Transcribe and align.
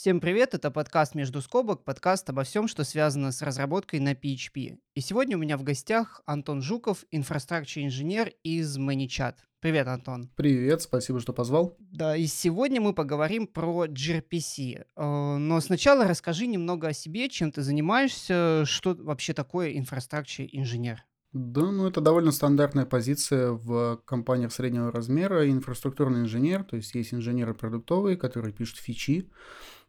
Всем 0.00 0.20
привет, 0.20 0.54
это 0.54 0.70
подкаст 0.70 1.16
«Между 1.16 1.42
скобок», 1.42 1.82
подкаст 1.82 2.30
обо 2.30 2.44
всем, 2.44 2.68
что 2.68 2.84
связано 2.84 3.32
с 3.32 3.42
разработкой 3.42 3.98
на 3.98 4.12
PHP. 4.12 4.78
И 4.94 5.00
сегодня 5.00 5.36
у 5.36 5.40
меня 5.40 5.58
в 5.58 5.64
гостях 5.64 6.22
Антон 6.24 6.62
Жуков, 6.62 7.04
инфраструктурный 7.10 7.86
инженер 7.88 8.30
из 8.44 8.78
ManyChat. 8.78 9.34
Привет, 9.58 9.88
Антон. 9.88 10.30
Привет, 10.36 10.82
спасибо, 10.82 11.18
что 11.18 11.32
позвал. 11.32 11.76
Да, 11.80 12.16
и 12.16 12.26
сегодня 12.26 12.80
мы 12.80 12.94
поговорим 12.94 13.48
про 13.48 13.86
gRPC. 13.86 14.84
Э, 14.94 15.36
но 15.36 15.60
сначала 15.60 16.06
расскажи 16.06 16.46
немного 16.46 16.86
о 16.86 16.92
себе, 16.92 17.28
чем 17.28 17.50
ты 17.50 17.62
занимаешься, 17.62 18.62
что 18.66 18.94
вообще 18.94 19.34
такое 19.34 19.72
инфраструктурный 19.72 20.48
инженер. 20.52 21.02
Да, 21.32 21.70
ну 21.70 21.86
это 21.86 22.00
довольно 22.00 22.32
стандартная 22.32 22.86
позиция 22.86 23.50
в 23.50 24.00
компаниях 24.06 24.52
среднего 24.52 24.90
размера. 24.90 25.50
Инфраструктурный 25.50 26.20
инженер, 26.20 26.64
то 26.64 26.76
есть 26.76 26.94
есть 26.94 27.12
инженеры 27.12 27.52
продуктовые, 27.52 28.16
которые 28.16 28.54
пишут 28.54 28.78
фичи, 28.78 29.30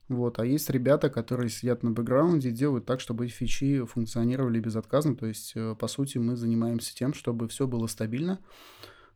вот, 0.09 0.39
а 0.39 0.45
есть 0.45 0.69
ребята, 0.71 1.11
которые 1.11 1.49
сидят 1.49 1.83
на 1.83 1.91
бэкграунде 1.91 2.49
и 2.49 2.51
делают 2.51 2.85
так, 2.85 2.99
чтобы 2.99 3.27
фичи 3.27 3.85
функционировали 3.85 4.59
безотказно. 4.59 5.15
То 5.15 5.27
есть, 5.27 5.53
э, 5.55 5.75
по 5.79 5.87
сути, 5.87 6.17
мы 6.17 6.35
занимаемся 6.35 6.95
тем, 6.95 7.13
чтобы 7.13 7.47
все 7.47 7.67
было 7.67 7.85
стабильно 7.85 8.39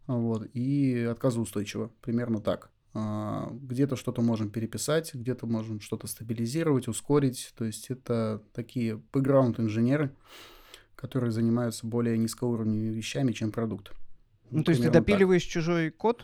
вот, 0.05 0.47
и 0.53 0.99
отказоустойчиво. 0.99 1.91
Примерно 2.01 2.39
так. 2.39 2.69
А, 2.93 3.49
где-то 3.51 3.95
что-то 3.95 4.21
можем 4.21 4.51
переписать, 4.51 5.15
где-то 5.15 5.47
можем 5.47 5.81
что-то 5.81 6.05
стабилизировать, 6.05 6.87
ускорить. 6.87 7.53
То 7.57 7.65
есть 7.65 7.89
это 7.89 8.43
такие 8.53 9.01
бэкграунд-инженеры, 9.13 10.11
которые 10.95 11.31
занимаются 11.31 11.87
более 11.87 12.19
низкоуровневыми 12.19 12.93
вещами, 12.93 13.31
чем 13.31 13.51
продукт. 13.51 13.93
Ну, 14.51 14.63
то 14.63 14.69
есть 14.69 14.83
ты 14.83 14.91
допиливаешь 14.91 15.43
так. 15.43 15.51
чужой 15.51 15.89
код? 15.89 16.23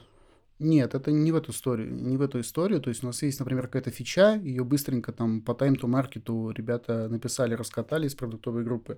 Нет, 0.59 0.94
это 0.94 1.09
не 1.13 1.31
в 1.31 1.38
эту 1.38 1.52
историю, 1.52 1.95
не 1.95 2.18
в 2.18 2.22
эту 2.22 2.41
историю. 2.41 2.81
То 2.81 2.90
есть 2.90 3.02
у 3.02 3.08
нас 3.08 3.22
есть, 3.23 3.40
например, 3.40 3.68
какая-то 3.68 3.91
фича, 3.91 4.36
ее 4.36 4.66
быстренько 4.66 5.13
там 5.13 5.41
по 5.41 5.54
time-to-маркету 5.54 6.52
ребята 6.52 7.08
написали, 7.08 7.54
раскатали 7.54 8.08
из 8.08 8.16
продуктовой 8.16 8.65
группы. 8.65 8.98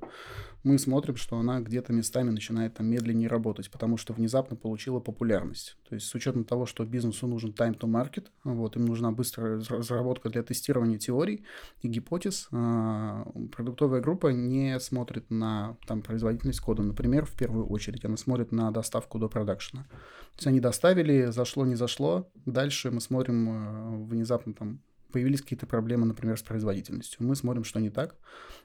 Мы 0.63 0.79
смотрим, 0.79 1.17
что 1.17 1.37
она 1.37 1.59
где-то 1.59 1.93
местами 1.93 2.31
начинает 2.31 2.73
там 2.73 2.87
медленнее 2.87 3.27
работать, 3.27 3.69
потому 3.69 3.97
что 3.97 4.13
внезапно 4.13 4.55
получила 4.55 4.99
популярность. 4.99 5.77
То 5.87 5.93
есть 5.93 6.07
с 6.07 6.15
учетом 6.15 6.45
того, 6.45 6.65
что 6.65 6.83
бизнесу 6.83 7.27
нужен 7.27 7.51
time-to-market, 7.51 8.25
вот, 8.43 8.75
им 8.75 8.85
нужна 8.85 9.11
быстрая 9.11 9.61
разработка 9.69 10.29
для 10.29 10.41
тестирования 10.41 10.97
теорий 10.97 11.45
и 11.83 11.87
гипотез, 11.87 12.47
а, 12.51 13.23
продуктовая 13.55 14.01
группа 14.01 14.29
не 14.29 14.79
смотрит 14.79 15.29
на 15.29 15.77
там, 15.85 16.01
производительность 16.01 16.59
кода, 16.59 16.81
например, 16.81 17.25
в 17.25 17.33
первую 17.33 17.67
очередь. 17.67 18.03
Она 18.03 18.17
смотрит 18.17 18.51
на 18.51 18.71
доставку 18.71 19.19
до 19.19 19.29
продакшена. 19.29 19.85
То 20.35 20.37
есть 20.37 20.47
они 20.47 20.59
доставили, 20.59 21.25
зашло, 21.25 21.65
не 21.65 21.75
зашло. 21.75 22.31
Дальше 22.45 22.91
мы 22.91 23.01
смотрим, 23.01 23.49
э, 23.49 24.05
внезапно 24.05 24.53
там 24.53 24.81
появились 25.11 25.41
какие-то 25.41 25.67
проблемы, 25.67 26.05
например, 26.05 26.37
с 26.37 26.41
производительностью. 26.41 27.25
Мы 27.25 27.35
смотрим, 27.35 27.63
что 27.63 27.79
не 27.79 27.89
так. 27.89 28.15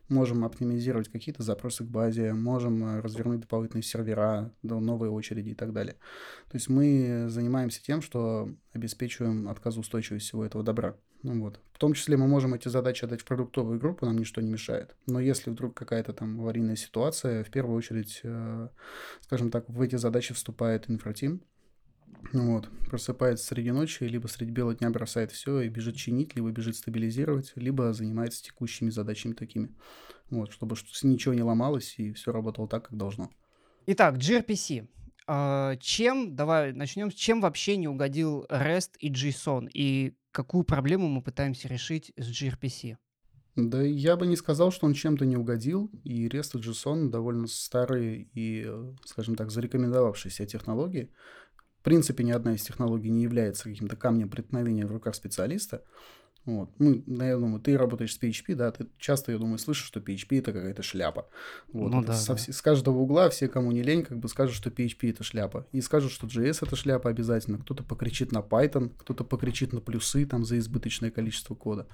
Можем 0.08 0.44
оптимизировать 0.44 1.08
какие-то 1.08 1.42
запросы 1.42 1.84
к 1.84 1.88
базе, 1.88 2.32
можем 2.32 2.84
э, 2.84 3.00
развернуть 3.00 3.40
дополнительные 3.40 3.82
сервера, 3.82 4.52
новые 4.62 5.10
очереди 5.10 5.50
и 5.50 5.54
так 5.54 5.72
далее. 5.72 5.94
То 6.48 6.56
есть 6.56 6.68
мы 6.68 7.26
занимаемся 7.28 7.82
тем, 7.82 8.00
что 8.00 8.48
обеспечиваем 8.72 9.48
отказоустойчивость 9.48 10.26
всего 10.26 10.44
этого 10.44 10.62
добра. 10.62 10.96
Ну 11.22 11.42
вот. 11.42 11.60
В 11.72 11.78
том 11.78 11.92
числе 11.92 12.16
мы 12.16 12.28
можем 12.28 12.54
эти 12.54 12.68
задачи 12.68 13.04
отдать 13.04 13.22
в 13.22 13.24
продуктовую 13.24 13.80
группу, 13.80 14.06
нам 14.06 14.16
ничто 14.16 14.40
не 14.40 14.48
мешает. 14.48 14.94
Но 15.06 15.18
если 15.18 15.50
вдруг 15.50 15.74
какая-то 15.76 16.12
там 16.12 16.40
аварийная 16.40 16.76
ситуация, 16.76 17.42
в 17.42 17.50
первую 17.50 17.76
очередь, 17.76 18.20
э, 18.22 18.68
скажем 19.22 19.50
так, 19.50 19.68
в 19.68 19.80
эти 19.80 19.96
задачи 19.96 20.34
вступает 20.34 20.88
инфратим, 20.88 21.42
вот, 22.32 22.68
просыпается 22.88 23.46
среди 23.46 23.70
ночи, 23.70 24.04
либо 24.04 24.26
среди 24.26 24.50
бела 24.50 24.74
дня 24.74 24.90
бросает 24.90 25.32
все 25.32 25.60
и 25.60 25.68
бежит 25.68 25.96
чинить, 25.96 26.34
либо 26.36 26.50
бежит 26.50 26.76
стабилизировать, 26.76 27.52
либо 27.56 27.92
занимается 27.92 28.42
текущими 28.42 28.90
задачами 28.90 29.32
такими. 29.32 29.70
Вот, 30.30 30.52
чтобы 30.52 30.76
ничего 31.02 31.34
не 31.34 31.42
ломалось 31.42 31.94
и 31.98 32.12
все 32.12 32.32
работало 32.32 32.68
так, 32.68 32.88
как 32.88 32.96
должно. 32.96 33.30
Итак, 33.86 34.16
gRPC. 34.16 34.88
А, 35.28 35.76
чем, 35.76 36.36
давай 36.36 36.72
начнем, 36.72 37.10
чем 37.10 37.40
вообще 37.40 37.76
не 37.76 37.88
угодил 37.88 38.44
REST 38.48 38.90
и 39.00 39.10
JSON, 39.10 39.68
и 39.72 40.14
какую 40.30 40.64
проблему 40.64 41.08
мы 41.08 41.22
пытаемся 41.22 41.68
решить 41.68 42.12
с 42.16 42.30
gRPC? 42.30 42.96
Да 43.56 43.82
я 43.82 44.16
бы 44.16 44.26
не 44.26 44.36
сказал, 44.36 44.70
что 44.70 44.86
он 44.86 44.92
чем-то 44.92 45.24
не 45.24 45.36
угодил, 45.36 45.90
и 46.04 46.28
REST 46.28 46.58
и 46.58 46.62
JSON 46.62 47.08
довольно 47.08 47.46
старые 47.46 48.28
и, 48.34 48.70
скажем 49.04 49.34
так, 49.34 49.50
зарекомендовавшиеся 49.50 50.44
технологии 50.44 51.10
принципе 51.86 52.24
ни 52.24 52.32
одна 52.32 52.54
из 52.54 52.62
технологий 52.62 53.10
не 53.10 53.22
является 53.22 53.62
каким-то 53.62 53.94
камнем 53.94 54.28
преткновения 54.28 54.84
в 54.84 54.90
руках 54.90 55.14
специалиста. 55.14 55.84
Вот. 56.44 56.68
Мы, 56.80 57.04
ну, 57.06 57.24
я 57.24 57.36
думаю, 57.36 57.60
ты 57.60 57.78
работаешь 57.78 58.12
с 58.12 58.20
PHP, 58.20 58.56
да, 58.56 58.72
ты 58.72 58.88
часто, 58.98 59.30
я 59.30 59.38
думаю, 59.38 59.58
слышишь, 59.58 59.86
что 59.86 60.00
PHP 60.00 60.40
это 60.40 60.52
какая-то 60.52 60.82
шляпа. 60.82 61.28
Вот. 61.72 61.92
Ну, 61.92 62.02
да, 62.02 62.14
со, 62.14 62.34
да. 62.34 62.38
С 62.38 62.60
каждого 62.60 62.98
угла 62.98 63.30
все, 63.30 63.46
кому 63.46 63.70
не 63.70 63.84
лень, 63.84 64.02
как 64.02 64.18
бы 64.18 64.28
скажут, 64.28 64.56
что 64.56 64.68
PHP 64.68 65.10
это 65.10 65.22
шляпа. 65.22 65.68
И 65.70 65.80
скажут, 65.80 66.10
что 66.10 66.26
JS 66.26 66.58
это 66.62 66.74
шляпа 66.74 67.08
обязательно. 67.08 67.58
Кто-то 67.58 67.84
покричит 67.84 68.32
на 68.32 68.38
Python, 68.38 68.90
кто-то 68.98 69.22
покричит 69.22 69.72
на 69.72 69.80
плюсы 69.80 70.26
там 70.26 70.44
за 70.44 70.58
избыточное 70.58 71.12
количество 71.12 71.54
кода. 71.54 71.86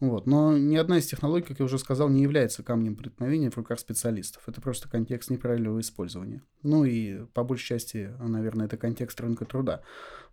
Вот. 0.00 0.26
Но 0.26 0.56
ни 0.56 0.76
одна 0.76 0.98
из 0.98 1.06
технологий, 1.06 1.46
как 1.46 1.58
я 1.58 1.64
уже 1.64 1.78
сказал, 1.78 2.08
не 2.08 2.22
является 2.22 2.62
камнем 2.62 2.94
преткновения 2.94 3.50
в 3.50 3.56
руках 3.56 3.80
специалистов. 3.80 4.42
Это 4.46 4.60
просто 4.60 4.88
контекст 4.88 5.30
неправильного 5.30 5.80
использования. 5.80 6.42
Ну 6.62 6.84
и 6.84 7.24
по 7.34 7.42
большей 7.42 7.66
части, 7.66 8.12
наверное, 8.20 8.66
это 8.66 8.76
контекст 8.76 9.20
рынка 9.20 9.44
труда. 9.44 9.82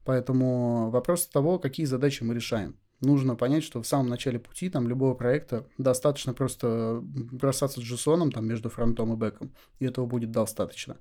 Поэтому 0.04 0.92
вопрос 0.92 1.28
того, 1.28 1.58
какие 1.58 1.88
задачи 1.88 2.24
мы 2.24 2.36
решаем. 2.36 2.78
Нужно 3.02 3.36
понять, 3.36 3.64
что 3.64 3.82
в 3.82 3.88
самом 3.88 4.08
начале 4.08 4.40
пути 4.40 4.70
там 4.70 4.88
любого 4.88 5.16
проекта 5.16 5.68
достаточно 5.78 6.34
просто 6.34 7.00
бросаться 7.02 7.82
с 7.82 7.84
JSON 7.84 8.32
там 8.32 8.48
между 8.48 8.70
фронтом 8.70 9.14
и 9.14 9.18
бэком, 9.18 9.54
и 9.80 9.86
этого 9.86 10.06
будет 10.06 10.32
достаточно. 10.32 10.98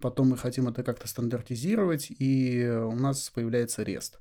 Потом 0.00 0.28
мы 0.28 0.36
хотим 0.36 0.68
это 0.68 0.82
как-то 0.82 1.08
стандартизировать, 1.08 2.08
и 2.10 2.68
у 2.68 2.94
нас 2.94 3.30
появляется 3.30 3.82
REST. 3.82 4.18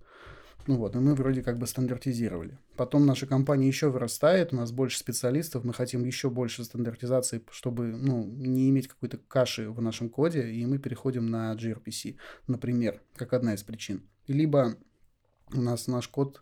Ну 0.67 0.75
вот, 0.75 0.95
и 0.95 0.99
мы 0.99 1.15
вроде 1.15 1.41
как 1.41 1.57
бы 1.57 1.65
стандартизировали. 1.65 2.57
Потом 2.75 3.05
наша 3.05 3.25
компания 3.25 3.67
еще 3.67 3.89
вырастает, 3.89 4.51
у 4.51 4.57
нас 4.57 4.73
больше 4.73 4.99
специалистов, 4.99 5.63
мы 5.63 5.73
хотим 5.73 6.03
еще 6.03 6.29
больше 6.29 6.65
стандартизации, 6.65 7.41
чтобы 7.51 7.85
ну, 7.87 8.25
не 8.25 8.69
иметь 8.69 8.89
какой-то 8.89 9.17
каши 9.17 9.69
в 9.69 9.81
нашем 9.81 10.09
коде, 10.09 10.49
и 10.49 10.65
мы 10.65 10.77
переходим 10.77 11.29
на 11.29 11.55
gRPC, 11.55 12.17
например, 12.47 13.01
как 13.15 13.31
одна 13.31 13.53
из 13.53 13.63
причин. 13.63 14.03
Либо 14.27 14.75
у 15.53 15.61
нас 15.61 15.87
наш 15.87 16.09
код 16.09 16.41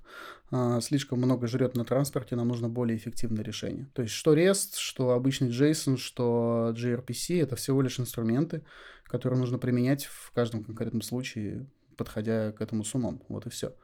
а, 0.50 0.82
слишком 0.82 1.20
много 1.20 1.46
жрет 1.46 1.76
на 1.76 1.86
транспорте, 1.86 2.36
нам 2.36 2.48
нужно 2.48 2.68
более 2.68 2.98
эффективное 2.98 3.44
решение. 3.44 3.88
То 3.94 4.02
есть 4.02 4.16
что 4.16 4.36
REST, 4.36 4.78
что 4.78 5.12
обычный 5.12 5.50
JSON, 5.50 5.98
что 5.98 6.74
gRPC— 6.76 7.42
это 7.44 7.56
всего 7.56 7.84
лишь 7.84 8.00
инструменты, 8.00 8.64
которые 9.04 9.40
нужно 9.40 9.60
применять 9.60 10.06
в 10.06 10.32
каждом 10.32 10.64
конкретном 10.64 11.04
случае, 11.04 11.68
подходя 11.96 12.52
к 12.52 12.62
этому 12.62 12.84
с 12.84 12.96
умом. 12.96 13.22
Вот 13.30 13.46
и 13.46 13.50
все. 13.52 13.76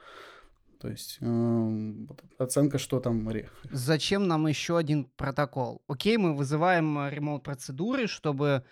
То 0.82 0.90
есть 0.90 1.20
э, 1.22 1.94
оценка, 2.40 2.80
что 2.80 3.00
там... 3.00 3.30
Зачем 3.70 4.28
нам 4.28 4.48
еще 4.48 4.78
один 4.80 5.06
протокол? 5.16 5.84
Окей, 5.88 6.18
мы 6.18 6.36
вызываем 6.36 6.98
э, 6.98 7.12
ремонт-процедуры, 7.12 8.08
чтобы 8.08 8.64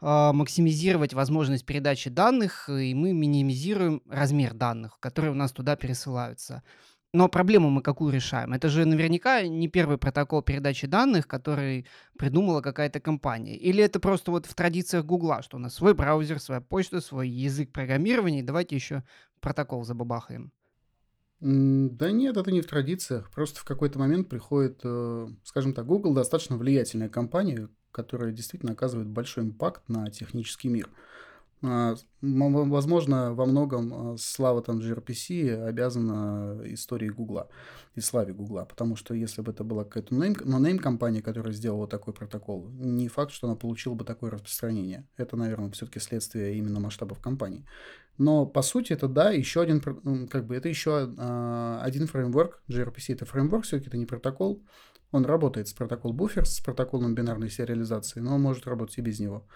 э, 0.00 0.30
максимизировать 0.32 1.12
возможность 1.12 1.66
передачи 1.66 2.08
данных, 2.08 2.70
и 2.70 2.94
мы 2.94 3.12
минимизируем 3.12 4.02
размер 4.08 4.54
данных, 4.54 4.98
которые 5.00 5.32
у 5.32 5.34
нас 5.34 5.52
туда 5.52 5.76
пересылаются. 5.76 6.62
Но 7.12 7.28
проблему 7.28 7.68
мы 7.68 7.82
какую 7.82 8.10
решаем? 8.14 8.54
Это 8.54 8.70
же 8.70 8.86
наверняка 8.86 9.42
не 9.42 9.68
первый 9.68 9.98
протокол 9.98 10.40
передачи 10.40 10.86
данных, 10.86 11.28
который 11.28 11.86
придумала 12.16 12.62
какая-то 12.62 13.00
компания. 13.00 13.56
Или 13.56 13.84
это 13.84 14.00
просто 14.00 14.30
вот 14.30 14.46
в 14.46 14.54
традициях 14.54 15.04
Гугла, 15.04 15.42
что 15.42 15.58
у 15.58 15.60
нас 15.60 15.74
свой 15.74 15.92
браузер, 15.92 16.40
своя 16.40 16.62
почта, 16.62 17.02
свой 17.02 17.28
язык 17.28 17.70
программирования, 17.70 18.42
давайте 18.42 18.76
еще 18.76 19.02
протокол 19.40 19.84
забабахаем. 19.84 20.52
Да 21.40 22.10
нет, 22.10 22.36
это 22.36 22.52
не 22.52 22.60
в 22.60 22.66
традициях. 22.66 23.30
Просто 23.30 23.60
в 23.60 23.64
какой-то 23.64 23.98
момент 23.98 24.28
приходит, 24.28 24.80
э, 24.84 25.28
скажем 25.44 25.72
так, 25.72 25.86
Google 25.86 26.12
достаточно 26.12 26.58
влиятельная 26.58 27.08
компания, 27.08 27.70
которая 27.92 28.32
действительно 28.32 28.72
оказывает 28.72 29.08
большой 29.08 29.44
импакт 29.44 29.88
на 29.88 30.10
технический 30.10 30.68
мир. 30.68 30.90
А, 31.62 31.94
возможно, 32.22 33.34
во 33.34 33.44
многом 33.44 33.92
а, 33.92 34.16
слава 34.16 34.62
там 34.62 34.78
gRPC 34.78 35.66
обязана 35.66 36.58
истории 36.64 37.08
Гугла 37.08 37.50
и 37.94 38.00
славе 38.00 38.32
Гугла, 38.32 38.64
потому 38.64 38.96
что 38.96 39.12
если 39.12 39.42
бы 39.42 39.52
это 39.52 39.62
была 39.62 39.84
какая-то 39.84 40.14
нонейм 40.14 40.78
компания, 40.78 41.20
которая 41.20 41.52
сделала 41.52 41.86
такой 41.86 42.14
протокол, 42.14 42.68
не 42.70 43.08
факт, 43.08 43.32
что 43.32 43.46
она 43.46 43.56
получила 43.56 43.94
бы 43.94 44.04
такое 44.04 44.30
распространение. 44.30 45.06
Это, 45.18 45.36
наверное, 45.36 45.70
все-таки 45.72 46.00
следствие 46.00 46.56
именно 46.56 46.80
масштабов 46.80 47.20
компании. 47.20 47.66
Но 48.16 48.46
по 48.46 48.62
сути 48.62 48.94
это 48.94 49.08
да, 49.08 49.30
еще 49.30 49.60
один, 49.60 49.80
как 50.28 50.46
бы 50.46 50.54
это 50.54 50.68
еще 50.68 51.12
а, 51.18 51.80
один 51.82 52.06
фреймворк. 52.06 52.62
gRPC 52.68 53.14
это 53.14 53.26
фреймворк, 53.26 53.64
все-таки 53.64 53.88
это 53.88 53.98
не 53.98 54.06
протокол. 54.06 54.62
Он 55.12 55.26
работает 55.26 55.68
с 55.68 55.72
протокол 55.72 56.12
буфер, 56.12 56.46
с 56.46 56.60
протоколом 56.60 57.14
бинарной 57.14 57.50
сериализации, 57.50 58.20
но 58.20 58.36
он 58.36 58.42
может 58.42 58.66
работать 58.66 58.96
и 58.98 59.02
без 59.02 59.20
него. 59.20 59.46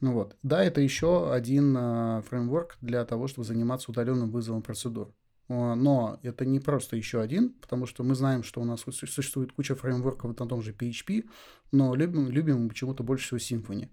Ну 0.00 0.12
вот. 0.12 0.36
Да, 0.42 0.62
это 0.62 0.80
еще 0.80 1.32
один 1.32 1.76
э, 1.76 2.22
фреймворк 2.28 2.76
для 2.80 3.04
того, 3.04 3.26
чтобы 3.26 3.46
заниматься 3.46 3.90
удаленным 3.90 4.30
вызовом 4.30 4.62
процедур. 4.62 5.14
но 5.48 6.18
это 6.22 6.44
не 6.44 6.60
просто 6.60 6.96
еще 6.96 7.20
один, 7.20 7.54
потому 7.60 7.86
что 7.86 8.02
мы 8.02 8.14
знаем, 8.14 8.42
что 8.42 8.60
у 8.60 8.64
нас 8.64 8.80
существует 8.80 9.52
куча 9.52 9.74
фреймворков 9.74 10.30
на 10.38 10.46
том 10.46 10.62
же 10.62 10.72
PHP, 10.72 11.24
но 11.72 11.94
любим, 11.94 12.28
любим 12.28 12.68
почему-то 12.68 13.02
больше 13.02 13.38
всего 13.38 13.60
Symfony. 13.60 13.88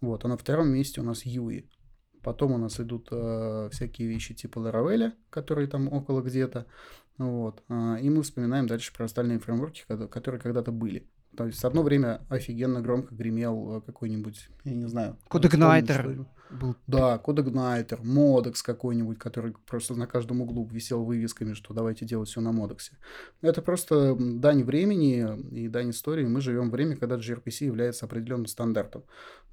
Вот, 0.00 0.24
а 0.24 0.28
на 0.28 0.36
втором 0.36 0.68
месте 0.68 1.00
у 1.00 1.04
нас 1.04 1.24
UI. 1.24 1.68
Потом 2.22 2.52
у 2.52 2.58
нас 2.58 2.78
идут 2.78 3.08
э, 3.10 3.68
всякие 3.72 4.08
вещи 4.08 4.34
типа 4.34 4.60
Laravel, 4.60 5.12
которые 5.30 5.66
там 5.66 5.92
около 5.92 6.22
где-то. 6.22 6.66
Вот. 7.18 7.62
Э, 7.68 7.98
и 8.00 8.10
мы 8.10 8.22
вспоминаем 8.22 8.66
дальше 8.66 8.92
про 8.92 9.06
остальные 9.06 9.40
фреймворки, 9.40 9.84
которые 9.86 10.40
когда-то 10.40 10.70
были. 10.70 11.08
То 11.36 11.46
есть 11.46 11.64
одно 11.64 11.82
время 11.82 12.20
офигенно 12.28 12.80
громко 12.80 13.14
гремел 13.14 13.78
э, 13.78 13.80
какой-нибудь, 13.80 14.48
я 14.64 14.74
не 14.74 14.86
знаю. 14.86 15.16
Код 15.28 15.44
Igniter 15.46 16.26
был. 16.54 16.76
Да, 16.86 17.18
Код 17.18 17.38
Igniter, 17.38 18.00
Modex 18.02 18.56
какой-нибудь, 18.62 19.18
который 19.18 19.54
просто 19.66 19.94
на 19.94 20.06
каждом 20.06 20.40
углу 20.40 20.68
висел 20.70 21.04
вывесками, 21.04 21.54
что 21.54 21.74
давайте 21.74 22.04
делать 22.04 22.28
все 22.28 22.40
на 22.40 22.50
Modex. 22.50 22.90
Это 23.40 23.62
просто 23.62 24.16
дань 24.18 24.62
времени 24.64 25.38
и 25.50 25.68
дань 25.68 25.90
истории. 25.90 26.24
Мы 26.24 26.40
живем 26.40 26.70
в 26.70 26.72
время, 26.72 26.96
когда 26.96 27.16
gRPC 27.16 27.64
является 27.64 28.06
определенным 28.06 28.46
стандартом. 28.46 29.04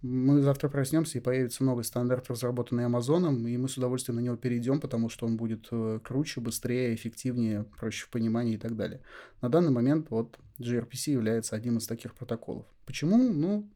Мы 0.01 0.41
завтра 0.41 0.69
проснемся, 0.69 1.17
и 1.17 1.21
появится 1.21 1.63
новый 1.63 1.83
стандарт, 1.83 2.29
разработанный 2.29 2.85
Амазоном, 2.85 3.45
и 3.47 3.57
мы 3.57 3.67
с 3.67 3.77
удовольствием 3.77 4.15
на 4.15 4.21
него 4.21 4.37
перейдем, 4.37 4.79
потому 4.79 5.09
что 5.09 5.25
он 5.25 5.35
будет 5.35 5.67
э, 5.71 5.99
круче, 6.01 6.39
быстрее, 6.39 6.95
эффективнее, 6.95 7.65
проще 7.77 8.05
в 8.05 8.09
понимании 8.09 8.53
и 8.53 8.57
так 8.57 8.77
далее. 8.77 9.01
На 9.41 9.49
данный 9.49 9.71
момент 9.71 10.09
вот 10.09 10.39
gRPC 10.57 11.11
является 11.11 11.55
одним 11.55 11.77
из 11.77 11.87
таких 11.87 12.15
протоколов. 12.15 12.65
Почему? 12.85 13.17
Ну, 13.17 13.69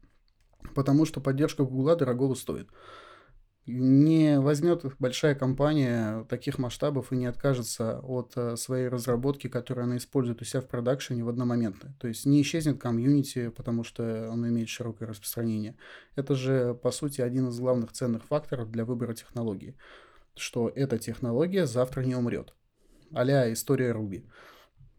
потому 0.74 1.04
что 1.04 1.20
поддержка 1.20 1.64
Гугла 1.64 1.94
дорого 1.94 2.34
стоит. 2.34 2.68
Не 3.66 4.40
возьмет 4.40 4.84
большая 4.98 5.34
компания 5.34 6.24
таких 6.24 6.58
масштабов 6.58 7.12
и 7.12 7.16
не 7.16 7.26
откажется 7.26 7.98
от 8.00 8.32
э, 8.36 8.56
своей 8.56 8.88
разработки, 8.88 9.48
которую 9.48 9.84
она 9.84 9.96
использует 9.96 10.42
у 10.42 10.44
себя 10.44 10.60
в 10.60 10.68
продакшене 10.68 11.24
в 11.24 11.28
одномоментно. 11.30 11.94
То 11.98 12.08
есть 12.08 12.26
не 12.26 12.42
исчезнет 12.42 12.78
комьюнити, 12.78 13.48
потому 13.48 13.82
что 13.82 14.28
он 14.30 14.46
имеет 14.46 14.68
широкое 14.68 15.08
распространение. 15.08 15.76
Это 16.14 16.34
же, 16.34 16.74
по 16.74 16.90
сути, 16.90 17.22
один 17.22 17.48
из 17.48 17.58
главных 17.58 17.92
ценных 17.92 18.24
факторов 18.24 18.70
для 18.70 18.84
выбора 18.84 19.14
технологии, 19.14 19.76
что 20.36 20.68
эта 20.68 20.98
технология 20.98 21.66
завтра 21.66 22.02
не 22.02 22.14
умрет. 22.14 22.52
Аля 23.14 23.50
история 23.52 23.92
Ruby. 23.92 24.26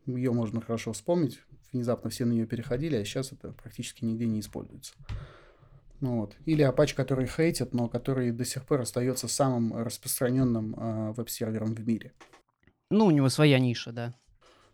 Ее 0.07 0.31
можно 0.31 0.59
хорошо 0.59 0.94
вспомнить 0.94 1.39
внезапно 1.75 2.09
все 2.09 2.25
на 2.25 2.31
нее 2.31 2.45
переходили, 2.47 2.95
а 2.95 3.06
сейчас 3.06 3.31
это 3.31 3.51
практически 3.51 4.06
нигде 4.06 4.25
не 4.25 4.39
используется. 4.39 4.94
Ну, 6.01 6.21
вот. 6.21 6.36
Или 6.45 6.68
Apache, 6.68 6.95
который 6.95 7.27
хейтит, 7.27 7.74
но 7.74 7.88
который 7.88 8.31
до 8.31 8.45
сих 8.45 8.65
пор 8.65 8.81
остается 8.81 9.27
самым 9.27 9.75
распространенным 9.75 10.75
э, 10.75 11.13
веб-сервером 11.13 11.74
в 11.74 11.88
мире. 11.88 12.13
Ну, 12.92 13.06
у 13.06 13.12
него 13.12 13.30
своя 13.30 13.59
ниша, 13.59 13.92
да. 13.92 14.13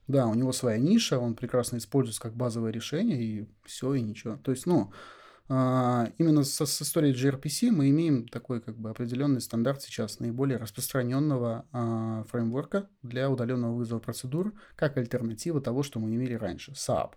Да, 0.07 0.27
у 0.27 0.33
него 0.33 0.51
своя 0.51 0.77
ниша, 0.77 1.19
он 1.19 1.35
прекрасно 1.35 1.77
используется 1.77 2.21
как 2.21 2.35
базовое 2.35 2.71
решение, 2.71 3.21
и 3.21 3.47
все, 3.63 3.93
и 3.93 4.01
ничего. 4.01 4.37
То 4.37 4.51
есть, 4.51 4.65
ну, 4.65 4.91
а, 5.53 6.09
именно 6.17 6.45
со, 6.45 6.65
с 6.65 6.81
историей 6.81 7.13
gRPC 7.13 7.71
мы 7.71 7.89
имеем 7.89 8.25
такой 8.25 8.61
как 8.61 8.77
бы 8.77 8.89
определенный 8.89 9.41
стандарт 9.41 9.81
сейчас 9.81 10.19
наиболее 10.19 10.57
распространенного 10.57 11.65
а, 11.73 12.23
фреймворка 12.29 12.87
для 13.01 13.29
удаленного 13.29 13.75
вызова 13.75 13.99
процедур, 13.99 14.53
как 14.75 14.95
альтернатива 14.95 15.59
того, 15.59 15.83
что 15.83 15.99
мы 15.99 16.15
имели 16.15 16.35
раньше, 16.35 16.71
SAP. 16.71 17.15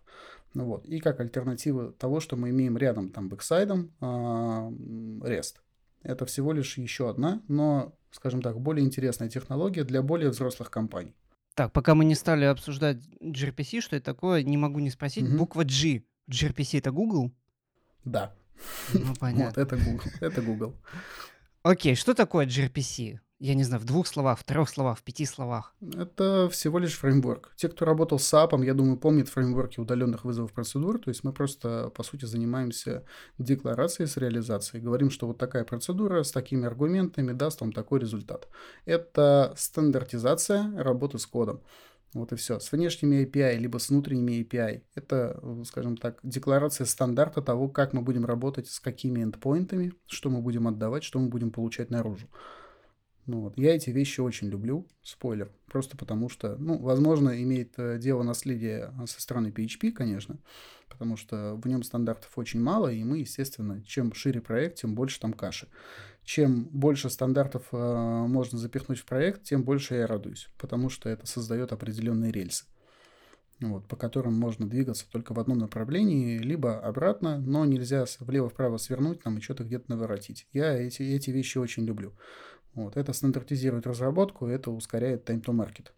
Ну 0.54 0.66
вот. 0.66 0.86
И 0.86 1.00
как 1.00 1.20
альтернатива 1.20 1.92
того, 1.92 2.20
что 2.20 2.36
мы 2.36 2.50
имеем 2.50 2.76
рядом 2.76 3.10
там 3.10 3.28
backside 3.28 3.75
ом, 3.75 3.92
а, 4.00 4.70
REST. 4.70 5.56
Это 6.02 6.26
всего 6.26 6.52
лишь 6.52 6.78
еще 6.78 7.10
одна, 7.10 7.42
но, 7.48 7.96
скажем 8.10 8.42
так, 8.42 8.60
более 8.60 8.84
интересная 8.84 9.28
технология 9.28 9.84
для 9.84 10.02
более 10.02 10.30
взрослых 10.30 10.70
компаний. 10.70 11.16
Так, 11.54 11.72
пока 11.72 11.94
мы 11.94 12.04
не 12.04 12.14
стали 12.14 12.44
обсуждать 12.44 12.98
gRPC, 13.20 13.80
что 13.80 13.96
это 13.96 14.04
такое, 14.04 14.42
не 14.42 14.56
могу 14.56 14.80
не 14.80 14.90
спросить. 14.90 15.28
Угу. 15.28 15.36
Буква 15.36 15.64
G. 15.64 16.02
gRPC 16.30 16.78
это 16.78 16.90
Google? 16.90 17.32
Да. 18.04 18.34
Ну, 18.92 19.14
понятно. 19.20 19.44
Вот, 19.46 19.58
это 19.58 19.76
Google. 19.76 20.10
Это 20.20 20.42
Google. 20.42 20.74
Окей, 21.62 21.94
что 21.94 22.14
такое 22.14 22.46
gRPC? 22.46 23.18
Я 23.44 23.54
не 23.54 23.64
знаю, 23.64 23.82
в 23.82 23.84
двух 23.84 24.06
словах, 24.06 24.38
в 24.38 24.44
трех 24.44 24.70
словах, 24.70 24.98
в 24.98 25.02
пяти 25.02 25.26
словах. 25.26 25.74
Это 25.82 26.48
всего 26.50 26.78
лишь 26.78 26.96
фреймворк. 26.96 27.52
Те, 27.56 27.68
кто 27.68 27.84
работал 27.84 28.18
с 28.18 28.32
SOAP, 28.32 28.64
я 28.64 28.72
думаю, 28.72 28.96
помнят 28.96 29.28
фреймворки 29.28 29.80
удаленных 29.80 30.24
вызовов 30.24 30.54
процедур. 30.54 30.98
То 30.98 31.10
есть 31.10 31.24
мы 31.24 31.34
просто, 31.34 31.90
по 31.94 32.02
сути, 32.02 32.24
занимаемся 32.24 33.04
декларацией 33.36 34.08
с 34.08 34.16
реализацией. 34.16 34.82
Говорим, 34.82 35.10
что 35.10 35.26
вот 35.26 35.36
такая 35.36 35.64
процедура 35.64 36.22
с 36.22 36.32
такими 36.32 36.64
аргументами 36.64 37.32
даст 37.32 37.60
вам 37.60 37.72
такой 37.72 38.00
результат. 38.00 38.48
Это 38.86 39.52
стандартизация 39.58 40.72
работы 40.82 41.18
с 41.18 41.26
кодом. 41.26 41.60
Вот 42.14 42.32
и 42.32 42.36
все. 42.36 42.58
С 42.60 42.72
внешними 42.72 43.26
API, 43.26 43.58
либо 43.58 43.76
с 43.76 43.90
внутренними 43.90 44.40
API. 44.42 44.84
Это, 44.94 45.38
скажем 45.66 45.98
так, 45.98 46.18
декларация 46.22 46.86
стандарта 46.86 47.42
того, 47.42 47.68
как 47.68 47.92
мы 47.92 48.00
будем 48.00 48.24
работать 48.24 48.68
с 48.68 48.80
какими 48.80 49.22
эндпоинтами, 49.22 49.92
что 50.06 50.30
мы 50.30 50.40
будем 50.40 50.66
отдавать, 50.66 51.04
что 51.04 51.18
мы 51.18 51.28
будем 51.28 51.50
получать 51.50 51.90
наружу. 51.90 52.26
Ну 53.26 53.40
вот. 53.40 53.56
Я 53.56 53.74
эти 53.74 53.90
вещи 53.90 54.20
очень 54.20 54.48
люблю, 54.48 54.86
спойлер, 55.02 55.50
просто 55.66 55.96
потому 55.96 56.28
что, 56.28 56.56
ну, 56.56 56.78
возможно, 56.78 57.42
имеет 57.42 57.72
э, 57.78 57.98
дело 57.98 58.22
наследие 58.22 58.92
со 59.06 59.20
стороны 59.20 59.48
PHP, 59.48 59.92
конечно, 59.92 60.38
потому 60.88 61.16
что 61.16 61.54
в 61.56 61.66
нем 61.66 61.82
стандартов 61.82 62.36
очень 62.36 62.60
мало, 62.60 62.92
и 62.92 63.02
мы, 63.02 63.18
естественно, 63.18 63.82
чем 63.84 64.12
шире 64.12 64.40
проект, 64.40 64.80
тем 64.80 64.94
больше 64.94 65.20
там 65.20 65.32
каши 65.32 65.68
чем 66.24 66.64
больше 66.64 67.10
стандартов 67.10 67.68
э, 67.72 67.76
можно 67.76 68.58
запихнуть 68.58 68.98
в 68.98 69.04
проект, 69.04 69.44
тем 69.44 69.62
больше 69.62 69.94
я 69.94 70.06
радуюсь, 70.06 70.48
потому 70.58 70.88
что 70.88 71.08
это 71.08 71.26
создает 71.26 71.72
определенные 71.72 72.32
рельсы, 72.32 72.64
вот, 73.60 73.86
по 73.86 73.96
которым 73.96 74.34
можно 74.34 74.68
двигаться 74.68 75.06
только 75.10 75.34
в 75.34 75.38
одном 75.38 75.58
направлении, 75.58 76.38
либо 76.38 76.80
обратно, 76.80 77.38
но 77.38 77.64
нельзя 77.64 78.06
влево-вправо 78.20 78.78
свернуть 78.78 79.22
там 79.22 79.38
и 79.38 79.40
что-то 79.40 79.64
где-то 79.64 79.84
наворотить. 79.88 80.48
Я 80.52 80.72
эти, 80.74 81.02
эти 81.02 81.30
вещи 81.30 81.58
очень 81.58 81.84
люблю. 81.84 82.14
Вот, 82.74 82.96
это 82.96 83.12
стандартизирует 83.12 83.86
разработку, 83.86 84.46
это 84.46 84.70
ускоряет 84.70 85.28
time 85.28 85.42
to 85.42 85.54
market. 85.54 85.90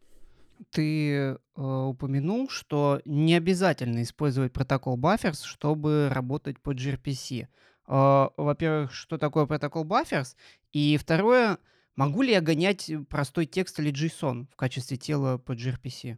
Ты 0.70 1.12
э, 1.12 1.36
упомянул, 1.54 2.48
что 2.48 3.00
не 3.04 3.34
обязательно 3.34 4.02
использовать 4.02 4.52
протокол 4.52 4.98
Buffers, 4.98 5.44
чтобы 5.44 6.08
работать 6.10 6.60
по 6.60 6.74
gRPC. 6.74 7.48
А, 7.86 8.30
во-первых, 8.36 8.92
что 8.92 9.18
такое 9.18 9.46
протокол 9.46 9.84
Buffers? 9.84 10.34
И 10.72 10.96
второе, 10.96 11.58
могу 11.94 12.22
ли 12.22 12.32
я 12.32 12.40
гонять 12.40 12.90
простой 13.08 13.46
текст 13.46 13.78
или 13.80 13.92
JSON 13.92 14.46
в 14.50 14.56
качестве 14.56 14.96
тела 14.96 15.38
по 15.38 15.52
gRPC? 15.52 16.16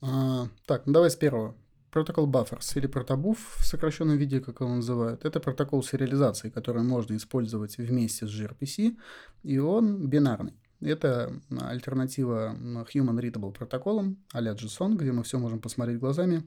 А, 0.00 0.48
так, 0.66 0.86
ну 0.86 0.92
давай 0.92 1.10
с 1.10 1.16
первого. 1.16 1.56
Протокол 1.96 2.30
Buffers 2.30 2.76
или 2.76 2.86
протобуф 2.86 3.56
в 3.58 3.64
сокращенном 3.64 4.18
виде, 4.18 4.40
как 4.40 4.60
его 4.60 4.74
называют, 4.74 5.24
это 5.24 5.40
протокол 5.40 5.82
сериализации, 5.82 6.50
который 6.50 6.82
можно 6.82 7.16
использовать 7.16 7.78
вместе 7.78 8.26
с 8.26 8.30
gRPC, 8.30 8.98
и 9.44 9.58
он 9.58 10.06
бинарный. 10.06 10.52
Это 10.82 11.40
альтернатива 11.58 12.54
Human 12.54 13.18
Readable 13.18 13.50
протоколам 13.50 14.22
а-ля 14.34 14.52
JSON, 14.52 14.96
где 14.96 15.10
мы 15.10 15.22
все 15.22 15.38
можем 15.38 15.58
посмотреть 15.58 15.98
глазами, 15.98 16.46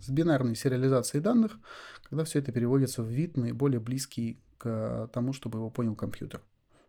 с 0.00 0.08
бинарной 0.10 0.56
сериализацией 0.56 1.22
данных, 1.22 1.56
когда 2.02 2.24
все 2.24 2.40
это 2.40 2.50
переводится 2.50 3.00
в 3.00 3.06
вид 3.06 3.36
наиболее 3.36 3.78
близкий 3.78 4.42
к 4.58 5.08
тому, 5.12 5.32
чтобы 5.32 5.60
его 5.60 5.70
понял 5.70 5.94
компьютер. 5.94 6.42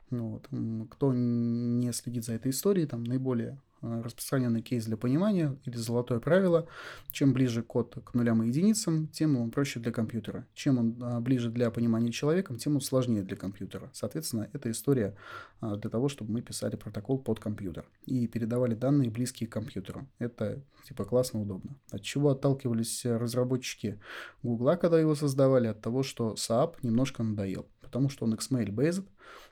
Ну, 0.09 0.29
вот. 0.31 0.47
Кто 0.89 1.13
не 1.13 1.93
следит 1.93 2.25
за 2.25 2.33
этой 2.33 2.49
историей, 2.49 2.87
там 2.87 3.03
наиболее 3.03 3.61
распространенный 4.03 4.61
кейс 4.61 4.85
для 4.85 4.97
понимания 4.97 5.57
или 5.65 5.75
золотое 5.75 6.19
правило. 6.19 6.67
Чем 7.11 7.33
ближе 7.33 7.63
код 7.63 7.97
к 8.03 8.13
нулям 8.13 8.43
и 8.43 8.47
единицам, 8.47 9.07
тем 9.07 9.37
он 9.37 9.51
проще 9.51 9.79
для 9.79 9.91
компьютера. 9.91 10.47
Чем 10.53 10.77
он 10.77 10.97
а, 11.01 11.19
ближе 11.19 11.49
для 11.49 11.71
понимания 11.71 12.11
человеком, 12.11 12.57
тем 12.57 12.75
он 12.75 12.81
сложнее 12.81 13.23
для 13.23 13.35
компьютера. 13.35 13.89
Соответственно, 13.93 14.49
это 14.53 14.69
история 14.71 15.15
а, 15.61 15.75
для 15.75 15.89
того, 15.89 16.09
чтобы 16.09 16.33
мы 16.33 16.41
писали 16.41 16.75
протокол 16.75 17.19
под 17.19 17.39
компьютер 17.39 17.85
и 18.05 18.27
передавали 18.27 18.75
данные, 18.75 19.09
близкие 19.09 19.47
к 19.47 19.53
компьютеру. 19.53 20.07
Это 20.19 20.63
типа 20.87 21.05
классно, 21.05 21.41
удобно. 21.41 21.77
От 21.91 22.01
чего 22.01 22.29
отталкивались 22.31 23.05
разработчики 23.05 23.99
Гугла, 24.43 24.75
когда 24.75 24.99
его 24.99 25.15
создавали? 25.15 25.67
От 25.67 25.81
того, 25.81 26.03
что 26.03 26.33
SAP 26.33 26.75
немножко 26.83 27.23
надоел, 27.23 27.67
потому 27.81 28.09
что 28.09 28.25
он 28.25 28.33
XML-based, 28.33 29.05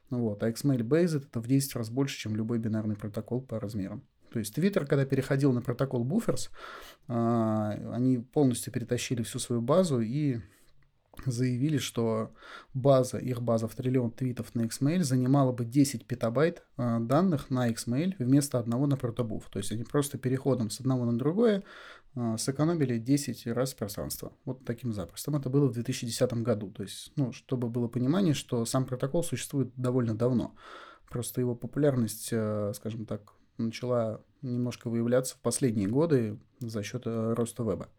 вот, 0.09 0.43
а 0.43 0.49
XML-based 0.49 1.25
это 1.27 1.39
в 1.39 1.47
10 1.47 1.75
раз 1.75 1.89
больше, 1.89 2.17
чем 2.17 2.35
любой 2.35 2.59
бинарный 2.59 2.95
протокол 2.95 3.41
по 3.41 3.59
размерам. 3.59 4.03
То 4.33 4.39
есть 4.39 4.57
Twitter, 4.57 4.85
когда 4.87 5.05
переходил 5.05 5.53
на 5.53 5.61
протокол 5.61 6.03
Buffers, 6.03 6.49
а, 7.07 7.69
они 7.93 8.17
полностью 8.17 8.73
перетащили 8.73 9.21
всю 9.21 9.37
свою 9.37 9.61
базу 9.61 10.01
и 10.01 10.39
заявили, 11.25 11.77
что 11.77 12.33
база, 12.73 13.19
их 13.19 13.43
база 13.43 13.67
в 13.67 13.75
триллион 13.75 14.09
твитов 14.11 14.55
на 14.55 14.63
XML 14.63 15.03
занимала 15.03 15.51
бы 15.51 15.65
10 15.65 16.07
петабайт 16.07 16.63
а, 16.77 16.99
данных 16.99 17.51
на 17.51 17.69
XML 17.69 18.15
вместо 18.17 18.57
одного 18.57 18.87
на 18.87 18.97
протобуф. 18.97 19.49
То 19.51 19.59
есть 19.59 19.71
они 19.71 19.83
просто 19.83 20.17
переходом 20.17 20.71
с 20.71 20.79
одного 20.79 21.05
на 21.05 21.17
другое 21.17 21.63
а, 22.15 22.37
сэкономили 22.37 22.97
10 22.97 23.47
раз 23.47 23.75
пространство. 23.75 24.33
Вот 24.45 24.65
таким 24.65 24.93
запростом. 24.93 25.35
Это 25.35 25.49
было 25.49 25.67
в 25.67 25.73
2010 25.73 26.33
году. 26.41 26.71
То 26.71 26.81
есть, 26.81 27.11
ну, 27.15 27.31
чтобы 27.31 27.69
было 27.69 27.87
понимание, 27.87 28.33
что 28.33 28.65
сам 28.65 28.85
протокол 28.85 29.23
существует 29.23 29.71
довольно 29.75 30.15
давно. 30.15 30.55
Просто 31.09 31.41
его 31.41 31.53
популярность, 31.53 32.29
э, 32.31 32.71
скажем 32.73 33.05
так, 33.05 33.33
начала 33.57 34.21
немножко 34.41 34.89
выявляться 34.89 35.35
в 35.35 35.39
последние 35.39 35.87
годы 35.87 36.39
за 36.59 36.83
счет 36.83 37.03
э, 37.05 37.33
роста 37.33 37.63
веба. 37.63 37.89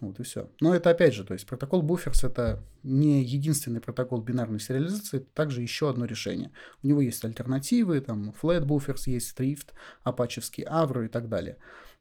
Вот 0.00 0.18
и 0.18 0.22
все. 0.22 0.48
Но 0.60 0.74
это 0.74 0.90
опять 0.90 1.14
же, 1.14 1.24
то 1.24 1.34
есть 1.34 1.46
протокол 1.46 1.82
Buffers 1.82 2.26
это 2.26 2.62
не 2.82 3.22
единственный 3.22 3.80
протокол 3.80 4.22
бинарной 4.22 4.58
сериализации, 4.58 5.18
это 5.18 5.26
также 5.34 5.60
еще 5.60 5.90
одно 5.90 6.06
решение. 6.06 6.52
У 6.82 6.86
него 6.86 7.02
есть 7.02 7.22
альтернативы, 7.22 8.00
там 8.00 8.34
Flat 8.40 8.64
Buffers 8.64 9.02
есть, 9.06 9.38
Thrift, 9.38 9.68
апачевский 10.02 10.64
Avro 10.64 11.04
и 11.04 11.08
так 11.08 11.28
далее. 11.28 11.58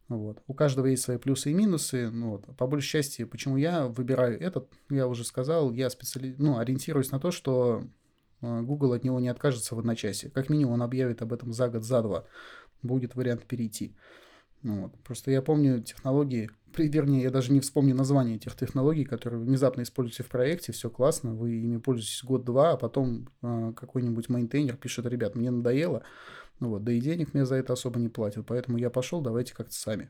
Вот. 0.08 0.42
У 0.48 0.56
каждого 0.56 0.88
есть 0.88 1.04
свои 1.04 1.18
плюсы 1.18 1.52
и 1.52 1.54
минусы. 1.54 2.10
Ну, 2.10 2.32
вот. 2.32 2.46
По 2.58 2.66
большей 2.66 2.90
части, 2.90 3.26
почему 3.26 3.58
я 3.58 3.88
выбираю 3.88 4.40
этот, 4.40 4.68
я 4.90 5.08
уже 5.08 5.24
сказал, 5.24 5.72
я 5.72 5.90
специали... 5.90 6.36
ну, 6.40 6.58
ориентируюсь 6.58 7.12
на 7.12 7.20
то, 7.20 7.30
что 7.30 7.84
э, 8.42 8.62
Google 8.62 8.94
от 8.94 9.04
него 9.04 9.20
не 9.20 9.30
откажется 9.30 9.76
в 9.76 9.80
одночасье. 9.80 10.32
Как 10.32 10.50
минимум 10.50 10.74
он 10.76 10.82
объявит 10.82 11.22
об 11.22 11.32
этом 11.32 11.54
за 11.54 11.70
год, 11.70 11.84
за 11.84 12.02
два. 12.02 12.26
Будет 12.82 13.16
вариант 13.16 13.46
перейти. 13.46 13.96
Ну 14.62 14.84
вот. 14.84 14.94
Просто 15.04 15.32
я 15.32 15.42
помню 15.42 15.82
технологии, 15.82 16.50
вернее, 16.78 17.24
я 17.24 17.32
даже 17.32 17.52
не 17.52 17.60
вспомню 17.60 17.96
название 17.96 18.36
этих 18.36 18.56
технологий, 18.56 19.06
которые 19.06 19.42
внезапно 19.42 19.82
используете 19.82 20.24
в 20.24 20.28
проекте, 20.28 20.72
все 20.72 20.90
классно, 20.90 21.34
вы 21.34 21.54
ими 21.56 21.78
пользуетесь 21.78 22.24
год-два, 22.24 22.72
а 22.72 22.78
потом 22.78 23.30
э, 23.42 23.74
какой-нибудь 23.76 24.30
maintainer 24.30 24.76
пишет, 24.76 25.06
ребят, 25.06 25.36
мне 25.36 25.50
надоело, 25.50 26.04
ну 26.60 26.70
вот, 26.70 26.84
да 26.84 26.92
и 26.92 27.00
денег 27.00 27.34
мне 27.34 27.46
за 27.46 27.56
это 27.56 27.74
особо 27.74 28.00
не 28.00 28.10
платят, 28.10 28.46
поэтому 28.46 28.78
я 28.78 28.90
пошел, 28.90 29.22
давайте 29.22 29.56
как-то 29.56 29.74
сами. 29.74 30.10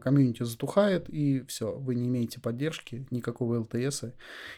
Комьюнити 0.00 0.42
затухает, 0.42 1.08
и 1.10 1.42
все, 1.48 1.76
вы 1.76 1.96
не 1.96 2.08
имеете 2.08 2.40
поддержки, 2.40 3.06
никакого 3.10 3.58
LTS, 3.60 4.04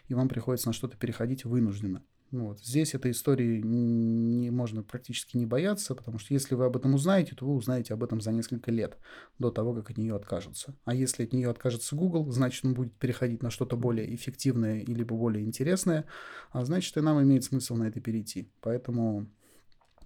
и 0.06 0.14
вам 0.14 0.28
приходится 0.28 0.68
на 0.68 0.72
что-то 0.72 0.96
переходить 0.96 1.44
вынужденно. 1.44 2.04
Вот. 2.30 2.60
Здесь 2.60 2.94
этой 2.94 3.12
истории 3.12 3.62
не 3.62 4.50
можно 4.50 4.82
практически 4.82 5.36
не 5.38 5.46
бояться, 5.46 5.94
потому 5.94 6.18
что 6.18 6.34
если 6.34 6.54
вы 6.54 6.66
об 6.66 6.76
этом 6.76 6.94
узнаете, 6.94 7.34
то 7.34 7.46
вы 7.46 7.54
узнаете 7.54 7.94
об 7.94 8.04
этом 8.04 8.20
за 8.20 8.32
несколько 8.32 8.70
лет 8.70 8.98
до 9.38 9.50
того, 9.50 9.74
как 9.74 9.90
от 9.90 9.96
нее 9.96 10.14
откажутся. 10.14 10.74
А 10.84 10.94
если 10.94 11.24
от 11.24 11.32
нее 11.32 11.48
откажется 11.48 11.96
Google, 11.96 12.30
значит 12.30 12.64
он 12.66 12.74
будет 12.74 12.92
переходить 12.94 13.42
на 13.42 13.50
что-то 13.50 13.76
более 13.76 14.14
эффективное 14.14 14.80
или 14.80 15.02
более 15.04 15.44
интересное, 15.44 16.04
а 16.50 16.64
значит 16.64 16.96
и 16.98 17.00
нам 17.00 17.22
имеет 17.22 17.44
смысл 17.44 17.76
на 17.76 17.84
это 17.84 18.00
перейти. 18.00 18.52
Поэтому 18.60 19.26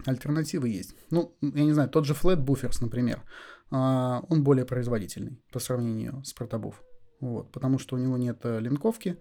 альтернативы 0.07 0.69
есть. 0.69 0.95
Ну, 1.11 1.37
я 1.41 1.64
не 1.64 1.73
знаю, 1.73 1.88
тот 1.88 2.07
же 2.07 2.14
Flat 2.14 2.45
Buffers, 2.45 2.79
например, 2.81 3.23
а, 3.71 4.23
он 4.29 4.45
более 4.45 4.64
производительный 4.64 5.41
по 5.52 5.59
сравнению 5.59 6.23
с 6.25 6.35
Protobuf. 6.35 6.75
Вот, 7.21 7.52
потому 7.52 7.79
что 7.79 7.95
у 7.95 8.00
него 8.00 8.17
нет 8.17 8.41
э, 8.43 8.59
линковки, 8.59 9.17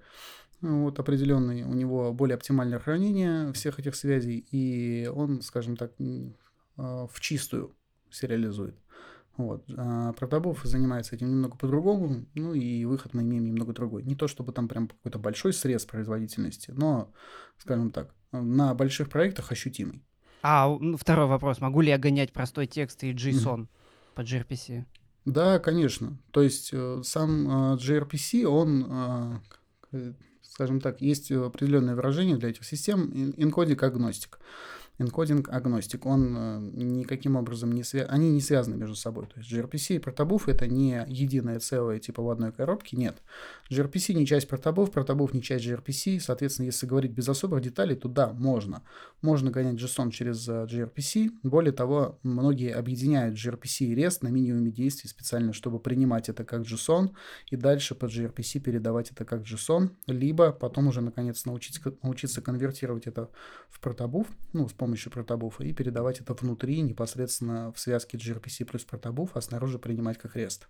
вот, 0.61 0.99
определенный, 0.99 1.63
у 1.63 1.73
него 1.73 2.13
более 2.13 2.35
оптимальное 2.35 2.79
хранение 2.79 3.51
всех 3.53 3.79
этих 3.79 3.95
связей, 3.95 4.45
и 4.51 5.07
он, 5.07 5.41
скажем 5.41 5.75
так, 5.75 5.93
а, 6.77 7.07
в 7.07 7.19
чистую 7.19 7.75
сериализует. 8.09 8.75
Вот. 9.37 9.63
А 9.75 10.13
Протобов 10.13 10.61
занимается 10.63 11.15
этим 11.15 11.29
немного 11.29 11.57
по-другому, 11.57 12.25
ну 12.35 12.53
и 12.53 12.85
выход 12.85 13.13
мы 13.13 13.23
имеем 13.23 13.45
немного 13.45 13.73
другой. 13.73 14.03
Не 14.03 14.15
то 14.15 14.27
чтобы 14.27 14.51
там 14.51 14.67
прям 14.67 14.87
какой-то 14.87 15.19
большой 15.19 15.53
срез 15.53 15.85
производительности, 15.85 16.71
но, 16.71 17.11
скажем 17.57 17.91
так, 17.91 18.13
на 18.31 18.73
больших 18.75 19.09
проектах 19.09 19.51
ощутимый. 19.51 20.03
А 20.43 20.69
второй 20.97 21.27
вопрос. 21.27 21.61
Могу 21.61 21.81
ли 21.81 21.89
я 21.89 21.97
гонять 21.97 22.33
простой 22.33 22.67
текст 22.67 23.03
и 23.03 23.13
JSON 23.13 23.61
mm-hmm. 23.61 23.67
по 24.15 24.21
gRPC? 24.21 24.85
Да, 25.25 25.59
конечно. 25.59 26.17
То 26.31 26.41
есть 26.41 26.71
э, 26.73 27.01
сам 27.03 27.75
gRPC, 27.75 28.43
он 28.43 29.41
э, 29.91 30.13
скажем 30.51 30.81
так, 30.81 31.01
есть 31.01 31.31
определенное 31.31 31.95
выражение 31.95 32.37
для 32.37 32.49
этих 32.49 32.65
систем 32.65 33.33
энкодик 33.37 33.81
агностик 33.83 34.39
энкодинг 35.01 35.49
агностик, 35.49 36.05
он 36.05 36.35
э, 36.37 36.59
никаким 36.73 37.35
образом 37.35 37.71
не 37.71 37.83
связан, 37.83 38.13
они 38.13 38.31
не 38.31 38.41
связаны 38.41 38.75
между 38.77 38.95
собой. 38.95 39.25
То 39.27 39.39
есть 39.39 39.51
gRPC 39.51 39.95
и 39.95 39.99
протобуф 39.99 40.47
это 40.47 40.67
не 40.67 41.03
единое 41.07 41.59
целое 41.59 41.99
типа 41.99 42.21
в 42.21 42.29
одной 42.29 42.51
коробке, 42.51 42.97
нет. 42.97 43.17
gRPC 43.69 44.13
не 44.13 44.25
часть 44.25 44.47
протобуф, 44.47 44.91
протобуф 44.91 45.33
не 45.33 45.41
часть 45.41 45.65
gRPC, 45.65 46.19
соответственно, 46.19 46.67
если 46.67 46.85
говорить 46.85 47.11
без 47.11 47.27
особых 47.27 47.61
деталей, 47.61 47.95
то 47.95 48.07
да, 48.07 48.31
можно. 48.33 48.83
Можно 49.21 49.51
гонять 49.51 49.75
JSON 49.75 50.11
через 50.11 50.47
э, 50.47 50.65
gRPC, 50.65 51.31
более 51.43 51.73
того, 51.73 52.19
многие 52.23 52.73
объединяют 52.73 53.35
gRPC 53.35 53.85
и 53.85 53.95
REST 53.95 54.19
на 54.21 54.29
минимуме 54.29 54.71
действий 54.71 55.09
специально, 55.09 55.53
чтобы 55.53 55.79
принимать 55.79 56.29
это 56.29 56.43
как 56.43 56.61
JSON 56.61 57.11
и 57.49 57.55
дальше 57.55 57.95
по 57.95 58.05
gRPC 58.05 58.59
передавать 58.59 59.11
это 59.11 59.25
как 59.25 59.41
JSON, 59.41 59.89
либо 60.07 60.51
потом 60.51 60.87
уже 60.87 61.01
наконец 61.01 61.45
научиться, 61.45 61.81
научиться 62.03 62.41
конвертировать 62.41 63.07
это 63.07 63.29
в 63.69 63.79
протобуф, 63.79 64.27
ну, 64.53 64.67
с 64.67 64.73
помощью 64.73 64.90
помощью 64.91 65.11
протобуфа 65.11 65.63
и 65.63 65.71
передавать 65.71 66.19
это 66.19 66.33
внутри 66.33 66.81
непосредственно 66.81 67.71
в 67.71 67.79
связке 67.79 68.17
gRPC 68.17 68.65
плюс 68.65 68.83
протобуф, 68.83 69.29
а 69.35 69.41
снаружи 69.41 69.79
принимать 69.79 70.17
как 70.17 70.35
REST. 70.35 70.63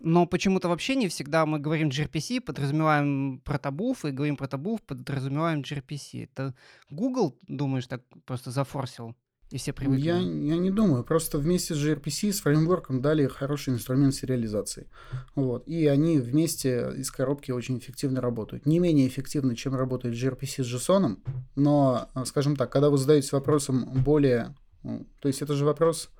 Но 0.00 0.26
почему-то 0.26 0.68
вообще 0.68 0.96
не 0.96 1.06
всегда 1.06 1.46
мы 1.46 1.60
говорим 1.60 1.88
gRPC, 1.88 2.40
подразумеваем 2.40 3.40
протобуф, 3.44 4.04
и 4.04 4.10
говорим 4.10 4.36
протобуф, 4.36 4.82
подразумеваем 4.82 5.60
gRPC. 5.60 6.24
Это 6.24 6.54
Google, 6.90 7.38
думаешь, 7.46 7.86
так 7.86 8.02
просто 8.26 8.50
зафорсил? 8.50 9.14
И 9.50 9.58
все 9.58 9.72
привыкли. 9.72 10.04
Я, 10.04 10.16
я 10.18 10.56
не 10.56 10.70
думаю. 10.70 11.04
Просто 11.04 11.38
вместе 11.38 11.74
с 11.74 11.78
gRPC, 11.78 12.32
с 12.32 12.40
фреймворком 12.40 13.00
дали 13.00 13.26
хороший 13.26 13.74
инструмент 13.74 14.14
сериализации. 14.14 14.88
Вот. 15.34 15.68
И 15.68 15.86
они 15.86 16.18
вместе 16.18 16.92
из 16.96 17.10
коробки 17.10 17.50
очень 17.50 17.78
эффективно 17.78 18.20
работают. 18.20 18.66
Не 18.66 18.78
менее 18.78 19.06
эффективно, 19.06 19.54
чем 19.54 19.74
работает 19.74 20.14
gRPC 20.14 20.64
с 20.64 20.74
JSON, 20.74 21.18
но, 21.54 22.08
скажем 22.24 22.56
так, 22.56 22.72
когда 22.72 22.90
вы 22.90 22.98
задаетесь 22.98 23.32
вопросом 23.32 24.02
более... 24.02 24.54
То 24.82 25.28
есть 25.28 25.40
это 25.40 25.54
же 25.54 25.64
вопрос 25.64 26.10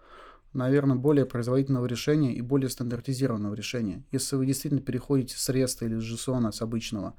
наверное, 0.55 0.97
более 0.97 1.27
производительного 1.27 1.87
решения 1.87 2.33
и 2.33 2.41
более 2.41 2.71
стандартизированного 2.71 3.55
решения. 3.55 4.05
Если 4.13 4.37
вы 4.37 4.47
действительно 4.47 4.81
переходите 4.81 5.37
с 5.37 5.51
REST 5.51 5.85
или 5.85 5.99
с 5.99 6.03
JSON, 6.03 6.51
с 6.53 6.63
обычного, 6.63 7.15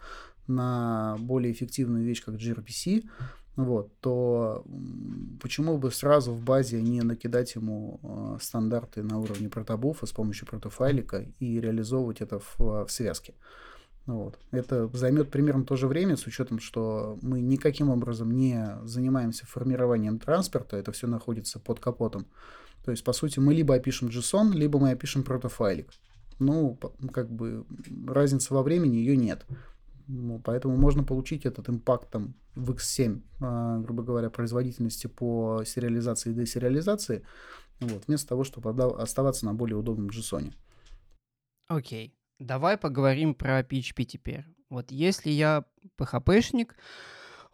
на 0.48 1.18
более 1.20 1.52
эффективную 1.52 2.06
вещь, 2.06 2.24
как 2.24 2.36
gRPC, 2.36 3.04
вот, 3.56 3.98
то 4.02 4.66
почему 5.42 5.78
бы 5.78 5.90
сразу 5.92 6.34
в 6.34 6.44
базе 6.44 6.82
не 6.82 7.02
накидать 7.02 7.56
ему 7.56 8.00
э, 8.04 8.38
стандарты 8.42 9.02
на 9.02 9.18
уровне 9.18 9.48
протобуфа 9.48 10.06
с 10.06 10.12
помощью 10.12 10.46
протофайлика 10.46 11.26
и 11.40 11.62
реализовывать 11.62 12.20
это 12.20 12.40
в, 12.40 12.60
в 12.60 12.88
связке. 12.90 13.34
Вот. 14.06 14.38
Это 14.52 14.90
займет 14.94 15.32
примерно 15.32 15.64
то 15.64 15.78
же 15.78 15.88
время, 15.88 16.18
с 16.18 16.28
учетом, 16.28 16.60
что 16.60 17.18
мы 17.22 17.42
никаким 17.42 17.90
образом 17.90 18.32
не 18.32 18.78
занимаемся 18.84 19.48
формированием 19.48 20.20
транспорта, 20.20 20.78
это 20.78 20.92
все 20.92 21.08
находится 21.08 21.60
под 21.60 21.80
капотом. 21.80 22.28
То 22.84 22.92
есть, 22.92 23.04
по 23.04 23.14
сути, 23.14 23.40
мы 23.40 23.54
либо 23.54 23.74
опишем 23.74 24.10
JSON, 24.10 24.52
либо 24.54 24.80
мы 24.80 24.92
опишем 24.92 25.24
протофайлик. 25.24 25.90
Ну, 26.40 26.78
как 27.14 27.32
бы 27.32 27.66
разницы 28.06 28.54
во 28.54 28.62
времени 28.62 28.98
ее 28.98 29.16
нет. 29.16 29.46
Ну, 30.08 30.40
поэтому 30.40 30.78
можно 30.78 31.04
получить 31.04 31.46
этот 31.46 31.70
импакт 31.70 32.10
там, 32.12 32.36
в 32.54 32.72
X7, 32.72 33.22
а, 33.42 33.80
грубо 33.80 34.04
говоря, 34.04 34.30
производительности 34.30 35.08
по 35.08 35.64
сериализации 35.66 36.32
и 36.32 36.34
десериализации, 36.34 37.26
вот, 37.80 38.08
вместо 38.08 38.30
того, 38.30 38.44
чтобы 38.44 38.70
оставаться 39.02 39.46
на 39.46 39.54
более 39.54 39.78
удобном 39.78 40.08
JSON. 40.08 40.54
Окей, 41.68 42.08
okay. 42.08 42.14
давай 42.40 42.78
поговорим 42.78 43.34
про 43.34 43.62
PHP 43.62 44.04
теперь. 44.04 44.46
Вот 44.70 44.92
если 44.92 45.32
я 45.32 45.66
PHP-шник, 46.00 46.76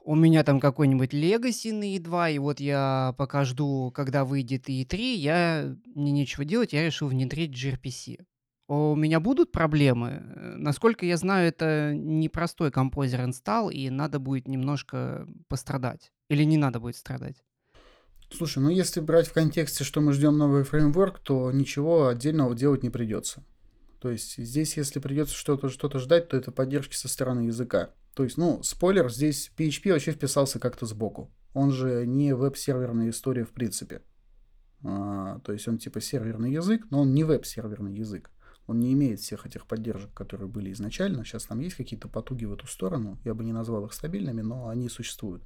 у 0.03 0.15
меня 0.15 0.43
там 0.43 0.59
какой-нибудь 0.59 1.13
Legacy 1.13 1.71
на 1.71 1.95
E2, 1.95 2.33
и 2.33 2.39
вот 2.39 2.59
я 2.59 3.15
пока 3.17 3.45
жду, 3.45 3.91
когда 3.91 4.25
выйдет 4.25 4.67
E3, 4.67 5.13
я, 5.15 5.75
мне 5.95 6.11
нечего 6.11 6.43
делать, 6.43 6.73
я 6.73 6.83
решил 6.83 7.07
внедрить 7.07 7.51
gRPC 7.51 8.25
у 8.71 8.95
меня 8.95 9.19
будут 9.19 9.51
проблемы? 9.51 10.23
Э, 10.23 10.55
насколько 10.55 11.05
я 11.05 11.17
знаю, 11.17 11.49
это 11.49 11.93
непростой 11.93 12.71
композер 12.71 13.25
инсталл, 13.25 13.69
и 13.69 13.89
надо 13.89 14.19
будет 14.19 14.47
немножко 14.47 15.27
пострадать. 15.49 16.13
Или 16.29 16.43
не 16.43 16.57
надо 16.57 16.79
будет 16.79 16.95
страдать? 16.95 17.43
Слушай, 18.31 18.59
ну 18.59 18.69
если 18.69 19.01
брать 19.01 19.27
в 19.27 19.33
контексте, 19.33 19.83
что 19.83 19.99
мы 19.99 20.13
ждем 20.13 20.37
новый 20.37 20.63
фреймворк, 20.63 21.19
то 21.19 21.51
ничего 21.51 22.07
отдельного 22.07 22.55
делать 22.55 22.81
не 22.81 22.89
придется. 22.89 23.43
То 23.99 24.09
есть 24.09 24.37
здесь, 24.37 24.77
если 24.77 24.99
придется 24.99 25.35
что-то 25.35 25.67
что 25.67 25.89
ждать, 25.99 26.29
то 26.29 26.37
это 26.37 26.53
поддержки 26.53 26.95
со 26.95 27.09
стороны 27.09 27.47
языка. 27.47 27.89
То 28.15 28.23
есть, 28.23 28.37
ну, 28.37 28.63
спойлер, 28.63 29.11
здесь 29.11 29.51
PHP 29.57 29.91
вообще 29.91 30.11
вписался 30.11 30.59
как-то 30.59 30.85
сбоку. 30.85 31.29
Он 31.53 31.71
же 31.71 32.05
не 32.07 32.33
веб-серверная 32.33 33.09
история 33.09 33.43
в 33.43 33.51
принципе. 33.51 34.01
А, 34.83 35.39
то 35.39 35.51
есть 35.51 35.67
он 35.67 35.77
типа 35.77 35.99
серверный 35.99 36.53
язык, 36.53 36.87
но 36.89 37.01
он 37.01 37.13
не 37.13 37.25
веб-серверный 37.25 37.93
язык. 37.93 38.31
Он 38.71 38.79
не 38.79 38.93
имеет 38.93 39.19
всех 39.19 39.45
этих 39.45 39.67
поддержек, 39.67 40.13
которые 40.13 40.47
были 40.47 40.71
изначально. 40.71 41.23
Сейчас 41.23 41.43
там 41.43 41.59
есть 41.59 41.75
какие-то 41.75 42.07
потуги 42.07 42.45
в 42.45 42.53
эту 42.53 42.67
сторону. 42.67 43.19
Я 43.23 43.33
бы 43.33 43.43
не 43.43 43.53
назвал 43.53 43.85
их 43.85 43.93
стабильными, 43.93 44.41
но 44.41 44.67
они 44.67 44.89
существуют. 44.89 45.43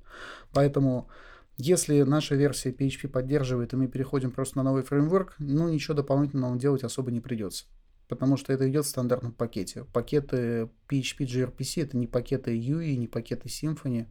Поэтому 0.53 1.09
если 1.57 2.01
наша 2.03 2.35
версия 2.35 2.71
PHP 2.71 3.07
поддерживает, 3.07 3.73
и 3.73 3.75
мы 3.75 3.87
переходим 3.87 4.31
просто 4.31 4.57
на 4.57 4.63
новый 4.63 4.83
фреймворк, 4.83 5.35
ну 5.39 5.69
ничего 5.69 5.93
дополнительного 5.93 6.57
делать 6.57 6.83
особо 6.83 7.11
не 7.11 7.21
придется. 7.21 7.65
Потому 8.07 8.37
что 8.37 8.53
это 8.53 8.69
идет 8.69 8.85
в 8.85 8.89
стандартном 8.89 9.31
пакете. 9.31 9.85
Пакеты 9.85 10.69
PHP 10.89 11.25
gRPC 11.25 11.83
это 11.83 11.97
не 11.97 12.07
пакеты 12.07 12.55
UI, 12.55 12.95
не 12.97 13.07
пакеты 13.07 13.47
Symfony. 13.49 14.05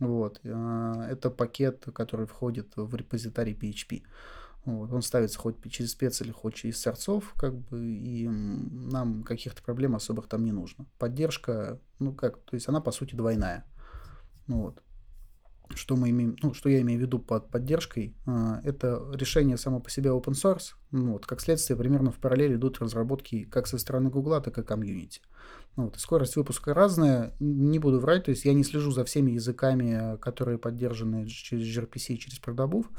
Вот. 0.00 0.40
Это 0.42 1.30
пакет, 1.30 1.86
который 1.94 2.26
входит 2.26 2.72
в 2.76 2.94
репозиторий 2.94 3.54
PHP. 3.54 4.02
Вот. 4.68 4.92
Он 4.92 5.00
ставится 5.00 5.38
хоть 5.38 5.56
через 5.70 5.92
спец 5.92 6.20
или 6.20 6.30
хоть 6.30 6.54
через 6.54 6.78
сорцов, 6.78 7.32
как 7.38 7.56
бы, 7.56 7.86
и 7.86 8.28
нам 8.28 9.22
каких-то 9.22 9.62
проблем 9.62 9.94
особых 9.94 10.28
там 10.28 10.44
не 10.44 10.52
нужно. 10.52 10.84
Поддержка, 10.98 11.80
ну 11.98 12.12
как, 12.12 12.42
то 12.44 12.54
есть 12.54 12.68
она 12.68 12.82
по 12.82 12.92
сути 12.92 13.14
двойная. 13.14 13.64
Ну, 14.46 14.60
вот. 14.60 14.82
Что 15.74 15.96
мы 15.96 16.10
имеем, 16.10 16.36
ну, 16.42 16.52
что 16.52 16.68
я 16.68 16.82
имею 16.82 16.98
в 17.00 17.02
виду 17.02 17.18
под 17.18 17.50
поддержкой, 17.50 18.14
а, 18.26 18.60
это 18.62 19.10
решение 19.14 19.56
само 19.56 19.80
по 19.80 19.88
себе 19.88 20.10
open 20.10 20.34
source. 20.34 20.74
Ну, 20.90 21.12
вот, 21.12 21.24
как 21.24 21.40
следствие, 21.40 21.78
примерно 21.78 22.10
в 22.10 22.18
параллели 22.18 22.56
идут 22.56 22.78
разработки 22.78 23.44
как 23.44 23.66
со 23.68 23.78
стороны 23.78 24.10
Гугла, 24.10 24.42
так 24.42 24.58
и 24.58 24.62
комьюнити. 24.62 25.22
Ну, 25.76 25.84
вот, 25.84 25.98
скорость 25.98 26.36
выпуска 26.36 26.74
разная, 26.74 27.34
не 27.40 27.78
буду 27.78 28.00
врать, 28.00 28.24
то 28.24 28.32
есть 28.32 28.44
я 28.44 28.52
не 28.52 28.64
слежу 28.64 28.90
за 28.90 29.06
всеми 29.06 29.30
языками, 29.30 30.18
которые 30.18 30.58
поддержаны 30.58 31.26
через 31.26 31.66
gRPC 31.74 32.14
и 32.14 32.18
через 32.18 32.38
protobuf. 32.38 32.90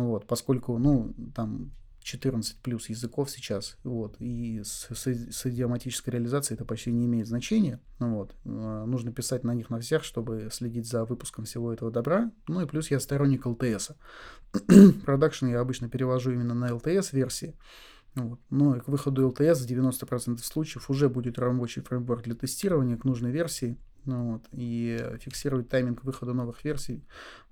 Вот, 0.00 0.26
поскольку, 0.26 0.78
ну, 0.78 1.14
там 1.34 1.70
14 2.02 2.58
плюс 2.58 2.88
языков 2.88 3.30
сейчас, 3.30 3.78
вот, 3.84 4.16
и 4.18 4.60
с, 4.62 4.88
с, 4.92 5.06
с 5.06 5.46
идиоматической 5.46 6.12
реализацией 6.12 6.56
это 6.56 6.64
почти 6.64 6.92
не 6.92 7.06
имеет 7.06 7.26
значения, 7.26 7.80
вот, 7.98 8.34
э, 8.44 8.84
нужно 8.86 9.12
писать 9.12 9.44
на 9.44 9.54
них 9.54 9.70
на 9.70 9.80
всех, 9.80 10.04
чтобы 10.04 10.48
следить 10.50 10.86
за 10.86 11.04
выпуском 11.04 11.44
всего 11.44 11.72
этого 11.72 11.90
добра, 11.90 12.30
ну 12.48 12.60
и 12.60 12.66
плюс 12.66 12.90
я 12.90 13.00
сторонник 13.00 13.46
LTS. 13.46 13.94
Продакшн 15.04 15.46
я 15.46 15.60
обычно 15.60 15.88
перевожу 15.88 16.32
именно 16.32 16.54
на 16.54 16.70
LTS 16.70 17.10
версии, 17.12 17.54
вот. 18.16 18.40
Но 18.50 18.78
к 18.80 18.88
выходу 18.88 19.30
LTS 19.30 19.64
в 19.64 19.66
90% 19.66 20.38
случаев 20.38 20.90
уже 20.90 21.08
будет 21.08 21.38
рабочий 21.38 21.82
фреймворк 21.82 22.24
для 22.24 22.34
тестирования 22.34 22.96
к 22.96 23.04
нужной 23.04 23.30
версии. 23.30 23.78
Ну, 24.04 24.32
вот, 24.32 24.44
и 24.52 25.16
фиксировать 25.20 25.70
тайминг 25.70 26.04
выхода 26.04 26.34
новых 26.34 26.62
версий 26.62 27.02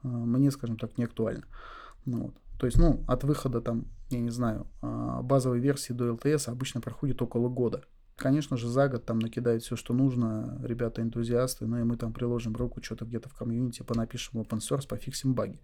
э, 0.03 0.09
мне, 0.09 0.51
скажем 0.51 0.77
так, 0.77 0.99
не 0.99 1.05
актуально. 1.05 1.45
Ну, 2.05 2.25
вот. 2.25 2.35
То 2.59 2.67
есть, 2.67 2.79
ну, 2.79 3.05
от 3.07 3.25
выхода 3.25 3.61
там, 3.61 3.87
я 4.11 4.21
не 4.21 4.31
знаю, 4.31 4.67
а, 4.81 5.23
базовой 5.23 5.59
версии 5.59 5.93
до 5.93 6.11
LTS 6.11 6.49
обычно 6.49 6.81
проходит 6.81 7.21
около 7.21 7.49
года. 7.49 7.83
Конечно 8.17 8.57
же, 8.57 8.69
за 8.69 8.89
год 8.89 9.05
там 9.05 9.19
накидают 9.19 9.63
все, 9.63 9.75
что 9.75 9.95
нужно, 9.95 10.61
ребята-энтузиасты, 10.63 11.67
ну 11.67 11.79
и 11.81 11.83
мы 11.83 11.97
там 11.97 12.13
приложим 12.13 12.55
руку, 12.55 12.83
что-то 12.83 13.05
где-то 13.05 13.29
в 13.29 13.35
комьюнити, 13.35 13.83
понапишем 13.83 14.41
open 14.41 14.59
source, 14.59 14.87
пофиксим 14.87 15.35
баги. 15.35 15.61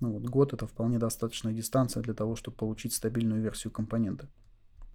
Ну 0.00 0.12
вот, 0.12 0.24
год 0.24 0.52
это 0.52 0.66
вполне 0.66 0.98
достаточная 0.98 1.52
дистанция 1.52 2.02
для 2.02 2.14
того, 2.14 2.36
чтобы 2.36 2.56
получить 2.56 2.92
стабильную 2.92 3.40
версию 3.40 3.72
компонента. 3.72 4.28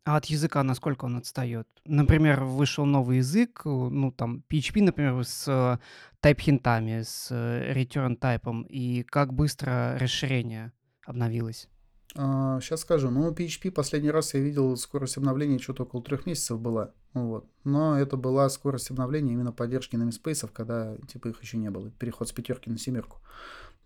А 0.04 0.18
от 0.18 0.26
языка 0.26 0.64
насколько 0.64 1.06
он 1.06 1.18
отстает? 1.18 1.68
Например, 1.86 2.44
вышел 2.44 2.86
новый 2.86 3.18
язык, 3.18 3.62
ну 3.66 4.12
там 4.12 4.44
PHP, 4.50 4.84
например, 4.84 5.24
с 5.24 5.80
тайп-хинтами, 6.22 7.02
с 7.04 7.32
return 7.32 8.16
тайпом, 8.16 8.64
и 8.64 9.04
как 9.04 9.34
быстро 9.34 9.98
расширение 10.00 10.74
обновилось? 11.10 11.68
А, 12.16 12.60
сейчас 12.62 12.82
скажу. 12.82 13.10
Ну, 13.10 13.32
PHP 13.32 13.72
последний 13.72 14.12
раз 14.12 14.34
я 14.34 14.40
видел 14.40 14.76
скорость 14.78 15.18
обновления 15.18 15.60
что-то 15.60 15.84
около 15.84 16.04
трех 16.04 16.26
месяцев 16.26 16.60
была. 16.60 16.94
Вот. 17.14 17.48
Но 17.64 17.98
это 18.00 18.18
была 18.18 18.50
скорость 18.50 18.92
обновления 18.92 19.34
именно 19.34 19.52
поддержки 19.52 19.96
namespace, 19.96 20.50
когда 20.52 20.96
типа 21.12 21.30
их 21.30 21.42
еще 21.42 21.58
не 21.58 21.70
было. 21.70 21.92
Переход 21.92 22.28
с 22.28 22.32
пятерки 22.32 22.70
на 22.70 22.78
семерку. 22.78 23.18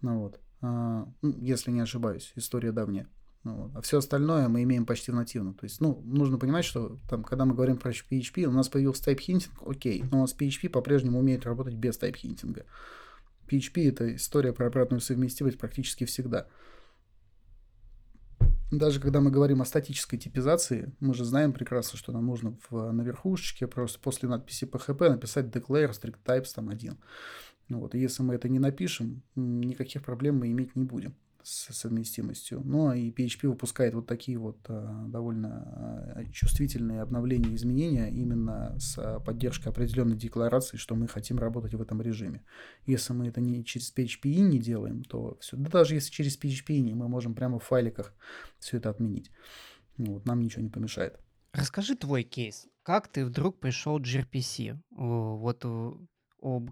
Ну 0.02 0.20
вот. 0.20 0.40
А, 0.62 1.08
ну, 1.22 1.36
если 1.40 1.72
не 1.72 1.82
ошибаюсь, 1.82 2.32
история 2.36 2.72
давняя. 2.72 3.08
Ну, 3.44 3.56
вот. 3.56 3.76
А 3.76 3.82
все 3.82 3.98
остальное 3.98 4.48
мы 4.48 4.64
имеем 4.64 4.86
почти 4.86 5.12
в 5.12 5.16
нативном. 5.16 5.54
То 5.54 5.66
есть, 5.66 5.82
ну, 5.82 6.02
нужно 6.06 6.38
понимать, 6.38 6.64
что 6.64 6.98
там, 7.10 7.24
когда 7.24 7.44
мы 7.44 7.54
говорим 7.54 7.76
про 7.76 7.92
PHP, 7.92 8.46
у 8.46 8.52
нас 8.52 8.70
появился 8.70 9.04
type 9.04 9.24
hinting, 9.24 9.64
окей, 9.66 10.04
но 10.10 10.20
у 10.20 10.22
нас 10.22 10.34
PHP 10.34 10.70
по-прежнему 10.70 11.20
умеет 11.20 11.46
работать 11.46 11.74
без 11.74 11.98
type 11.98 12.19
hinting 12.19 12.55
а. 12.55 12.66
PHP— 13.50 13.90
это 13.90 14.16
история 14.16 14.54
про 14.54 14.68
обратную 14.68 15.02
совместимость 15.02 15.60
практически 15.60 16.06
всегда. 16.06 16.48
Даже 18.72 19.00
когда 19.00 19.22
мы 19.22 19.30
говорим 19.30 19.62
о 19.62 19.66
статической 19.66 20.18
типизации, 20.18 20.96
мы 21.00 21.14
же 21.14 21.26
знаем 21.26 21.54
прекрасно, 21.54 21.98
что 21.98 22.12
нам 22.12 22.26
нужно 22.26 22.58
в, 22.70 22.92
на 22.92 23.02
верхушечке 23.02 23.68
просто 23.68 24.00
после 24.00 24.28
надписи 24.28 24.66
PHP 24.66 25.10
написать 25.10 25.46
declare 25.46 25.92
strict 25.92 26.18
types 26.26 26.54
там 26.56 26.70
один. 26.70 26.98
Ну 27.70 27.80
вот, 27.80 27.96
и 27.96 28.00
если 28.00 28.24
мы 28.24 28.36
это 28.36 28.50
не 28.50 28.60
напишем, 28.60 29.22
никаких 29.36 30.04
проблем 30.04 30.40
мы 30.40 30.52
иметь 30.52 30.76
не 30.76 30.84
будем 30.84 31.16
с 31.44 31.74
совместимостью. 31.74 32.62
Но 32.64 32.94
и 32.94 33.12
PHP 33.12 33.48
выпускает 33.48 33.94
вот 33.94 34.08
такие 34.08 34.38
вот 34.38 34.58
а, 34.68 35.06
довольно 35.08 36.14
а, 36.16 36.26
чувствительные 36.32 37.02
обновления, 37.02 37.54
изменения 37.56 38.10
именно 38.10 38.76
с 38.80 38.98
а, 38.98 39.20
поддержкой 39.20 39.70
определенной 39.70 40.16
декларации, 40.16 40.78
что 40.78 40.96
мы 40.96 41.08
хотим 41.08 41.38
работать 41.38 41.74
в 41.74 41.82
этом 41.82 42.02
режиме. 42.02 42.44
Если 42.86 43.14
мы 43.14 43.28
это 43.28 43.42
не 43.42 43.64
через 43.64 43.94
PHP 43.96 44.30
не 44.40 44.60
делаем, 44.60 45.04
то 45.04 45.38
все. 45.40 45.58
Да 45.58 45.70
даже 45.70 45.96
если 45.96 46.12
через 46.12 46.40
PHP 46.40 46.80
не, 46.80 46.94
мы 46.94 47.08
можем 47.08 47.36
прямо 47.36 47.60
в 47.60 47.64
файликах 47.64 48.14
все 48.60 48.78
это 48.78 48.90
отменить. 48.90 49.32
Ну 49.98 50.14
вот, 50.14 50.26
нам 50.26 50.40
ничего 50.42 50.64
не 50.64 50.70
помешает. 50.70 51.20
Расскажи 51.54 51.96
твой 51.96 52.24
кейс. 52.24 52.68
Как 52.82 53.08
ты 53.08 53.26
вдруг 53.26 53.60
пришел 53.60 54.00
к 54.00 54.02
gRPC? 54.02 54.80
Вот 54.90 55.64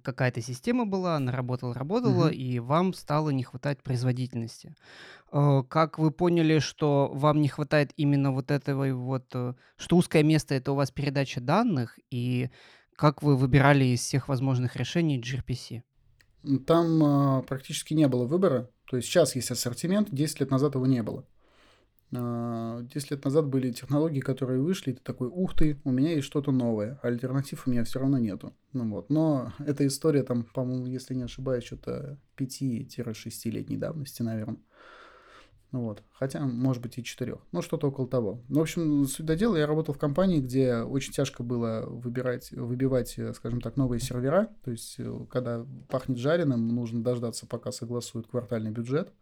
какая-то 0.04 0.42
система 0.42 0.86
была, 0.86 1.16
она 1.16 1.32
работала, 1.32 1.74
работала, 1.74 2.26
Мгм. 2.26 2.34
и 2.34 2.60
вам 2.60 2.94
стало 2.94 3.30
не 3.30 3.44
хватать 3.44 3.82
производительности. 3.84 4.76
Э, 5.32 5.64
Как 5.70 5.98
вы 6.00 6.12
поняли, 6.12 6.60
что 6.60 7.10
вам 7.14 7.42
не 7.42 7.48
хватает 7.48 7.92
именно 7.98 8.32
вот 8.32 8.52
этого 8.52 8.94
вот, 8.94 9.26
э, 9.34 9.54
что 9.78 9.98
узкое 9.98 10.24
место 10.24 10.56
это 10.56 10.72
у 10.72 10.76
вас 10.76 10.92
передача 10.92 11.40
данных, 11.42 11.98
и 12.12 12.50
как 12.96 13.24
вы 13.24 13.36
выбирали 13.38 13.86
из 13.86 14.02
всех 14.02 14.28
возможных 14.28 14.76
решений 14.76 15.20
gRPC? 15.20 15.82
Там 16.66 17.04
а, 17.04 17.42
практически 17.44 17.94
не 17.94 18.08
было 18.08 18.26
выбора. 18.26 18.70
То 18.90 18.98
есть 18.98 19.08
сейчас 19.08 19.36
есть 19.36 19.52
ассортимент, 19.52 20.10
10 20.12 20.40
лет 20.42 20.52
назад 20.52 20.76
его 20.76 20.86
не 20.88 21.02
было. 21.04 21.24
10 22.12 22.18
а, 22.20 22.82
лет 23.10 23.24
назад 23.24 23.48
были 23.48 23.72
технологии, 23.72 24.20
которые 24.20 24.62
вышли, 24.62 24.92
и 24.92 24.94
ты 24.94 25.02
такой, 25.02 25.30
ух 25.30 25.56
ты, 25.56 25.80
у 25.86 25.92
меня 25.92 26.14
есть 26.14 26.28
что-то 26.28 26.52
новое, 26.52 27.00
а 27.02 27.08
альтернатив 27.08 27.66
у 27.66 27.72
меня 27.72 27.86
все 27.86 28.00
равно 28.00 28.18
нету. 28.18 28.54
Ну 28.74 28.90
вот. 28.90 29.10
Но 29.10 29.54
эта 29.60 29.88
история 29.88 30.24
там, 30.24 30.44
по-моему, 30.44 30.88
если 30.88 31.14
не 31.14 31.24
ошибаюсь, 31.24 31.64
что-то 31.64 32.20
5-6-летней 32.38 33.78
давности, 33.78 34.24
наверное. 34.24 34.60
Вот. 35.72 36.04
Хотя, 36.12 36.42
может 36.42 36.84
быть, 36.84 36.98
и 36.98 37.04
четырех. 37.04 37.40
Ну, 37.54 37.62
что-то 37.62 37.88
около 37.88 38.08
того. 38.08 38.42
Ну, 38.50 38.60
в 38.60 38.62
общем, 38.64 39.06
суд 39.06 39.26
да 39.26 39.38
дело, 39.38 39.56
я 39.56 39.66
работал 39.66 39.94
в 39.94 39.98
компании, 39.98 40.42
где 40.42 40.78
очень 40.78 41.14
тяжко 41.14 41.44
было 41.44 41.86
выбирать, 41.88 42.52
выбивать, 42.52 43.18
скажем 43.36 43.62
так, 43.62 43.78
новые 43.78 44.02
сервера. 44.02 44.50
То 44.66 44.72
есть, 44.72 44.98
когда 45.30 45.66
пахнет 45.88 46.18
жареным, 46.18 46.68
нужно 46.68 47.02
дождаться, 47.02 47.48
пока 47.48 47.72
согласуют 47.72 48.28
квартальный 48.28 48.72
бюджет. 48.72 49.14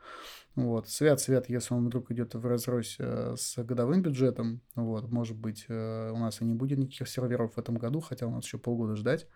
Вот. 0.56 0.90
Свят-свят, 0.90 1.50
если 1.50 1.74
он 1.74 1.86
вдруг 1.86 2.12
идет 2.12 2.34
вразрез 2.34 2.95
э, 3.00 3.36
с 3.38 3.64
годовым 3.64 4.02
бюджетом, 4.02 4.62
вот, 4.76 5.10
может 5.10 5.38
быть, 5.38 5.66
э, 5.68 6.12
у 6.12 6.18
нас 6.18 6.42
и 6.42 6.46
не 6.46 6.54
будет 6.54 6.80
никаких 6.80 7.08
серверов 7.08 7.54
в 7.54 7.58
этом 7.60 7.78
году, 7.78 8.02
хотя 8.02 8.26
у 8.26 8.32
нас 8.32 8.44
еще 8.44 8.58
полгода 8.58 8.96
ждать. 8.96 9.28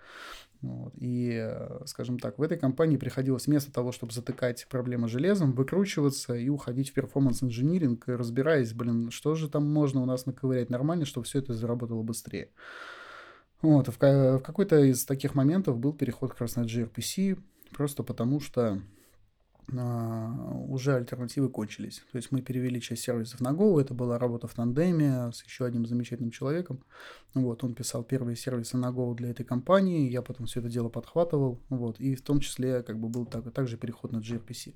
Вот. 0.64 0.94
И, 0.96 1.30
э, 1.34 1.82
скажем 1.86 2.18
так, 2.18 2.40
в 2.40 2.42
этой 2.42 2.58
компании 2.58 2.96
приходилось 2.96 3.48
вместо 3.48 3.70
того, 3.72 3.92
чтобы 3.92 4.14
затыкать 4.14 4.66
проблемы 4.70 5.10
железом, 5.10 5.52
выкручиваться 5.52 6.36
и 6.36 6.48
уходить 6.48 6.92
в 6.92 6.94
performance 6.94 7.47
engineering, 7.47 8.06
разбираясь, 8.08 8.72
блин, 8.74 9.12
что 9.12 9.36
же 9.36 9.50
там 9.50 9.70
можно 9.70 10.02
у 10.02 10.06
нас 10.06 10.26
наковырять 10.26 10.70
нормально, 10.70 11.04
чтобы 11.04 11.26
все 11.26 11.40
это 11.40 11.54
заработало 11.54 12.02
быстрее. 12.02 12.50
Вот, 13.62 13.90
в, 13.90 14.00
в 14.00 14.40
какой-то 14.40 14.80
из 14.80 15.04
таких 15.04 15.36
моментов 15.36 15.78
был 15.80 15.92
переход 15.92 16.32
как 16.32 16.40
раз 16.40 16.56
на 16.56 16.62
gRPC, 16.62 17.38
просто 17.74 18.04
потому 18.04 18.40
что 18.40 18.82
уже 19.72 20.96
альтернативы 20.96 21.50
кончились. 21.50 22.04
То 22.12 22.18
есть 22.18 22.32
мы 22.32 22.42
перевели 22.42 22.82
часть 22.82 23.04
сервисов 23.04 23.40
на 23.42 23.50
Go, 23.54 23.80
это 23.80 23.94
была 23.94 24.20
работа 24.20 24.48
в 24.48 24.54
тандеме 24.54 25.32
с 25.32 25.44
еще 25.44 25.66
одним 25.66 25.86
замечательным 25.86 26.32
человеком. 26.32 26.84
Вот, 27.34 27.64
он 27.64 27.74
писал 27.74 28.04
первые 28.04 28.36
сервисы 28.36 28.78
на 28.78 28.92
Go 28.92 29.16
для 29.16 29.30
этой 29.30 29.46
компании, 29.46 30.10
я 30.10 30.22
потом 30.22 30.46
все 30.46 30.60
это 30.60 30.70
дело 30.70 30.90
подхватывал, 30.90 31.60
вот, 31.70 32.00
и 32.00 32.16
в 32.16 32.22
том 32.22 32.40
числе 32.40 32.84
как 32.84 33.00
бы 33.00 33.10
был 33.10 33.26
так, 33.26 33.52
также 33.52 33.78
переход 33.78 34.12
на 34.12 34.18
gRPC. 34.18 34.76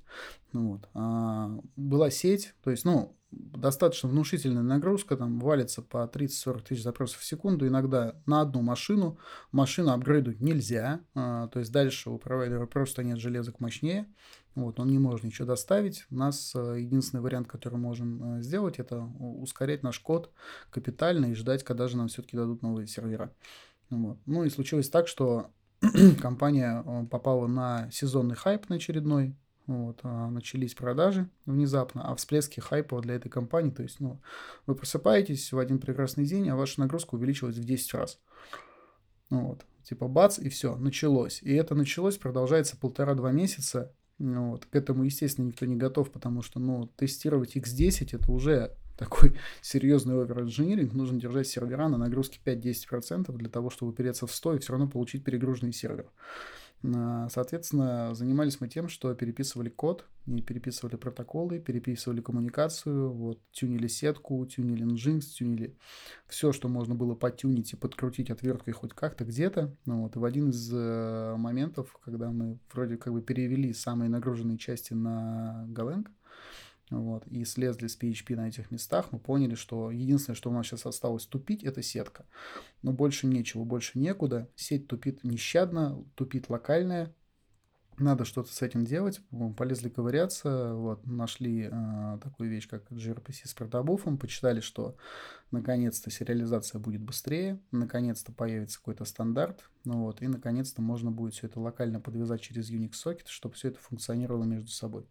Вот. 0.52 0.88
А, 0.94 1.50
была 1.76 2.10
сеть, 2.10 2.54
то 2.62 2.70
есть, 2.70 2.84
ну, 2.84 3.17
достаточно 3.30 4.08
внушительная 4.08 4.62
нагрузка, 4.62 5.16
там 5.16 5.38
валится 5.38 5.82
по 5.82 6.10
30-40 6.12 6.62
тысяч 6.62 6.82
запросов 6.82 7.20
в 7.20 7.24
секунду, 7.24 7.66
иногда 7.66 8.14
на 8.26 8.40
одну 8.40 8.62
машину. 8.62 9.18
Машину 9.52 9.90
апгрейдить 9.90 10.40
нельзя, 10.40 11.00
а, 11.14 11.48
то 11.48 11.58
есть 11.58 11.72
дальше 11.72 12.10
у 12.10 12.18
провайдера 12.18 12.66
просто 12.66 13.02
нет 13.04 13.18
железок 13.18 13.60
мощнее, 13.60 14.06
вот, 14.54 14.80
он 14.80 14.90
не 14.90 14.98
может 14.98 15.24
ничего 15.24 15.46
доставить. 15.46 16.04
У 16.10 16.16
нас 16.16 16.52
э, 16.56 16.80
единственный 16.80 17.20
вариант, 17.20 17.46
который 17.46 17.78
можем 17.78 18.38
э, 18.38 18.42
сделать, 18.42 18.80
это 18.80 19.00
ускорять 19.00 19.84
наш 19.84 20.00
код 20.00 20.32
капитально 20.70 21.26
и 21.26 21.34
ждать, 21.34 21.62
когда 21.62 21.86
же 21.86 21.96
нам 21.96 22.08
все-таки 22.08 22.36
дадут 22.36 22.62
новые 22.62 22.88
сервера. 22.88 23.32
Вот. 23.88 24.18
Ну 24.26 24.42
и 24.42 24.50
случилось 24.50 24.90
так, 24.90 25.06
что 25.06 25.52
компания 26.20 26.82
э, 26.84 27.06
попала 27.06 27.46
на 27.46 27.88
сезонный 27.92 28.34
хайп 28.34 28.68
на 28.68 28.76
очередной, 28.76 29.36
вот, 29.68 30.00
а 30.02 30.30
начались 30.30 30.74
продажи 30.74 31.28
внезапно, 31.44 32.10
а 32.10 32.14
всплески 32.14 32.58
хайпа 32.58 33.02
для 33.02 33.16
этой 33.16 33.28
компании, 33.28 33.70
то 33.70 33.82
есть, 33.82 34.00
ну, 34.00 34.18
вы 34.66 34.74
просыпаетесь 34.74 35.52
в 35.52 35.58
один 35.58 35.78
прекрасный 35.78 36.24
день, 36.24 36.48
а 36.48 36.56
ваша 36.56 36.80
нагрузка 36.80 37.16
увеличилась 37.16 37.56
в 37.56 37.64
10 37.64 37.92
раз. 37.94 38.18
Вот. 39.28 39.66
Типа 39.82 40.08
бац, 40.08 40.38
и 40.38 40.48
все, 40.48 40.74
началось. 40.76 41.42
И 41.42 41.52
это 41.52 41.74
началось, 41.74 42.16
продолжается 42.16 42.78
полтора-два 42.78 43.30
месяца. 43.30 43.94
Ну 44.18 44.52
вот. 44.52 44.64
К 44.64 44.74
этому, 44.74 45.04
естественно, 45.04 45.46
никто 45.46 45.66
не 45.66 45.76
готов, 45.76 46.10
потому 46.10 46.40
что, 46.40 46.60
ну, 46.60 46.86
тестировать 46.96 47.54
X10 47.54 48.16
это 48.16 48.32
уже 48.32 48.74
такой 48.96 49.38
серьезный 49.60 50.14
овер-инжиниринг. 50.14 50.94
Нужно 50.94 51.20
держать 51.20 51.46
сервера 51.46 51.88
на 51.88 51.98
нагрузке 51.98 52.40
5-10% 52.42 53.30
для 53.36 53.50
того, 53.50 53.68
чтобы 53.68 53.92
упереться 53.92 54.26
в 54.26 54.34
100 54.34 54.54
и 54.54 54.58
все 54.60 54.72
равно 54.72 54.88
получить 54.88 55.24
перегруженный 55.24 55.74
сервер. 55.74 56.06
А, 56.84 57.28
соответственно, 57.28 58.14
занимались 58.14 58.60
мы 58.60 58.68
тем, 58.68 58.88
что 58.88 59.12
переписывали 59.14 59.68
код, 59.68 60.06
переписывали 60.46 60.96
протоколы, 60.96 61.58
переписывали 61.58 62.20
коммуникацию, 62.20 63.10
вот, 63.10 63.40
тюнили 63.50 63.88
сетку, 63.88 64.44
тюнили 64.46 64.86
Nginx, 64.86 65.20
тюнили 65.20 65.76
все, 66.28 66.52
что 66.52 66.68
можно 66.68 66.94
было 66.94 67.14
потюнить 67.14 67.72
и 67.72 67.76
подкрутить 67.76 68.30
отверткой 68.30 68.74
хоть 68.74 68.92
как-то 68.92 69.24
где-то. 69.24 69.74
Ну, 69.86 70.02
вот, 70.02 70.16
и 70.16 70.18
в 70.18 70.24
один 70.24 70.50
из 70.50 70.70
э, 70.72 71.34
моментов, 71.36 71.98
когда 72.04 72.30
мы 72.30 72.58
вроде 72.72 72.96
как 72.96 73.12
бы 73.12 73.22
перевели 73.22 73.72
самые 73.72 74.08
нагруженные 74.08 74.58
части 74.58 74.92
на 74.92 75.66
Golang, 75.68 76.06
вот, 76.90 77.26
и 77.26 77.44
слезли 77.44 77.86
с 77.86 77.98
PHP 77.98 78.36
на 78.36 78.48
этих 78.48 78.70
местах, 78.70 79.08
мы 79.10 79.18
поняли, 79.18 79.54
что 79.54 79.90
единственное, 79.90 80.36
что 80.36 80.50
у 80.50 80.52
нас 80.52 80.66
сейчас 80.66 80.86
осталось 80.86 81.26
тупить, 81.26 81.64
это 81.64 81.82
сетка. 81.82 82.26
Но 82.82 82.92
больше 82.92 83.26
нечего, 83.26 83.64
больше 83.64 83.98
некуда. 83.98 84.48
Сеть 84.56 84.86
тупит 84.86 85.24
нещадно, 85.24 86.04
тупит 86.14 86.48
локальная, 86.48 87.14
надо 87.98 88.24
что-то 88.24 88.52
с 88.52 88.62
этим 88.62 88.84
делать, 88.84 89.20
полезли 89.56 89.88
ковыряться, 89.88 90.74
вот, 90.74 91.06
нашли 91.06 91.68
э, 91.70 92.18
такую 92.22 92.50
вещь, 92.50 92.68
как 92.68 92.90
gRPC 92.90 93.46
с 93.48 93.54
протобуфом, 93.54 94.18
почитали, 94.18 94.60
что 94.60 94.96
наконец-то 95.50 96.10
сериализация 96.10 96.78
будет 96.78 97.00
быстрее, 97.00 97.60
наконец-то 97.70 98.32
появится 98.32 98.78
какой-то 98.78 99.04
стандарт, 99.04 99.68
ну 99.84 100.04
вот, 100.04 100.22
и 100.22 100.28
наконец-то 100.28 100.82
можно 100.82 101.10
будет 101.10 101.34
все 101.34 101.46
это 101.46 101.60
локально 101.60 102.00
подвязать 102.00 102.40
через 102.40 102.70
Unix 102.70 102.92
Socket, 102.92 103.26
чтобы 103.26 103.54
все 103.54 103.68
это 103.68 103.78
функционировало 103.78 104.44
между 104.44 104.70
собой. 104.70 105.06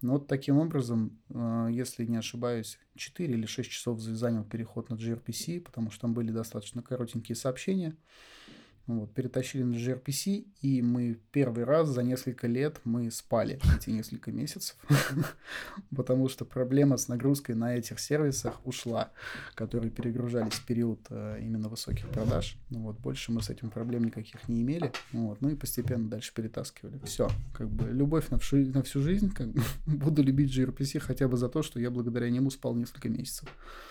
Но 0.00 0.12
вот 0.14 0.26
таким 0.26 0.58
образом, 0.58 1.18
э, 1.28 1.68
если 1.70 2.04
не 2.04 2.16
ошибаюсь, 2.16 2.78
4 2.96 3.32
или 3.32 3.46
6 3.46 3.70
часов 3.70 4.00
занял 4.00 4.44
переход 4.44 4.90
на 4.90 4.94
gRPC, 4.94 5.60
потому 5.60 5.90
что 5.90 6.02
там 6.02 6.14
были 6.14 6.30
достаточно 6.30 6.82
коротенькие 6.82 7.36
сообщения, 7.36 7.96
вот, 8.86 9.12
перетащили 9.14 9.62
на 9.62 9.74
gRPC, 9.74 10.46
и 10.62 10.82
мы 10.82 11.18
первый 11.30 11.64
раз 11.64 11.88
за 11.88 12.02
несколько 12.02 12.46
лет 12.46 12.80
мы 12.84 13.10
спали 13.10 13.60
эти 13.76 13.90
несколько 13.90 14.32
месяцев, 14.32 14.76
потому 15.96 16.28
что 16.28 16.44
проблема 16.44 16.96
с 16.96 17.08
нагрузкой 17.08 17.54
на 17.54 17.76
этих 17.76 18.00
сервисах 18.00 18.60
ушла, 18.66 19.12
которые 19.54 19.90
перегружались 19.90 20.54
в 20.54 20.66
период 20.66 21.00
э, 21.10 21.38
именно 21.40 21.68
высоких 21.68 22.08
продаж. 22.08 22.56
Ну, 22.70 22.80
вот, 22.80 22.98
больше 22.98 23.32
мы 23.32 23.42
с 23.42 23.50
этим 23.50 23.70
проблем 23.70 24.04
никаких 24.04 24.48
не 24.48 24.62
имели. 24.62 24.92
Вот, 25.12 25.40
ну 25.40 25.50
и 25.50 25.54
постепенно 25.54 26.08
дальше 26.08 26.32
перетаскивали. 26.34 27.00
Все, 27.04 27.28
как 27.52 27.68
бы 27.68 27.90
любовь 27.90 28.28
на 28.30 28.38
всю, 28.38 28.56
на 28.56 28.82
всю 28.82 29.00
жизнь. 29.00 29.32
Как 29.32 29.48
буду 29.86 30.22
любить 30.22 30.56
gRPC 30.56 30.98
хотя 31.00 31.28
бы 31.28 31.36
за 31.36 31.48
то, 31.48 31.62
что 31.62 31.78
я 31.78 31.90
благодаря 31.90 32.28
нему 32.30 32.50
спал 32.50 32.74
несколько 32.74 33.08
месяцев. 33.08 33.48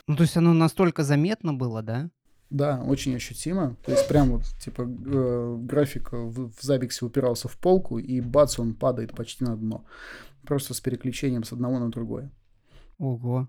Ну, 0.08 0.15
то 0.15 0.23
есть 0.23 0.36
оно 0.38 0.54
настолько 0.54 1.04
заметно 1.04 1.54
было, 1.54 1.82
да? 1.82 2.10
Да, 2.49 2.81
очень 2.83 3.15
ощутимо. 3.15 3.75
То 3.85 3.91
есть 3.91 4.07
прям 4.07 4.31
вот, 4.31 4.43
типа, 4.59 4.81
э, 4.81 5.57
график 5.62 6.12
в, 6.12 6.51
в 6.51 6.62
Забиксе 6.62 7.05
упирался 7.05 7.47
в 7.47 7.57
полку, 7.57 7.99
и 7.99 8.21
бац, 8.21 8.59
он 8.59 8.73
падает 8.73 9.15
почти 9.15 9.43
на 9.43 9.55
дно. 9.55 9.85
Просто 10.43 10.73
с 10.73 10.81
переключением 10.81 11.43
с 11.43 11.53
одного 11.53 11.77
на 11.79 11.91
другое. 11.91 12.31
Ого. 12.97 13.47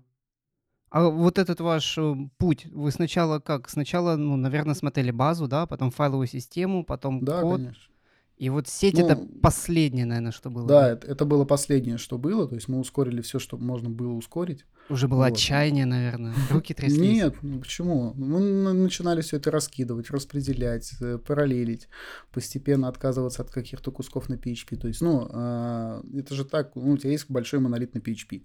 А 0.91 1.09
вот 1.09 1.39
этот 1.39 1.61
ваш 1.61 1.97
э, 1.97 2.15
путь, 2.37 2.65
вы 2.65 2.91
сначала 2.91 3.39
как? 3.39 3.69
Сначала, 3.69 4.17
ну, 4.17 4.35
наверное, 4.35 4.75
смотрели 4.75 5.11
базу, 5.11 5.47
да, 5.47 5.65
потом 5.65 5.89
файловую 5.89 6.27
систему, 6.27 6.83
потом 6.83 7.23
Да, 7.23 7.41
код. 7.41 7.57
конечно. 7.57 7.90
И 8.41 8.49
вот 8.49 8.67
сеть 8.67 8.97
это 8.97 9.15
Ну, 9.15 9.27
последнее, 9.39 10.07
наверное, 10.07 10.31
что 10.31 10.49
было, 10.49 10.67
да, 10.67 10.93
это, 10.93 11.05
это 11.05 11.25
было 11.25 11.45
последнее, 11.45 11.99
что 11.99 12.17
было. 12.17 12.47
То 12.47 12.55
есть 12.55 12.67
мы 12.67 12.79
ускорили 12.79 13.21
все, 13.21 13.37
что 13.37 13.55
можно 13.59 13.87
было 13.87 14.13
ускорить. 14.13 14.65
Уже 14.89 15.07
было 15.07 15.25
Вот. 15.25 15.33
отчаяние, 15.33 15.85
наверное, 15.85 16.33
руки 16.49 16.73
тряслись. 16.73 16.99
Нет, 16.99 17.35
ну 17.43 17.59
почему? 17.59 18.15
Мы 18.15 18.73
начинали 18.73 19.21
все 19.21 19.37
это 19.37 19.51
раскидывать, 19.51 20.09
распределять, 20.09 20.91
э, 21.01 21.19
параллелить, 21.19 21.87
постепенно 22.33 22.87
отказываться 22.87 23.43
от 23.43 23.51
каких-то 23.51 23.91
кусков 23.91 24.27
на 24.27 24.33
PHP. 24.33 24.75
То 24.75 24.87
есть, 24.87 25.01
ну, 25.01 25.27
а, 25.31 26.01
это 26.11 26.33
же 26.33 26.43
так, 26.43 26.71
ну, 26.73 26.93
у 26.93 26.97
тебя 26.97 27.11
есть 27.11 27.29
большой 27.29 27.59
монолит 27.59 27.93
на 27.93 27.99
PHP. 27.99 28.41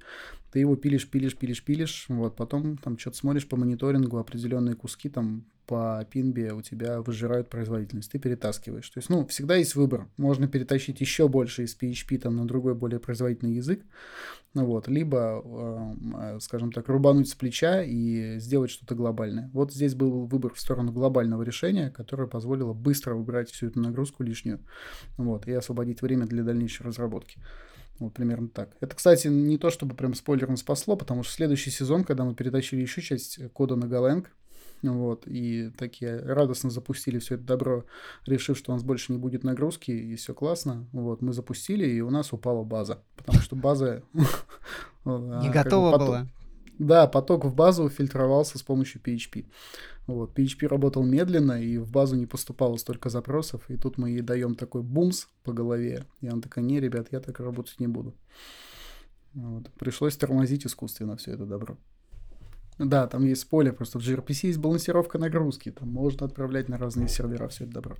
Ты 0.53 0.59
его 0.59 0.77
пилишь, 0.77 1.09
пилишь, 1.09 1.39
пилишь, 1.39 1.65
пилишь, 1.65 2.05
вот, 2.11 2.37
потом 2.37 2.77
там 2.77 2.99
что-то 2.99 3.17
смотришь 3.17 3.49
по 3.49 3.57
мониторингу, 3.57 4.19
определенные 4.19 4.75
куски 4.75 5.09
там 5.09 5.47
по 5.67 6.07
пинбе 6.11 6.53
у 6.53 6.63
тебя 6.63 7.01
выжирают 7.03 7.51
производительность, 7.51 8.11
ты 8.11 8.19
перетаскиваешь. 8.19 8.89
То 8.89 8.99
есть, 8.99 9.11
ну, 9.11 9.27
всегда 9.27 9.57
есть 9.57 9.75
выбор. 9.75 10.09
Можно 10.17 10.49
перетащить 10.49 11.01
еще 11.01 11.29
больше 11.29 11.65
из 11.65 11.77
PHP 11.77 12.19
там 12.19 12.37
на 12.37 12.47
другой 12.47 12.75
более 12.75 13.01
производительный 13.01 13.55
язык, 13.55 13.83
ну 14.55 14.65
вот, 14.65 14.89
либо, 14.89 15.43
э, 15.45 16.39
скажем 16.41 16.73
так, 16.73 16.89
рубануть 16.89 17.29
с 17.29 17.35
плеча 17.35 17.83
и 17.83 18.39
сделать 18.39 18.71
что-то 18.71 18.95
глобальное. 18.95 19.51
Вот 19.53 19.73
здесь 19.73 19.95
был 19.95 20.27
выбор 20.27 20.55
в 20.55 20.61
сторону 20.61 20.93
глобального 20.93 21.43
решения, 21.43 21.91
которое 21.91 22.27
позволило 22.27 22.73
быстро 22.73 23.15
убрать 23.15 23.51
всю 23.51 23.67
эту 23.67 23.81
нагрузку 23.81 24.23
лишнюю, 24.23 24.61
вот, 25.19 25.47
и 25.47 25.53
освободить 25.53 26.01
время 26.01 26.27
для 26.27 26.43
дальнейшей 26.43 26.87
разработки. 26.87 27.39
Вот 27.99 28.15
примерно 28.15 28.49
так. 28.49 28.77
Это, 28.81 28.95
кстати, 28.95 29.29
не 29.29 29.59
то, 29.59 29.71
чтобы 29.71 29.95
прям 29.95 30.15
спойлером 30.15 30.57
спасло, 30.57 30.97
потому 30.97 31.23
что 31.23 31.33
следующий 31.33 31.71
сезон, 31.71 32.05
когда 32.05 32.25
мы 32.25 32.35
перетащили 32.35 32.81
еще 32.81 33.03
часть 33.03 33.39
кода 33.53 33.77
на 33.77 33.85
Golang, 33.85 34.27
вот, 34.83 35.27
и 35.27 35.71
такие 35.77 36.19
радостно 36.19 36.71
запустили 36.71 37.19
все 37.19 37.37
это 37.37 37.45
добро, 37.45 37.85
решив, 38.27 38.57
что 38.57 38.73
у 38.73 38.75
нас 38.75 38.83
больше 38.83 39.13
не 39.13 39.19
будет 39.19 39.45
нагрузки, 39.45 39.91
и 39.91 40.15
все 40.17 40.35
классно. 40.35 40.87
Вот, 40.93 41.23
мы 41.23 41.33
запустили, 41.33 41.87
и 41.87 42.01
у 42.01 42.11
нас 42.11 42.33
упала 42.33 42.63
база, 42.65 43.03
потому 43.17 43.39
что 43.41 43.57
база... 43.57 44.03
а, 45.05 45.41
Не 45.43 45.51
готова 45.51 45.99
была. 45.99 46.29
Да, 46.79 47.07
поток 47.07 47.47
в 47.47 47.55
базу 47.55 47.89
фильтровался 47.89 48.59
с 48.59 48.63
помощью 48.63 49.01
PHP. 49.01 49.47
Вот, 50.07 50.39
PHP 50.39 50.69
работал 50.69 51.03
медленно, 51.03 51.61
и 51.61 51.79
в 51.79 51.91
базу 51.91 52.17
не 52.17 52.27
поступало 52.27 52.77
столько 52.77 53.09
запросов, 53.09 53.69
и 53.69 53.77
тут 53.77 53.99
мы 53.99 54.11
ей 54.11 54.21
даем 54.21 54.55
такой 54.55 54.83
бумс 54.83 55.27
по 55.43 55.53
голове, 55.53 56.05
и 56.21 56.29
она 56.29 56.41
такая, 56.41 56.65
не, 56.65 56.81
ребят, 56.81 57.09
я 57.11 57.21
так 57.21 57.41
работать 57.41 57.81
не 57.81 57.89
буду. 57.89 58.15
Вот. 59.35 59.71
Пришлось 59.79 60.17
тормозить 60.17 60.65
искусственно 60.65 61.17
все 61.17 61.33
это 61.33 61.45
добро. 61.45 61.77
Да, 62.79 63.07
там 63.07 63.25
есть 63.25 63.49
поле, 63.49 63.73
просто 63.73 63.99
в 63.99 64.03
gRPC 64.03 64.49
есть 64.49 64.59
балансировка 64.59 65.19
нагрузки, 65.19 65.71
там 65.71 65.89
можно 65.89 66.27
отправлять 66.27 66.69
на 66.69 66.77
разные 66.77 67.09
сервера 67.09 67.49
все 67.49 67.65
это 67.65 67.75
добро. 67.75 67.97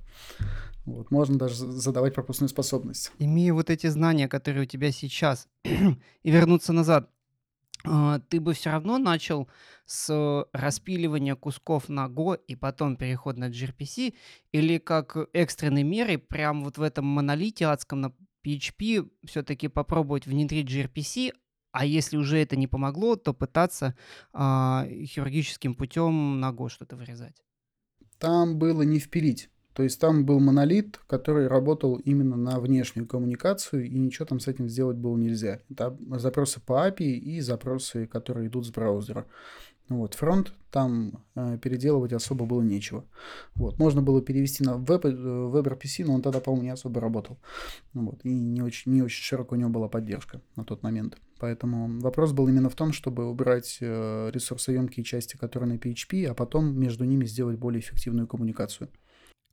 Вот, 0.85 1.09
можно 1.09 1.37
даже 1.37 1.55
за- 1.55 1.71
задавать 1.71 2.13
пропускную 2.13 2.49
способность. 2.49 3.11
Имея 3.17 3.53
вот 3.53 3.69
эти 3.69 3.87
знания, 3.87 4.27
которые 4.27 4.63
у 4.63 4.67
тебя 4.67 4.91
сейчас, 4.91 5.47
и 5.63 6.31
вернуться 6.31 6.73
назад, 6.73 7.09
а, 7.85 8.19
ты 8.19 8.39
бы 8.39 8.53
все 8.53 8.71
равно 8.71 8.97
начал 8.97 9.47
с 9.85 10.45
распиливания 10.53 11.35
кусков 11.35 11.89
на 11.89 12.07
Go 12.07 12.39
и 12.47 12.55
потом 12.55 12.97
переход 12.97 13.37
на 13.37 13.49
gRPC, 13.49 14.13
или 14.51 14.77
как 14.77 15.17
экстренной 15.33 15.83
мерой 15.83 16.17
прям 16.17 16.63
вот 16.63 16.77
в 16.77 16.81
этом 16.81 17.05
монолите 17.05 17.65
адском 17.65 18.01
на 18.01 18.13
PHP 18.45 19.09
все-таки 19.25 19.67
попробовать 19.67 20.25
внедрить 20.25 20.69
gRPC, 20.69 21.33
а 21.71 21.85
если 21.85 22.17
уже 22.17 22.37
это 22.39 22.55
не 22.55 22.67
помогло, 22.67 23.15
то 23.15 23.33
пытаться 23.33 23.95
а, 24.33 24.87
хирургическим 24.87 25.75
путем 25.75 26.43
Go 26.43 26.69
что-то 26.69 26.95
вырезать. 26.95 27.43
Там 28.19 28.57
было 28.57 28.81
не 28.81 28.99
впилить. 28.99 29.49
То 29.77 29.83
есть 29.83 30.01
там 30.01 30.25
был 30.25 30.39
монолит, 30.39 30.99
который 31.05 31.47
работал 31.47 31.97
именно 31.97 32.35
на 32.35 32.59
внешнюю 32.59 33.07
коммуникацию, 33.07 33.85
и 33.85 33.99
ничего 33.99 34.25
там 34.25 34.39
с 34.39 34.47
этим 34.47 34.67
сделать 34.67 34.97
было 34.97 35.15
нельзя. 35.15 35.59
Это 35.69 35.95
запросы 36.17 36.59
по 36.59 36.87
API 36.87 37.11
и 37.11 37.41
запросы, 37.41 38.07
которые 38.07 38.47
идут 38.47 38.65
с 38.65 38.71
браузера. 38.71 39.27
Вот, 39.89 40.15
фронт 40.15 40.53
там 40.69 41.23
э, 41.35 41.57
переделывать 41.61 42.11
особо 42.11 42.45
было 42.45 42.61
нечего. 42.61 43.05
Вот, 43.55 43.79
можно 43.79 44.01
было 44.01 44.21
перевести 44.21 44.63
на 44.63 44.77
веб, 44.77 45.05
э, 45.05 45.09
WebRPC, 45.09 46.05
но 46.05 46.15
он 46.15 46.21
тогда, 46.21 46.41
по-моему, 46.41 46.63
не 46.63 46.69
особо 46.71 46.99
работал. 46.99 47.37
Вот, 47.93 48.19
и 48.23 48.33
не 48.33 48.61
очень, 48.61 48.91
не 48.91 49.01
очень 49.01 49.23
широко 49.23 49.55
у 49.55 49.57
него 49.57 49.69
была 49.69 49.87
поддержка 49.87 50.41
на 50.55 50.65
тот 50.65 50.83
момент. 50.83 51.17
Поэтому 51.39 51.99
вопрос 52.01 52.33
был 52.33 52.47
именно 52.47 52.69
в 52.69 52.75
том, 52.75 52.91
чтобы 52.91 53.29
убрать 53.29 53.77
э, 53.79 54.29
ресурсоемкие 54.33 55.03
части, 55.05 55.37
которые 55.37 55.73
на 55.73 55.77
PHP, 55.77 56.25
а 56.25 56.33
потом 56.33 56.77
между 56.77 57.05
ними 57.05 57.25
сделать 57.25 57.57
более 57.57 57.79
эффективную 57.79 58.27
коммуникацию. 58.27 58.89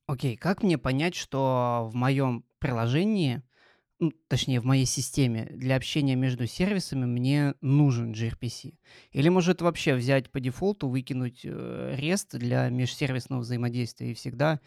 Окей, 0.06 0.36
как 0.36 0.62
мне 0.62 0.78
понять, 0.78 1.14
что 1.14 1.88
в 1.90 1.94
моем 1.94 2.44
приложении, 2.58 3.42
ну, 4.00 4.12
точнее, 4.28 4.60
в 4.60 4.64
моей 4.64 4.86
системе 4.86 5.46
для 5.54 5.76
общения 5.76 6.16
между 6.16 6.46
сервисами 6.46 7.04
мне 7.04 7.54
нужен 7.60 8.12
gRPC? 8.12 8.74
Или 9.12 9.28
может 9.28 9.62
вообще 9.62 9.94
взять 9.94 10.30
по 10.30 10.40
дефолту, 10.40 10.88
выкинуть 10.88 11.42
э, 11.44 11.96
REST 11.98 12.38
для 12.38 12.68
межсервисного 12.70 13.40
взаимодействия 13.40 14.10
и 14.10 14.14
всегда 14.14 14.60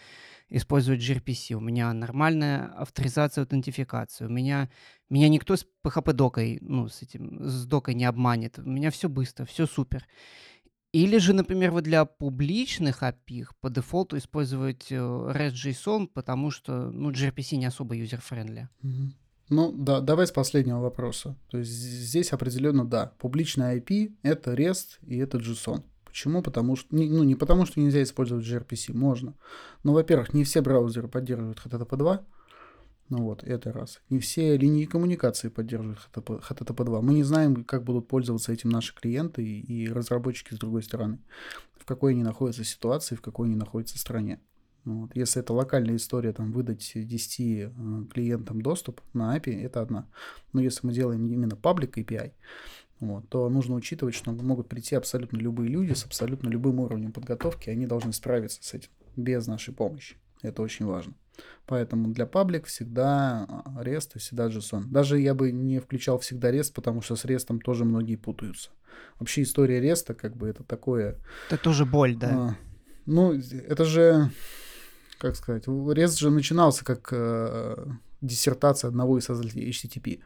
использовать 0.50 1.02
gRPC? 1.02 1.56
У 1.56 1.60
меня 1.60 1.92
нормальная 1.94 2.68
авторизация, 2.78 3.42
аутентификация. 3.42 4.28
У 4.28 4.32
меня, 4.32 4.70
меня 5.10 5.28
никто 5.28 5.58
с 5.58 5.66
PHP-докой, 5.84 6.60
ну, 6.62 6.88
с 6.88 7.02
этим, 7.02 7.44
с 7.44 7.66
докой 7.66 7.96
не 7.96 8.06
обманет. 8.06 8.60
У 8.60 8.70
меня 8.70 8.92
все 8.92 9.10
быстро, 9.10 9.46
все 9.46 9.66
супер. 9.66 10.06
Или 10.94 11.18
же, 11.18 11.34
например, 11.34 11.72
вы 11.72 11.82
для 11.82 12.06
публичных 12.06 13.04
API 13.04 13.46
по 13.62 13.70
дефолту 13.70 14.18
используете 14.18 14.96
э, 14.96 15.00
REST 15.00 15.48
JSON, 15.48 16.08
потому 16.08 16.50
что, 16.50 16.90
ну, 16.92 17.12
gRPC 17.12 17.58
не 17.58 17.66
особо 17.66 17.96
user-friendly. 17.96 18.70
Ну 19.50 19.72
да, 19.72 20.02
давай 20.02 20.28
с 20.28 20.32
последнего 20.32 20.80
вопроса. 20.80 21.38
То 21.50 21.58
есть 21.58 21.72
здесь 21.72 22.34
определенно 22.34 22.86
да. 22.86 23.14
Публичная 23.18 23.78
API— 23.78 24.14
это 24.24 24.54
REST 24.54 25.00
и 25.06 25.18
это 25.18 25.38
JSON. 25.38 25.84
Почему? 26.04 26.42
Потому 26.42 26.76
что, 26.76 26.88
ну 26.96 27.24
не 27.24 27.36
потому 27.36 27.66
что 27.66 27.80
нельзя 27.80 28.02
использовать 28.02 28.46
gRPC, 28.46 28.94
можно. 28.94 29.36
Но, 29.84 29.94
во-первых, 29.94 30.34
не 30.34 30.44
все 30.44 30.62
браузеры 30.62 31.08
поддерживают 31.08 31.60
HTTP2, 31.64 32.20
ну 33.10 33.24
вот, 33.24 33.44
это 33.44 33.72
раз. 33.72 34.02
Не 34.10 34.20
все 34.20 34.58
линии 34.58 34.86
коммуникации 34.86 35.48
поддерживают 35.48 36.00
HTTP, 36.14 36.42
HTTP2. 36.42 37.02
Мы 37.02 37.14
не 37.14 37.24
знаем, 37.24 37.64
как 37.64 37.84
будут 37.84 38.08
пользоваться 38.08 38.52
этим 38.52 38.70
наши 38.70 38.94
клиенты 38.94 39.44
и, 39.44 39.62
и 39.62 39.90
разработчики 39.90 40.54
с 40.54 40.58
другой 40.58 40.84
стороны. 40.84 41.20
В 41.80 41.86
какой 41.86 42.12
они 42.12 42.24
находятся 42.24 42.66
ситуации, 42.66 43.16
в 43.16 43.22
какой 43.22 43.48
они 43.48 43.56
находятся 43.56 43.98
стране. 43.98 44.42
Вот. 44.84 45.12
Если 45.16 45.42
это 45.42 45.54
локальная 45.54 45.96
история, 45.96 46.34
там, 46.34 46.52
выдать 46.52 46.92
10 46.96 47.40
э, 47.40 47.72
клиентам 48.14 48.62
доступ 48.62 49.02
на 49.14 49.38
API, 49.38 49.62
это 49.64 49.82
одна. 49.82 50.08
Но 50.52 50.62
если 50.62 50.86
мы 50.86 50.94
делаем 50.94 51.28
именно 51.28 51.54
public 51.54 51.94
API, 51.94 52.34
вот, 53.00 53.30
то 53.30 53.48
нужно 53.50 53.76
учитывать, 53.76 54.16
что 54.16 54.32
могут 54.32 54.68
прийти 54.68 54.96
абсолютно 54.96 55.38
любые 55.38 55.70
люди 55.70 55.94
с 55.94 56.04
абсолютно 56.06 56.50
любым 56.50 56.80
уровнем 56.80 57.14
подготовки, 57.14 57.70
и 57.70 57.72
они 57.72 57.86
должны 57.86 58.12
справиться 58.12 58.64
с 58.64 58.74
этим 58.74 58.90
без 59.16 59.48
нашей 59.48 59.74
помощи. 59.74 60.16
Это 60.42 60.62
очень 60.62 60.86
важно. 60.86 61.14
Поэтому 61.66 62.10
для 62.10 62.26
паблик 62.26 62.66
всегда 62.66 63.46
а, 63.48 63.84
REST 63.84 64.12
и 64.16 64.20
всегда 64.20 64.48
JSON. 64.48 64.86
Даже 64.86 65.20
я 65.20 65.34
бы 65.34 65.52
не 65.52 65.80
включал 65.80 66.18
всегда 66.20 66.52
REST, 66.52 66.74
потому 66.74 67.02
что 67.02 67.16
с 67.16 67.26
REST 67.26 67.60
тоже 67.60 67.86
многие 67.86 68.16
путаются. 68.16 68.70
Вообще 69.20 69.44
история 69.44 69.82
REST, 69.82 70.14
как 70.16 70.36
бы 70.36 70.48
это 70.48 70.64
такое... 70.64 71.18
Это 71.50 71.62
тоже 71.62 71.86
боль, 71.86 72.16
да? 72.16 72.30
А, 72.32 72.56
ну, 73.06 73.34
это 73.34 73.86
же, 73.86 74.32
как 75.20 75.36
сказать, 75.36 75.68
REST 75.68 76.18
же 76.18 76.30
начинался 76.30 76.86
как 76.86 77.10
э, 77.12 77.86
диссертация 78.22 78.88
одного 78.88 79.18
из 79.18 79.26
создателей 79.26 79.70
HTTP. 79.70 80.22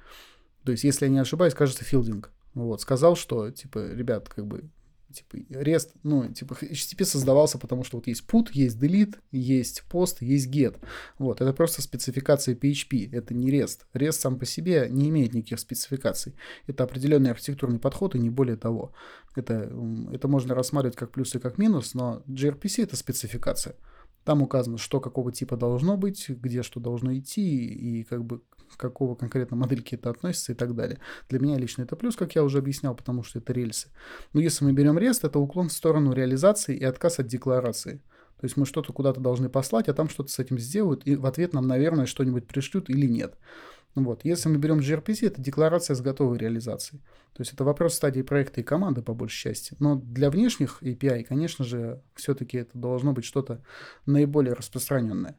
То 0.63 0.71
есть, 0.71 0.83
если 0.83 1.05
я 1.05 1.11
не 1.11 1.19
ошибаюсь, 1.19 1.53
кажется, 1.53 1.83
Филдинг. 1.83 2.31
Вот, 2.53 2.81
сказал, 2.81 3.15
что, 3.15 3.49
типа, 3.49 3.79
ребят, 3.93 4.29
как 4.29 4.45
бы, 4.45 4.69
типа 5.11 5.37
REST, 5.53 5.89
ну, 6.03 6.27
типа 6.31 6.53
HTTP 6.53 7.05
создавался, 7.05 7.57
потому 7.57 7.83
что 7.83 7.97
вот 7.97 8.07
есть 8.07 8.23
put, 8.27 8.47
есть 8.53 8.77
delete, 8.77 9.15
есть 9.31 9.83
post, 9.89 10.17
есть 10.21 10.49
get. 10.49 10.77
Вот, 11.17 11.41
это 11.41 11.53
просто 11.53 11.81
спецификация 11.81 12.55
PHP, 12.55 13.09
это 13.11 13.33
не 13.33 13.51
REST. 13.51 13.81
REST 13.93 14.11
сам 14.11 14.39
по 14.39 14.45
себе 14.45 14.87
не 14.89 15.09
имеет 15.09 15.33
никаких 15.33 15.59
спецификаций. 15.59 16.35
Это 16.67 16.83
определенный 16.83 17.31
архитектурный 17.31 17.79
подход 17.79 18.15
и 18.15 18.19
не 18.19 18.29
более 18.29 18.57
того. 18.57 18.93
Это, 19.35 19.71
это 20.11 20.27
можно 20.27 20.55
рассматривать 20.55 20.97
как 20.97 21.11
плюс 21.11 21.35
и 21.35 21.39
как 21.39 21.57
минус, 21.57 21.93
но 21.93 22.23
gRPC 22.27 22.83
это 22.83 22.95
спецификация. 22.95 23.75
Там 24.23 24.41
указано, 24.41 24.77
что 24.77 24.99
какого 24.99 25.31
типа 25.31 25.57
должно 25.57 25.97
быть, 25.97 26.29
где 26.29 26.63
что 26.63 26.79
должно 26.79 27.17
идти, 27.17 27.65
и 27.65 28.03
как 28.03 28.23
бы 28.23 28.41
какого 28.77 29.15
конкретно 29.15 29.57
модельки 29.57 29.95
это 29.95 30.09
относится 30.09 30.51
и 30.53 30.55
так 30.55 30.75
далее. 30.75 30.99
Для 31.29 31.39
меня 31.39 31.57
лично 31.57 31.83
это 31.83 31.95
плюс, 31.95 32.15
как 32.15 32.35
я 32.35 32.43
уже 32.43 32.59
объяснял, 32.59 32.95
потому 32.95 33.23
что 33.23 33.39
это 33.39 33.53
рельсы. 33.53 33.89
Но 34.33 34.39
если 34.39 34.63
мы 34.63 34.73
берем 34.73 34.97
REST, 34.97 35.21
это 35.23 35.39
уклон 35.39 35.69
в 35.69 35.73
сторону 35.73 36.13
реализации 36.13 36.75
и 36.75 36.83
отказ 36.83 37.19
от 37.19 37.27
декларации. 37.27 38.01
То 38.39 38.45
есть 38.45 38.57
мы 38.57 38.65
что-то 38.65 38.91
куда-то 38.91 39.21
должны 39.21 39.49
послать, 39.49 39.87
а 39.87 39.93
там 39.93 40.09
что-то 40.09 40.31
с 40.31 40.39
этим 40.39 40.57
сделают, 40.57 41.05
и 41.05 41.15
в 41.15 41.27
ответ 41.27 41.53
нам, 41.53 41.67
наверное, 41.67 42.07
что-нибудь 42.07 42.47
пришлют 42.47 42.89
или 42.89 43.05
нет. 43.05 43.37
Вот. 43.95 44.23
Если 44.23 44.47
мы 44.49 44.57
берем 44.57 44.79
gRPC, 44.79 45.27
это 45.27 45.41
декларация 45.41 45.95
с 45.95 46.01
готовой 46.01 46.37
реализацией. 46.37 47.01
То 47.33 47.41
есть 47.41 47.53
это 47.53 47.63
вопрос 47.63 47.95
стадии 47.95 48.21
проекта 48.21 48.61
и 48.61 48.63
команды, 48.63 49.01
по 49.01 49.13
большей 49.13 49.51
части. 49.51 49.75
Но 49.79 49.95
для 49.95 50.29
внешних 50.29 50.81
API, 50.81 51.23
конечно 51.23 51.65
же, 51.65 52.01
все-таки 52.15 52.57
это 52.57 52.77
должно 52.77 53.13
быть 53.13 53.25
что-то 53.25 53.63
наиболее 54.05 54.53
распространенное. 54.53 55.37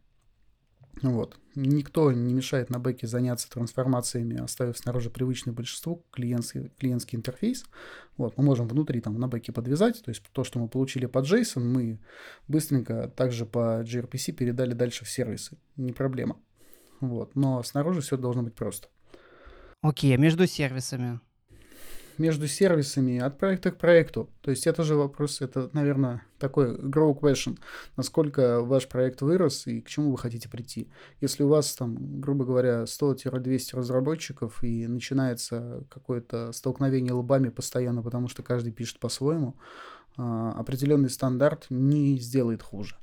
Вот. 1.00 1.38
Никто 1.54 2.12
не 2.12 2.34
мешает 2.34 2.70
на 2.70 2.78
бэке 2.78 3.06
заняться 3.06 3.50
трансформациями, 3.50 4.38
оставив 4.38 4.76
снаружи 4.76 5.10
привычный 5.10 5.52
большинству 5.52 6.04
клиентский, 6.12 6.70
клиентский 6.78 7.16
интерфейс. 7.16 7.64
Вот. 8.16 8.36
Мы 8.36 8.44
можем 8.44 8.68
внутри 8.68 9.00
там 9.00 9.18
на 9.18 9.28
бэке 9.28 9.52
подвязать, 9.52 10.02
то 10.04 10.10
есть 10.10 10.22
то, 10.32 10.44
что 10.44 10.58
мы 10.58 10.68
получили 10.68 11.06
по 11.06 11.18
JSON, 11.18 11.60
мы 11.60 11.98
быстренько 12.46 13.08
также 13.08 13.46
по 13.46 13.82
gRPC 13.82 14.32
передали 14.32 14.74
дальше 14.74 15.04
в 15.04 15.10
сервисы. 15.10 15.56
Не 15.76 15.92
проблема. 15.92 16.38
Вот. 17.02 17.34
Но 17.34 17.62
снаружи 17.62 18.00
все 18.00 18.16
должно 18.16 18.42
быть 18.42 18.54
просто. 18.54 18.88
Окей, 19.82 20.14
а 20.14 20.16
между 20.16 20.46
сервисами? 20.46 21.20
между 22.18 22.46
сервисами 22.46 23.18
от 23.18 23.38
проекта 23.38 23.70
к 23.70 23.78
проекту. 23.78 24.30
То 24.42 24.50
есть 24.50 24.66
это 24.66 24.82
же 24.82 24.94
вопрос, 24.94 25.40
это, 25.40 25.70
наверное, 25.72 26.22
такой 26.38 26.76
grow 26.76 27.18
question, 27.18 27.58
насколько 27.96 28.60
ваш 28.60 28.86
проект 28.86 29.22
вырос 29.22 29.66
и 29.66 29.80
к 29.80 29.88
чему 29.88 30.12
вы 30.12 30.18
хотите 30.18 30.48
прийти. 30.48 30.88
Если 31.20 31.42
у 31.42 31.48
вас 31.48 31.74
там, 31.74 32.20
грубо 32.20 32.44
говоря, 32.44 32.84
100-200 32.84 33.76
разработчиков 33.76 34.62
и 34.62 34.86
начинается 34.86 35.84
какое-то 35.88 36.52
столкновение 36.52 37.12
лбами 37.12 37.48
постоянно, 37.48 38.02
потому 38.02 38.28
что 38.28 38.42
каждый 38.42 38.72
пишет 38.72 39.00
по-своему, 39.00 39.56
а, 40.16 40.52
определенный 40.52 41.10
стандарт 41.10 41.66
не 41.70 42.18
сделает 42.18 42.62
хуже. 42.62 42.96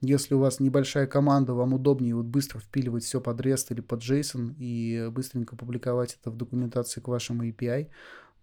Если 0.00 0.34
у 0.34 0.38
вас 0.38 0.60
небольшая 0.60 1.06
команда, 1.06 1.54
вам 1.54 1.74
удобнее 1.74 2.14
вот 2.14 2.26
быстро 2.26 2.60
впиливать 2.60 3.02
все 3.02 3.20
под 3.20 3.40
REST 3.40 3.66
или 3.70 3.80
под 3.80 4.00
JSON 4.00 4.54
и 4.56 5.08
быстренько 5.10 5.56
публиковать 5.56 6.16
это 6.20 6.30
в 6.30 6.36
документации 6.36 7.00
к 7.00 7.08
вашему 7.08 7.44
API, 7.48 7.88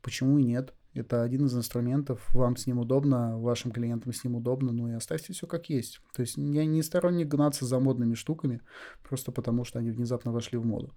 Почему 0.05 0.37
и 0.37 0.43
нет? 0.43 0.71
Это 0.93 1.23
один 1.23 1.47
из 1.47 1.57
инструментов, 1.57 2.23
вам 2.35 2.57
с 2.57 2.67
ним 2.67 2.77
удобно, 2.77 3.39
вашим 3.39 3.71
клиентам 3.71 4.13
с 4.13 4.23
ним 4.23 4.35
удобно, 4.35 4.71
ну 4.71 4.87
и 4.87 4.93
оставьте 4.93 5.33
все 5.33 5.47
как 5.47 5.67
есть. 5.67 5.99
То 6.13 6.21
есть 6.21 6.37
я 6.37 6.63
не 6.63 6.83
сторонник 6.83 7.27
гнаться 7.27 7.65
за 7.65 7.79
модными 7.79 8.13
штуками, 8.13 8.61
просто 9.01 9.31
потому 9.31 9.63
что 9.63 9.79
они 9.79 9.89
внезапно 9.89 10.31
вошли 10.31 10.59
в 10.59 10.65
моду. 10.65 10.93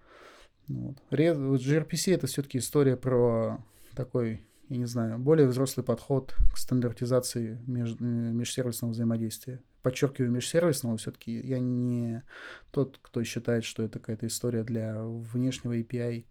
Ну 0.69 0.89
вот. 0.89 1.19
gRPC 1.19 2.15
это 2.15 2.27
все-таки 2.27 2.59
история 2.59 2.99
про 2.99 3.65
такой 3.97 4.43
я 4.69 4.77
не 4.77 4.85
знаю, 4.85 5.19
более 5.19 5.49
взрослый 5.49 5.87
подход 5.87 6.37
к 6.53 6.59
стандартизации 6.59 7.59
меж, 7.67 7.97
э, 7.99 8.05
межсервисного 8.05 8.91
взаимодействия. 8.91 9.63
Подчеркиваю, 9.83 10.33
межсервисного 10.33 10.97
все-таки 10.97 11.41
я 11.41 11.61
не 11.61 12.23
тот, 12.71 12.99
кто 13.01 13.23
считает, 13.23 13.65
что 13.65 13.83
это 13.83 13.99
какая-то 13.99 14.27
история 14.27 14.65
для 14.65 15.03
внешнего 15.03 15.79
API. 15.79 16.27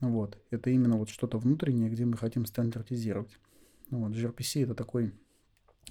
Вот. 0.00 0.38
Это 0.50 0.70
именно 0.70 0.96
вот 0.96 1.10
что-то 1.10 1.38
внутреннее, 1.38 1.90
где 1.90 2.04
мы 2.04 2.16
хотим 2.16 2.46
стандартизировать. 2.46 3.38
Вот. 3.90 4.12
gRPC 4.12 4.64
это 4.64 4.74
такой 4.74 5.12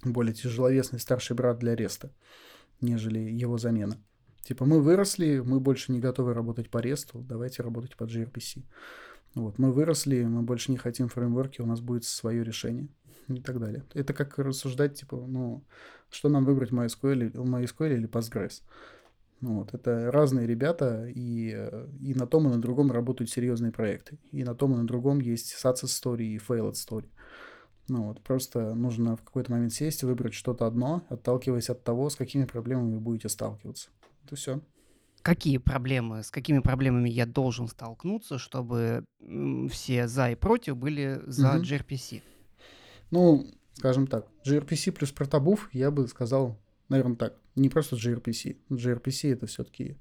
более 0.04 0.34
тяжеловесный 0.34 1.00
старший 1.00 1.36
брат 1.36 1.60
для 1.60 1.76
REST, 1.76 2.10
нежели 2.80 3.19
его 3.19 3.58
замена. 3.58 3.97
Типа 4.43 4.65
мы 4.65 4.82
выросли, 4.82 5.39
мы 5.39 5.60
больше 5.60 5.91
не 5.91 6.00
готовы 6.00 6.34
работать 6.34 6.69
по 6.69 6.80
REST, 6.80 7.10
давайте 7.13 7.62
работать 7.62 7.95
по 7.95 8.06
gRPC. 8.06 8.63
Вот, 9.36 9.60
мы 9.60 9.71
выросли, 9.71 10.24
мы 10.24 10.41
больше 10.41 10.71
не 10.71 10.78
хотим 10.78 11.08
фреймворки, 11.08 11.62
у 11.62 11.65
нас 11.65 11.80
будет 11.80 12.04
свое 12.04 12.43
решение 12.43 12.89
и 13.28 13.42
так 13.42 13.60
далее. 13.60 13.84
Это 13.94 14.14
как 14.14 14.38
рассуждать, 14.40 15.00
типа, 15.00 15.16
ну, 15.16 15.64
что 16.10 16.30
нам 16.30 16.46
выбрать, 16.46 16.72
MySQL, 16.72 17.32
MySQL 17.34 17.94
или 17.96 18.08
Postgres. 18.08 18.62
Ну, 19.42 19.60
вот, 19.60 19.74
это 19.74 20.12
разные 20.12 20.46
ребята, 20.46 21.08
и, 21.08 21.50
и 22.00 22.14
на 22.14 22.28
том, 22.28 22.48
и 22.48 22.50
на 22.50 22.62
другом 22.62 22.92
работают 22.92 23.32
серьезные 23.32 23.72
проекты. 23.72 24.20
И 24.32 24.44
на 24.44 24.54
том, 24.54 24.74
и 24.74 24.78
на 24.78 24.86
другом 24.86 25.20
есть 25.20 25.56
success 25.56 25.86
story 25.86 26.24
и 26.24 26.38
failed 26.38 26.74
story. 26.74 27.10
Ну, 27.88 28.04
вот, 28.04 28.22
просто 28.22 28.76
нужно 28.76 29.16
в 29.16 29.24
какой-то 29.24 29.52
момент 29.52 29.74
сесть 29.74 30.04
и 30.04 30.06
выбрать 30.06 30.34
что-то 30.34 30.68
одно, 30.68 31.04
отталкиваясь 31.10 31.70
от 31.70 31.84
того, 31.84 32.10
с 32.10 32.16
какими 32.16 32.46
проблемами 32.46 32.94
вы 32.94 33.00
будете 33.00 33.30
сталкиваться. 33.30 33.90
Это 34.26 34.36
все. 34.36 34.62
Какие 35.24 35.58
проблемы, 35.58 36.24
с 36.24 36.32
какими 36.32 36.60
проблемами 36.60 37.10
я 37.10 37.26
должен 37.26 37.68
столкнуться, 37.68 38.38
чтобы 38.38 39.06
все 39.70 40.08
за 40.08 40.32
и 40.32 40.36
против 40.36 40.78
были 40.78 41.22
за 41.26 41.54
Мгм. 41.54 41.62
gRPC? 41.64 42.22
Ну, 43.12 43.45
скажем 43.74 44.08
так, 44.08 44.28
gRPC 44.45 44.91
плюс 44.91 45.12
протобуф, 45.12 45.69
я 45.74 45.91
бы 45.91 46.08
сказал, 46.08 46.58
наверное, 46.89 47.17
так, 47.17 47.36
не 47.56 47.69
просто 47.69 47.95
gRPC. 47.97 48.58
gRPC 48.69 49.34
это 49.34 49.45
все-таки 49.45 49.97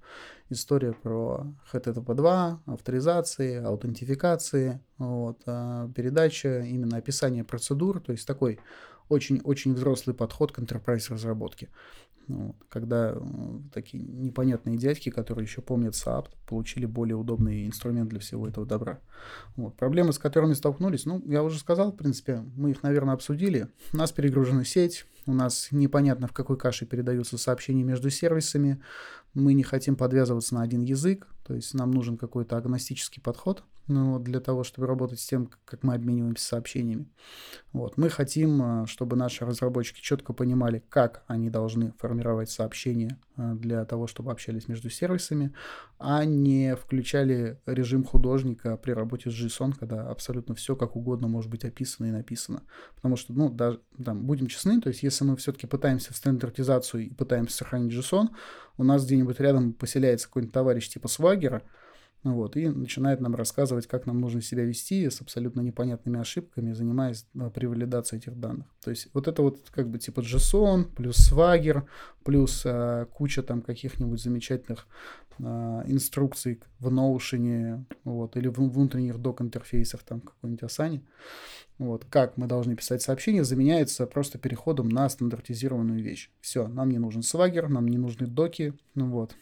история 0.49 0.93
про 0.93 1.47
HTTP2, 1.73 2.59
авторизации, 2.67 3.63
аутентификации, 3.63 4.81
вот, 4.99 5.43
а 5.47 5.89
передача, 5.95 6.61
именно 6.61 6.97
описание 6.97 7.45
процедур, 7.45 8.01
то 8.01 8.13
есть 8.13 8.27
такой 8.27 8.61
очень-очень 9.11 9.75
взрослый 9.75 10.17
подход 10.17 10.53
к 10.53 10.59
enterprise 10.59 11.13
разработке. 11.13 11.69
Вот, 12.29 12.55
когда 12.69 13.17
такие 13.75 14.05
непонятные 14.05 14.77
дядьки, 14.77 15.11
которые 15.11 15.45
еще 15.45 15.63
помнят 15.63 15.95
SAP, 15.95 16.27
получили 16.47 16.87
более 16.87 17.17
удобный 17.17 17.67
инструмент 17.67 18.09
для 18.09 18.21
всего 18.21 18.47
этого 18.47 18.65
добра. 18.65 19.01
Вот. 19.57 19.77
Проблемы, 19.77 20.13
с 20.13 20.19
которыми 20.19 20.53
столкнулись, 20.53 21.07
ну, 21.07 21.21
я 21.27 21.43
уже 21.43 21.59
сказал, 21.59 21.91
в 21.91 21.97
принципе, 21.97 22.45
мы 22.55 22.71
их, 22.71 22.85
наверное, 22.85 23.15
обсудили. 23.15 23.67
У 23.93 23.97
нас 23.97 24.13
перегружена 24.13 24.65
сеть, 24.65 25.07
у 25.27 25.33
нас 25.33 25.69
непонятно, 25.73 26.29
в 26.29 26.33
какой 26.33 26.57
каше 26.57 26.87
передаются 26.87 27.37
сообщения 27.37 27.83
между 27.83 28.11
сервисами, 28.11 28.81
мы 29.35 29.55
не 29.55 29.63
хотим 29.63 29.97
подвязываться 29.97 30.55
на 30.55 30.63
один 30.63 30.83
язык, 30.83 31.29
то 31.45 31.55
есть 31.55 31.75
нам 31.75 31.91
нужен 31.91 32.17
какой-то 32.17 32.57
агностический 32.57 33.23
подход 33.23 33.65
ну, 33.91 34.19
для 34.19 34.41
того, 34.41 34.63
чтобы 34.63 34.87
работать 34.87 35.21
с 35.21 35.27
тем, 35.27 35.51
как 35.65 35.83
мы 35.83 35.95
обмениваемся 35.95 36.47
сообщениями. 36.47 37.07
Вот. 37.73 37.97
Мы 37.97 38.09
хотим, 38.09 38.63
а, 38.63 38.87
чтобы 38.87 39.17
наши 39.17 39.45
разработчики 39.45 40.01
четко 40.01 40.33
понимали, 40.33 40.83
как 40.89 41.25
они 41.27 41.51
должны 41.51 41.93
формировать 41.99 42.51
сообщения 42.51 43.19
а, 43.37 43.55
для 43.55 43.85
того, 43.85 44.07
чтобы 44.07 44.31
общались 44.31 44.69
между 44.69 44.91
сервисами, 44.91 45.53
а 45.99 46.25
не 46.25 46.77
включали 46.77 47.61
режим 47.67 48.05
художника 48.05 48.77
при 48.77 48.93
работе 48.93 49.31
с 49.31 49.35
JSON, 49.35 49.75
когда 49.79 50.09
абсолютно 50.09 50.55
все 50.55 50.77
как 50.77 50.95
угодно 50.95 51.27
может 51.27 51.51
быть 51.51 51.65
описано 51.65 52.07
и 52.07 52.13
написано. 52.13 52.63
Потому 52.95 53.17
что, 53.17 53.33
ну, 53.33 53.51
даже, 53.51 53.81
там, 54.03 54.25
будем 54.25 54.47
честны, 54.47 54.81
то 54.81 54.89
есть 54.89 55.03
если 55.03 55.25
мы 55.25 55.37
все-таки 55.37 55.67
пытаемся 55.67 56.13
в 56.13 56.17
стандартизацию 56.17 57.07
и 57.07 57.15
пытаемся 57.15 57.57
сохранить 57.57 57.93
JSON, 57.93 58.29
у 58.81 58.85
нас 58.85 59.05
где-нибудь 59.05 59.39
рядом 59.41 59.75
поселяется 59.75 60.27
какой-нибудь 60.27 60.55
товарищ 60.55 60.89
типа 60.89 61.07
Swagger, 61.07 61.63
вот, 62.23 62.57
и 62.57 62.69
начинает 62.69 63.21
нам 63.21 63.35
рассказывать, 63.35 63.87
как 63.87 64.07
нам 64.07 64.21
нужно 64.21 64.43
себя 64.43 64.65
вести 64.65 65.09
с 65.09 65.21
абсолютно 65.21 65.61
непонятными 65.61 66.21
ошибками, 66.21 66.73
занимаясь 66.73 67.27
ну, 67.33 67.51
при 67.51 67.67
валидации 67.67 68.19
этих 68.19 68.39
данных. 68.39 68.67
То 68.83 68.91
есть 68.91 69.09
вот 69.15 69.27
это 69.29 69.43
вот 69.43 69.59
как 69.71 69.89
бы 69.89 69.99
типа 69.99 70.21
JSON, 70.21 70.85
плюс 70.95 71.33
Swagger, 71.33 71.85
плюс 72.25 72.63
а, 72.67 73.07
куча 73.07 73.43
там 73.43 73.63
каких-нибудь 73.63 74.21
замечательных 74.21 74.87
а, 74.87 75.20
инструкций 75.39 76.61
в 76.79 76.89
Notion, 76.89 77.85
вот, 78.05 78.37
или 78.37 78.49
в 78.49 78.59
внутренних 78.59 79.19
док-интерфейсах, 79.19 80.03
там 80.03 80.21
какой-нибудь 80.21 80.63
Asana, 80.65 81.01
вот, 81.79 82.05
как 82.05 82.37
мы 82.37 82.47
должны 82.47 82.77
писать 82.77 83.03
сообщения, 83.03 83.45
заменяется 83.45 84.07
просто 84.07 84.39
переходом 84.39 84.89
на 84.89 85.09
стандартизированную 85.09 86.03
вещь. 86.03 86.31
Все, 86.41 86.69
нам 86.69 86.91
не 86.91 86.99
нужен 86.99 87.23
Swagger, 87.23 87.69
нам 87.69 87.89
не 87.89 87.97
нужны 87.97 88.27
доки, 88.27 88.75
ну 88.95 89.11
вот, 89.11 89.35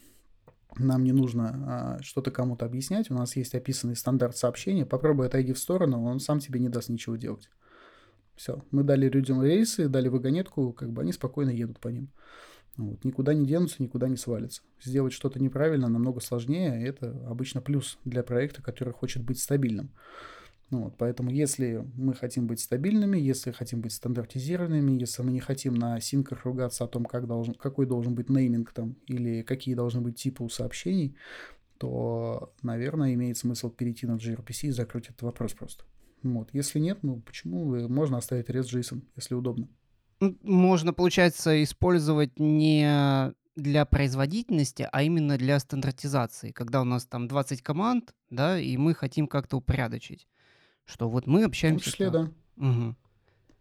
нам 0.77 1.03
не 1.03 1.13
нужно 1.13 1.99
а, 1.99 2.03
что-то 2.03 2.31
кому-то 2.31 2.67
объяснять, 2.67 3.11
у 3.11 3.15
нас 3.15 3.35
есть 3.37 3.55
описанный 3.55 3.97
стандарт 3.97 4.37
сообщения, 4.37 4.87
попробуй 4.87 5.27
отойди 5.27 5.53
в 5.53 5.59
сторону, 5.59 6.05
он 6.05 6.21
сам 6.21 6.41
тебе 6.41 6.61
не 6.61 6.69
даст 6.69 6.89
ничего 6.89 7.17
делать. 7.17 7.51
Все, 8.37 8.63
мы 8.71 8.85
дали 8.85 9.09
людям 9.09 9.43
рейсы, 9.43 9.89
дали 9.89 10.07
вагонетку, 10.07 10.73
как 10.73 10.93
бы 10.93 11.03
они 11.03 11.13
спокойно 11.13 11.51
едут 11.51 11.81
по 11.81 11.89
ним. 11.89 12.09
Вот, 12.79 13.05
никуда 13.05 13.35
не 13.35 13.45
денутся, 13.45 13.83
никуда 13.83 14.09
не 14.09 14.17
свалятся. 14.17 14.63
Сделать 14.81 15.13
что-то 15.13 15.43
неправильно 15.43 15.89
намного 15.89 16.21
сложнее, 16.21 16.87
это 16.87 17.11
обычно 17.29 17.61
плюс 17.61 17.99
для 18.05 18.23
проекта, 18.23 18.63
который 18.63 18.95
хочет 18.95 19.25
быть 19.25 19.41
стабильным. 19.41 19.91
Ну, 20.71 20.85
вот, 20.85 20.97
поэтому 20.97 21.31
если 21.31 21.85
мы 21.97 22.15
хотим 22.15 22.47
быть 22.47 22.61
стабильными, 22.61 23.19
если 23.19 23.51
хотим 23.51 23.81
быть 23.81 23.93
стандартизированными, 23.95 24.93
если 24.93 25.23
мы 25.23 25.33
не 25.33 25.41
хотим 25.41 25.75
на 25.75 25.99
синках 26.01 26.45
ругаться 26.45 26.85
о 26.85 26.89
том, 26.89 27.05
как 27.05 27.27
должен, 27.27 27.55
какой 27.55 27.85
должен 27.85 28.15
быть 28.15 28.31
нейминг 28.31 28.73
там 28.73 28.95
или 29.07 29.43
какие 29.43 29.75
должны 29.75 30.01
быть 30.01 30.17
типы 30.17 30.45
у 30.45 30.49
сообщений, 30.49 31.17
то, 31.79 32.53
наверное, 32.63 33.15
имеет 33.15 33.39
смысл 33.39 33.71
перейти 33.71 34.07
на 34.07 34.17
gRPC 34.17 34.69
и 34.69 34.71
закрыть 34.71 35.07
этот 35.07 35.23
вопрос 35.23 35.53
просто. 35.55 35.85
Вот. 36.23 36.51
Если 36.53 36.79
нет, 36.79 36.99
ну 37.03 37.21
почему? 37.23 37.89
Можно 37.89 38.19
оставить 38.19 38.51
REST 38.51 38.79
JSON, 38.79 39.03
если 39.17 39.35
удобно. 39.35 39.69
Можно, 40.21 40.93
получается, 40.93 41.63
использовать 41.63 42.39
не 42.39 43.33
для 43.57 43.85
производительности, 43.85 44.89
а 44.91 45.03
именно 45.03 45.37
для 45.37 45.59
стандартизации, 45.59 46.53
когда 46.53 46.81
у 46.81 46.85
нас 46.85 47.07
там 47.07 47.29
20 47.29 47.63
команд, 47.63 48.15
да, 48.31 48.59
и 48.59 48.77
мы 48.77 48.95
хотим 48.95 49.27
как-то 49.27 49.57
упорядочить. 49.57 50.29
Что 50.85 51.09
вот 51.09 51.27
мы 51.27 51.45
общаемся. 51.45 51.83
В 51.83 51.85
том 51.85 51.93
числе, 51.93 52.11
да. 52.11 52.31
Угу. 52.57 52.97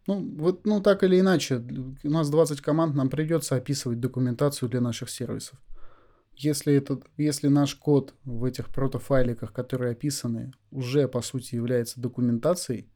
Ну, 0.06 0.36
вот, 0.38 0.66
ну, 0.66 0.80
так 0.80 1.04
или 1.04 1.20
иначе, 1.20 1.62
у 2.02 2.08
нас 2.08 2.30
20 2.30 2.60
команд, 2.60 2.94
нам 2.94 3.10
придется 3.10 3.56
описывать 3.56 4.00
документацию 4.00 4.68
для 4.68 4.80
наших 4.80 5.10
сервисов. 5.10 5.58
Если, 6.34 6.74
это, 6.74 7.00
если 7.16 7.48
наш 7.48 7.74
код 7.74 8.14
в 8.24 8.44
этих 8.44 8.68
протофайликах, 8.68 9.52
которые 9.52 9.92
описаны, 9.92 10.52
уже 10.70 11.08
по 11.08 11.20
сути 11.20 11.56
является 11.56 12.00
документацией, 12.00 12.88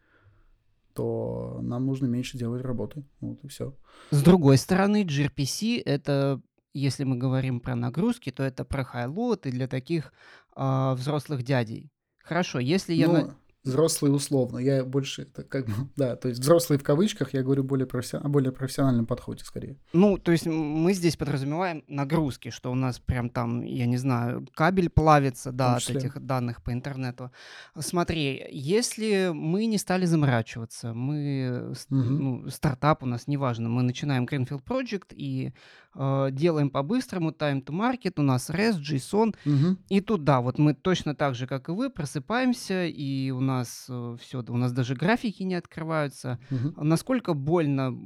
то 0.95 1.61
нам 1.63 1.87
нужно 1.87 2.07
меньше 2.07 2.39
делать 2.39 2.63
работы. 2.63 3.05
Вот 3.21 3.43
и 3.45 3.49
все. 3.49 3.77
С 4.11 4.23
другой 4.23 4.59
стороны, 4.59 5.05
gRPC 5.05 5.83
это, 5.85 6.41
если 6.75 7.05
мы 7.05 7.17
говорим 7.17 7.61
про 7.61 7.75
нагрузки, 7.75 8.31
то 8.31 8.43
это 8.43 8.65
про 8.65 8.85
хайлот 8.85 9.47
и 9.47 9.51
для 9.51 9.69
таких 9.69 10.13
э, 10.57 10.93
взрослых 10.95 11.43
дядей. 11.43 11.91
Хорошо, 12.23 12.59
если 12.59 12.95
я... 12.95 13.09
Ну, 13.09 13.13
на... 13.13 13.37
Взрослые 13.65 14.13
условно. 14.13 14.59
Я 14.59 14.85
больше, 14.85 15.23
это 15.23 15.45
как 15.45 15.67
бы, 15.67 15.73
да, 15.97 16.17
то 16.17 16.29
есть 16.29 16.41
взрослые 16.41 16.79
в 16.79 16.83
кавычках, 16.83 17.33
я 17.33 17.43
говорю 17.43 17.63
более 17.63 17.87
профессион... 17.87 18.27
о 18.27 18.29
более 18.29 18.53
профессиональном 18.53 19.07
подходе 19.07 19.45
скорее. 19.45 19.77
Ну, 19.93 20.19
то 20.19 20.33
есть 20.33 20.47
мы 20.47 20.93
здесь 20.95 21.17
подразумеваем 21.17 21.85
нагрузки, 21.87 22.51
что 22.51 22.73
у 22.73 22.75
нас 22.75 22.99
прям 22.99 23.31
там, 23.31 23.63
я 23.63 23.87
не 23.87 23.97
знаю, 23.97 24.47
кабель 24.55 24.91
плавится, 24.91 25.53
да, 25.53 25.77
от 25.77 25.89
этих 25.89 26.21
данных 26.25 26.63
по 26.63 26.73
интернету. 26.73 27.31
Смотри, 27.79 28.45
если 28.51 29.31
мы 29.33 29.67
не 29.67 29.79
стали 29.79 30.07
заморачиваться, 30.07 30.93
мы, 30.93 31.73
угу. 31.89 31.97
ну, 31.97 32.51
стартап 32.51 33.03
у 33.03 33.07
нас, 33.07 33.29
неважно, 33.29 33.69
мы 33.69 33.83
начинаем 33.83 34.25
Greenfield 34.25 34.65
Project 34.65 35.15
и 35.15 35.53
э, 35.95 36.29
делаем 36.33 36.71
по-быстрому, 36.71 37.31
time 37.31 37.65
to 37.65 37.73
market, 37.73 38.15
у 38.17 38.23
нас 38.23 38.51
REST, 38.51 38.81
JSON, 38.81 39.35
угу. 39.45 39.79
и 39.89 40.01
тут, 40.01 40.25
да, 40.25 40.41
вот 40.41 40.59
мы 40.59 40.75
точно 40.75 41.15
так 41.15 41.35
же, 41.35 41.47
как 41.47 41.69
и 41.69 41.73
вы, 41.73 41.91
просыпаемся, 41.91 42.87
и 42.87 43.31
у 43.31 43.41
нас 43.41 43.87
э, 43.89 44.17
все, 44.21 44.43
у 44.47 44.57
нас 44.57 44.73
даже 44.73 44.95
графики 44.95 45.43
не 45.43 45.55
открываются. 45.55 46.39
Угу. 46.51 46.85
Насколько 46.85 47.35
больно 47.35 47.97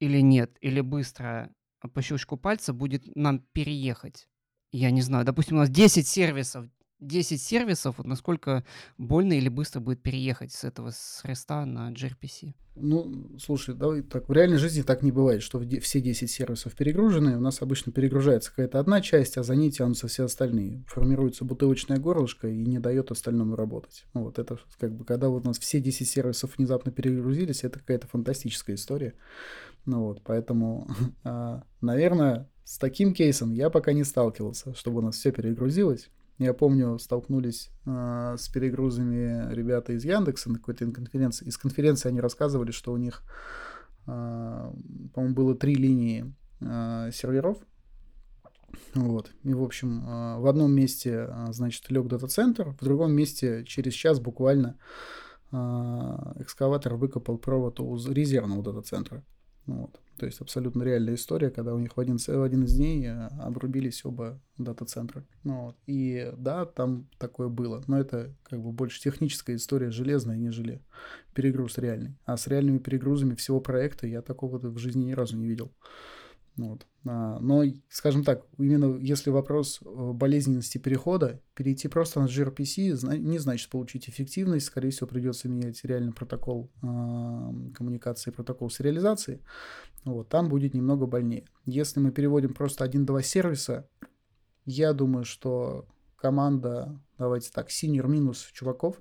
или 0.00 0.20
нет, 0.20 0.56
или 0.60 0.80
быстро 0.80 1.50
по 1.94 2.02
щелчку 2.02 2.36
пальца 2.36 2.72
будет 2.72 3.04
нам 3.14 3.40
переехать? 3.52 4.28
Я 4.70 4.90
не 4.90 5.00
знаю, 5.00 5.24
допустим, 5.24 5.56
у 5.56 5.60
нас 5.60 5.70
10 5.70 6.06
сервисов, 6.06 6.66
10 7.00 7.40
сервисов, 7.40 7.98
вот 7.98 8.06
насколько 8.06 8.64
больно 8.96 9.34
или 9.34 9.48
быстро 9.48 9.80
будет 9.80 10.02
переехать 10.02 10.52
с 10.52 10.64
этого 10.64 10.90
с 10.90 11.22
REST 11.24 11.64
на 11.64 11.92
gRPC? 11.92 12.54
Ну, 12.80 13.30
слушай, 13.38 13.74
давай 13.74 14.02
так, 14.02 14.28
в 14.28 14.32
реальной 14.32 14.58
жизни 14.58 14.82
так 14.82 15.02
не 15.02 15.10
бывает, 15.10 15.42
что 15.42 15.60
все 15.80 16.00
10 16.00 16.30
сервисов 16.30 16.74
перегружены, 16.74 17.36
у 17.36 17.40
нас 17.40 17.60
обычно 17.60 17.92
перегружается 17.92 18.50
какая-то 18.50 18.78
одна 18.78 19.00
часть, 19.00 19.36
а 19.36 19.42
за 19.42 19.56
ней 19.56 19.70
тянутся 19.70 20.06
все 20.06 20.24
остальные. 20.24 20.84
Формируется 20.86 21.44
бутылочное 21.44 21.98
горлышко 21.98 22.48
и 22.48 22.64
не 22.64 22.78
дает 22.78 23.10
остальному 23.10 23.56
работать. 23.56 24.04
Ну, 24.14 24.24
вот 24.24 24.38
это 24.38 24.58
как 24.78 24.92
бы, 24.92 25.04
когда 25.04 25.28
вот 25.28 25.44
у 25.44 25.48
нас 25.48 25.58
все 25.58 25.80
10 25.80 26.08
сервисов 26.08 26.56
внезапно 26.56 26.92
перегрузились, 26.92 27.64
это 27.64 27.80
какая-то 27.80 28.06
фантастическая 28.06 28.76
история. 28.76 29.14
Ну 29.86 30.04
вот, 30.04 30.22
поэтому, 30.22 30.88
а, 31.24 31.64
наверное, 31.80 32.48
с 32.64 32.78
таким 32.78 33.14
кейсом 33.14 33.52
я 33.52 33.70
пока 33.70 33.92
не 33.92 34.04
сталкивался, 34.04 34.74
чтобы 34.74 34.98
у 34.98 35.02
нас 35.02 35.16
все 35.16 35.32
перегрузилось. 35.32 36.10
Я 36.38 36.54
помню, 36.54 36.98
столкнулись 36.98 37.70
э, 37.84 38.36
с 38.38 38.48
перегрузами 38.48 39.52
ребята 39.52 39.92
из 39.92 40.04
Яндекса 40.04 40.50
на 40.50 40.58
какой-то 40.58 40.90
конференции. 40.92 41.46
Из 41.46 41.58
конференции 41.58 42.08
они 42.08 42.20
рассказывали, 42.20 42.70
что 42.70 42.92
у 42.92 42.96
них, 42.96 43.22
э, 44.06 44.72
по-моему, 45.14 45.34
было 45.34 45.56
три 45.56 45.74
линии 45.74 46.32
э, 46.60 47.10
серверов. 47.12 47.58
Вот. 48.94 49.32
И, 49.42 49.52
в 49.52 49.62
общем, 49.64 50.04
э, 50.06 50.38
в 50.38 50.46
одном 50.46 50.72
месте, 50.72 51.26
э, 51.28 51.46
значит, 51.50 51.90
лег 51.90 52.06
дата-центр, 52.06 52.76
в 52.80 52.84
другом 52.84 53.12
месте 53.12 53.64
через 53.64 53.94
час 53.94 54.20
буквально 54.20 54.78
э, 55.50 55.56
экскаватор 55.56 56.94
выкопал 56.94 57.38
провод 57.38 57.80
у 57.80 57.96
резервного 58.12 58.62
дата-центра. 58.62 59.24
Вот. 59.66 60.00
То 60.18 60.26
есть 60.26 60.40
абсолютно 60.40 60.82
реальная 60.82 61.14
история, 61.14 61.50
когда 61.50 61.74
у 61.74 61.78
них 61.78 61.96
в 61.96 62.00
один, 62.00 62.18
в 62.18 62.42
один 62.42 62.64
из 62.64 62.74
дней 62.74 63.06
э, 63.06 63.28
обрубились 63.40 64.04
оба 64.04 64.40
дата-центра. 64.58 65.24
Ну, 65.44 65.66
вот. 65.66 65.76
И 65.86 66.32
да, 66.36 66.66
там 66.66 67.08
такое 67.18 67.48
было. 67.48 67.82
Но 67.86 67.98
это 67.98 68.34
как 68.42 68.60
бы 68.60 68.72
больше 68.72 69.00
техническая 69.00 69.56
история, 69.56 69.90
железная, 69.90 70.36
нежели 70.36 70.82
перегруз 71.34 71.78
реальный. 71.78 72.16
А 72.24 72.36
с 72.36 72.46
реальными 72.48 72.78
перегрузами 72.78 73.34
всего 73.36 73.60
проекта 73.60 74.06
я 74.06 74.20
такого 74.22 74.58
в 74.58 74.78
жизни 74.78 75.04
ни 75.04 75.12
разу 75.12 75.36
не 75.36 75.46
видел. 75.46 75.72
Вот. 76.58 76.86
А, 77.06 77.38
но, 77.38 77.62
скажем 77.88 78.24
так, 78.24 78.44
именно 78.58 78.98
если 78.98 79.30
вопрос 79.30 79.80
болезненности 79.80 80.78
перехода, 80.78 81.40
перейти 81.54 81.86
просто 81.88 82.20
на 82.20 82.26
gRPC 82.26 83.16
не 83.16 83.38
значит 83.38 83.70
получить 83.70 84.08
эффективность. 84.08 84.66
Скорее 84.66 84.90
всего, 84.90 85.06
придется 85.06 85.48
менять 85.48 85.82
реальный 85.84 86.12
протокол 86.12 86.70
э, 86.82 86.86
коммуникации, 87.74 88.32
протокол 88.32 88.70
сериализации. 88.70 89.40
Вот, 90.04 90.28
там 90.28 90.48
будет 90.48 90.74
немного 90.74 91.06
больнее. 91.06 91.44
Если 91.64 92.00
мы 92.00 92.10
переводим 92.10 92.54
просто 92.54 92.84
один-два 92.84 93.22
сервиса, 93.22 93.88
я 94.64 94.92
думаю, 94.92 95.24
что 95.24 95.86
команда, 96.16 97.00
давайте 97.18 97.50
так, 97.52 97.68
senior 97.70 98.08
минус 98.08 98.50
чуваков, 98.52 99.00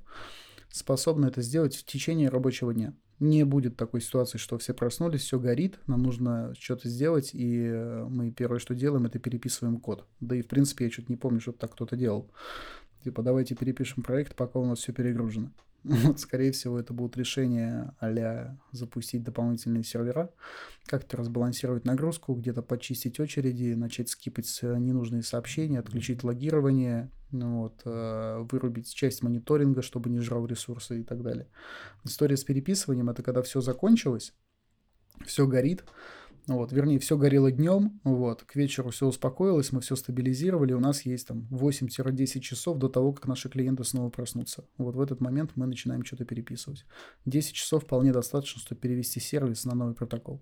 способна 0.69 1.25
это 1.25 1.41
сделать 1.41 1.75
в 1.75 1.85
течение 1.85 2.29
рабочего 2.29 2.73
дня 2.73 2.93
не 3.19 3.43
будет 3.43 3.75
такой 3.77 4.01
ситуации, 4.01 4.37
что 4.37 4.57
все 4.57 4.73
проснулись, 4.73 5.21
все 5.21 5.39
горит, 5.39 5.79
нам 5.87 6.03
нужно 6.03 6.53
что-то 6.59 6.87
сделать, 6.87 7.31
и 7.33 7.65
э, 7.65 8.05
мы 8.07 8.31
первое, 8.31 8.59
что 8.59 8.75
делаем, 8.75 9.05
это 9.05 9.19
переписываем 9.19 9.79
код. 9.79 10.05
Да 10.19 10.35
и, 10.35 10.41
в 10.41 10.47
принципе, 10.47 10.85
я 10.85 10.91
что-то 10.91 11.11
не 11.11 11.17
помню, 11.17 11.39
что 11.39 11.51
так 11.51 11.71
кто-то 11.73 11.95
делал. 11.95 12.29
Типа, 13.03 13.23
давайте 13.23 13.55
перепишем 13.55 14.03
проект, 14.03 14.35
пока 14.35 14.59
у 14.59 14.65
нас 14.65 14.79
все 14.79 14.93
перегружено. 14.93 15.51
Вот, 15.83 16.19
скорее 16.19 16.51
всего, 16.51 16.79
это 16.79 16.93
будет 16.93 17.15
решение 17.17 17.93
а 17.99 18.57
запустить 18.71 19.23
дополнительные 19.23 19.83
сервера, 19.83 20.29
как-то 20.85 21.17
разбалансировать 21.17 21.85
нагрузку, 21.85 22.33
где-то 22.33 22.61
почистить 22.61 23.19
очереди, 23.19 23.73
начать 23.73 24.09
скипать 24.09 24.47
ненужные 24.61 25.23
сообщения, 25.23 25.79
отключить 25.79 26.23
логирование, 26.23 27.09
вот, 27.31 27.81
э, 27.85 28.45
вырубить 28.49 28.93
часть 28.93 29.23
мониторинга, 29.23 29.81
чтобы 29.81 30.09
не 30.09 30.19
жрал 30.19 30.45
ресурсы 30.45 31.01
и 31.01 31.03
так 31.03 31.21
далее. 31.21 31.47
История 32.03 32.37
с 32.37 32.43
переписыванием— 32.43 33.09
это 33.11 33.23
когда 33.23 33.41
все 33.41 33.61
закончилось, 33.61 34.33
все 35.25 35.47
горит, 35.47 35.83
вот, 36.47 36.71
вернее, 36.71 36.97
все 36.99 37.17
горело 37.17 37.51
днем, 37.51 37.99
вот, 38.05 38.43
к 38.43 38.55
вечеру 38.55 38.89
все 38.91 39.05
успокоилось, 39.05 39.73
мы 39.73 39.81
все 39.81 39.97
стабилизировали, 39.97 40.71
у 40.71 40.79
нас 40.79 41.01
есть 41.01 41.27
там 41.27 41.45
8-10 41.51 42.39
часов 42.39 42.77
до 42.77 42.87
того, 42.87 43.11
как 43.11 43.27
наши 43.27 43.49
клиенты 43.49 43.83
снова 43.83 44.09
проснутся. 44.09 44.63
Вот 44.77 44.95
в 44.95 45.01
этот 45.01 45.19
момент 45.19 45.51
мы 45.55 45.67
начинаем 45.67 46.05
что-то 46.05 46.23
переписывать. 46.23 46.85
10 47.25 47.53
часов 47.53 47.83
вполне 47.83 48.13
достаточно, 48.13 48.61
чтобы 48.61 48.79
перевести 48.79 49.19
сервис 49.19 49.65
на 49.65 49.75
новый 49.75 49.93
протокол. 49.93 50.41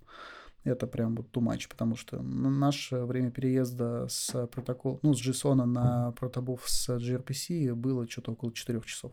Это 0.66 0.88
прям 0.88 1.16
вот 1.16 1.28
too 1.32 1.42
much, 1.42 1.70
потому 1.70 1.96
что 1.96 2.22
наше 2.22 3.06
время 3.06 3.30
переезда 3.30 4.08
с 4.10 4.48
протокола, 4.48 5.00
ну, 5.04 5.14
с 5.14 5.26
JSON 5.26 5.64
на 5.64 6.12
протобуф 6.14 6.68
с 6.68 6.90
gRPC 6.90 7.74
было 7.76 8.10
что-то 8.10 8.32
около 8.32 8.52
4 8.52 8.82
часов. 8.82 9.12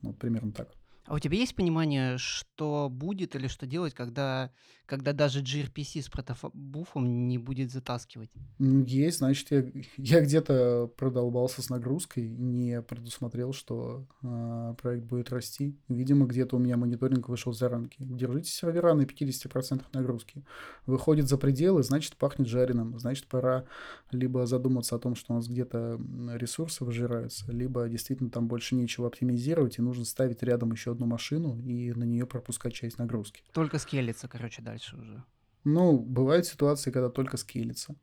Вот 0.00 0.18
примерно 0.18 0.52
так. 0.52 0.68
А 1.06 1.14
у 1.14 1.18
тебя 1.18 1.36
есть 1.36 1.54
понимание, 1.54 2.16
что 2.16 2.88
будет 2.90 3.36
или 3.36 3.46
что 3.46 3.66
делать, 3.66 3.92
когда, 3.92 4.50
когда 4.86 5.12
даже 5.12 5.42
gRPC 5.42 6.00
с 6.00 6.08
протобуфом 6.08 7.28
не 7.28 7.36
будет 7.36 7.70
затаскивать? 7.70 8.30
Есть, 8.58 9.18
значит, 9.18 9.50
я, 9.50 9.64
я 9.98 10.20
где-то 10.22 10.90
продолбался 10.96 11.60
с 11.60 11.68
нагрузкой, 11.68 12.30
не 12.30 12.80
предусмотрел, 12.80 13.52
что 13.52 14.06
э, 14.22 14.74
проект 14.80 15.04
будет 15.04 15.30
расти. 15.30 15.76
Видимо, 15.88 16.24
где-то 16.24 16.56
у 16.56 16.58
меня 16.58 16.78
мониторинг 16.78 17.28
вышел 17.28 17.52
за 17.52 17.68
рамки. 17.68 17.96
Держите 17.98 18.50
сервера 18.50 18.94
на 18.94 19.02
50% 19.02 19.82
нагрузки. 19.92 20.42
Выходит 20.86 21.28
за 21.28 21.36
пределы, 21.36 21.82
значит, 21.82 22.16
пахнет 22.16 22.48
жареным. 22.48 22.98
Значит, 22.98 23.26
пора 23.26 23.66
либо 24.10 24.46
задуматься 24.46 24.96
о 24.96 24.98
том, 24.98 25.16
что 25.16 25.34
у 25.34 25.36
нас 25.36 25.48
где-то 25.48 26.00
ресурсы 26.32 26.82
выжираются, 26.82 27.52
либо 27.52 27.88
действительно 27.88 28.30
там 28.30 28.48
больше 28.48 28.74
нечего 28.74 29.08
оптимизировать, 29.08 29.78
и 29.78 29.82
нужно 29.82 30.06
ставить 30.06 30.42
рядом 30.42 30.72
еще 30.72 30.93
одну 30.94 31.06
машину 31.06 31.60
и 31.60 31.92
на 31.92 32.04
нее 32.04 32.26
пропускать 32.26 32.74
часть 32.74 32.98
нагрузки. 32.98 33.42
Только 33.52 33.78
скелется, 33.78 34.28
короче, 34.28 34.62
дальше 34.62 34.96
уже. 34.96 35.24
Ну, 35.64 35.98
бывают 35.98 36.46
ситуации, 36.46 36.90
когда 36.90 37.08
только 37.08 37.36
скелится. 37.36 37.94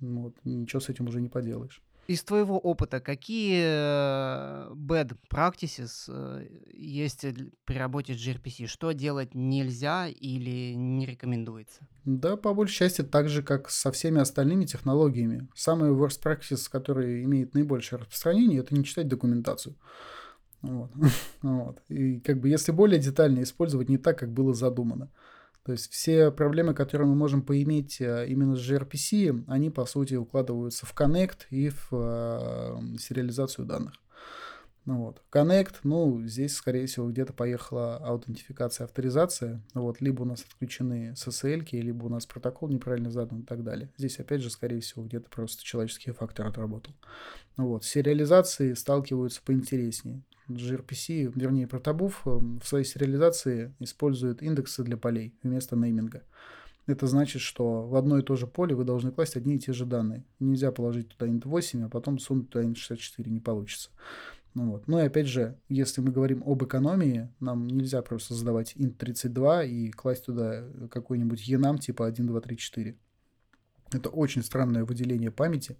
Вот, 0.00 0.34
ничего 0.44 0.80
с 0.80 0.88
этим 0.88 1.08
уже 1.08 1.20
не 1.20 1.28
поделаешь. 1.28 1.82
Из 2.08 2.24
твоего 2.24 2.58
опыта, 2.58 3.00
какие 3.00 3.62
э, 3.64 4.72
bad 4.74 5.16
practices 5.30 6.08
э, 6.08 6.48
есть 6.72 7.24
при 7.64 7.78
работе 7.78 8.14
с 8.14 8.16
gRPC? 8.16 8.66
Что 8.66 8.90
делать 8.90 9.34
нельзя 9.34 10.08
или 10.08 10.74
не 10.74 11.06
рекомендуется? 11.06 11.86
Да, 12.04 12.36
по 12.36 12.54
большей 12.54 12.74
части 12.74 13.02
так 13.02 13.28
же, 13.28 13.44
как 13.44 13.70
со 13.70 13.92
всеми 13.92 14.20
остальными 14.20 14.64
технологиями. 14.64 15.48
Самый 15.54 15.90
worst 15.90 16.20
practice, 16.20 16.68
который 16.68 17.22
имеет 17.22 17.54
наибольшее 17.54 18.00
распространение, 18.00 18.60
это 18.60 18.74
не 18.74 18.84
читать 18.84 19.06
документацию. 19.06 19.76
Вот. 20.62 20.90
вот. 21.42 21.82
И 21.88 22.20
как 22.20 22.40
бы 22.40 22.48
если 22.48 22.72
более 22.72 23.00
детально 23.00 23.42
использовать 23.42 23.88
не 23.88 23.98
так, 23.98 24.18
как 24.18 24.32
было 24.32 24.54
задумано. 24.54 25.10
То 25.64 25.72
есть 25.72 25.92
все 25.92 26.32
проблемы, 26.32 26.74
которые 26.74 27.06
мы 27.06 27.14
можем 27.14 27.42
поиметь 27.42 28.00
э, 28.00 28.26
именно 28.28 28.56
с 28.56 28.68
gRPC, 28.68 29.44
они 29.46 29.70
по 29.70 29.86
сути 29.86 30.14
укладываются 30.14 30.86
в 30.86 30.94
Connect 30.94 31.46
и 31.50 31.68
в 31.68 31.88
э, 31.92 32.96
сериализацию 32.98 33.64
данных. 33.64 33.94
Ну 34.84 35.04
вот. 35.04 35.22
Connect, 35.30 35.76
ну, 35.84 36.20
здесь, 36.26 36.56
скорее 36.56 36.86
всего, 36.86 37.08
где-то 37.08 37.32
поехала 37.32 37.98
аутентификация, 37.98 38.86
авторизация. 38.86 39.62
Вот. 39.74 40.00
Либо 40.00 40.22
у 40.22 40.24
нас 40.24 40.42
отключены 40.42 41.14
SSL, 41.14 41.64
либо 41.70 42.06
у 42.06 42.08
нас 42.08 42.26
протокол 42.26 42.68
неправильно 42.68 43.12
задан 43.12 43.42
и 43.42 43.44
так 43.44 43.62
далее. 43.62 43.92
Здесь, 43.96 44.18
опять 44.18 44.42
же, 44.42 44.50
скорее 44.50 44.80
всего, 44.80 45.04
где-то 45.04 45.30
просто 45.30 45.62
человеческий 45.62 46.10
фактор 46.10 46.48
отработал. 46.48 46.92
Ну 47.56 47.68
вот. 47.68 47.84
С 47.84 47.88
сериализацией 47.88 48.74
сталкиваются 48.74 49.40
поинтереснее 49.44 50.24
gRPC, 50.48 51.32
вернее, 51.34 51.66
протобуф 51.66 52.26
эм, 52.26 52.60
в 52.60 52.66
своей 52.66 52.84
сериализации 52.84 53.74
использует 53.78 54.42
индексы 54.42 54.82
для 54.82 54.96
полей 54.96 55.34
вместо 55.42 55.76
нейминга. 55.76 56.22
Это 56.86 57.06
значит, 57.06 57.42
что 57.42 57.86
в 57.86 57.94
одно 57.94 58.18
и 58.18 58.22
то 58.22 58.34
же 58.34 58.46
поле 58.46 58.74
вы 58.74 58.84
должны 58.84 59.12
класть 59.12 59.36
одни 59.36 59.56
и 59.56 59.58
те 59.58 59.72
же 59.72 59.86
данные. 59.86 60.24
Нельзя 60.40 60.72
положить 60.72 61.08
туда 61.10 61.30
int8, 61.30 61.84
а 61.84 61.88
потом 61.88 62.18
сунуть 62.18 62.50
туда 62.50 62.64
int64, 62.64 63.28
не 63.28 63.40
получится. 63.40 63.90
Ну, 64.54 64.72
вот. 64.72 64.86
ну 64.86 64.98
и 64.98 65.02
опять 65.02 65.28
же, 65.28 65.56
если 65.70 66.02
мы 66.02 66.10
говорим 66.10 66.42
об 66.44 66.62
экономии, 66.62 67.30
нам 67.40 67.66
нельзя 67.68 68.02
просто 68.02 68.34
задавать 68.34 68.74
int32 68.76 69.66
и 69.66 69.90
класть 69.90 70.26
туда 70.26 70.64
какой-нибудь 70.90 71.48
enum 71.48 71.78
типа 71.78 72.06
1, 72.06 72.26
2, 72.26 72.40
3, 72.40 72.56
4. 72.56 72.96
Это 73.92 74.08
очень 74.10 74.42
странное 74.42 74.84
выделение 74.84 75.30
памяти 75.30 75.78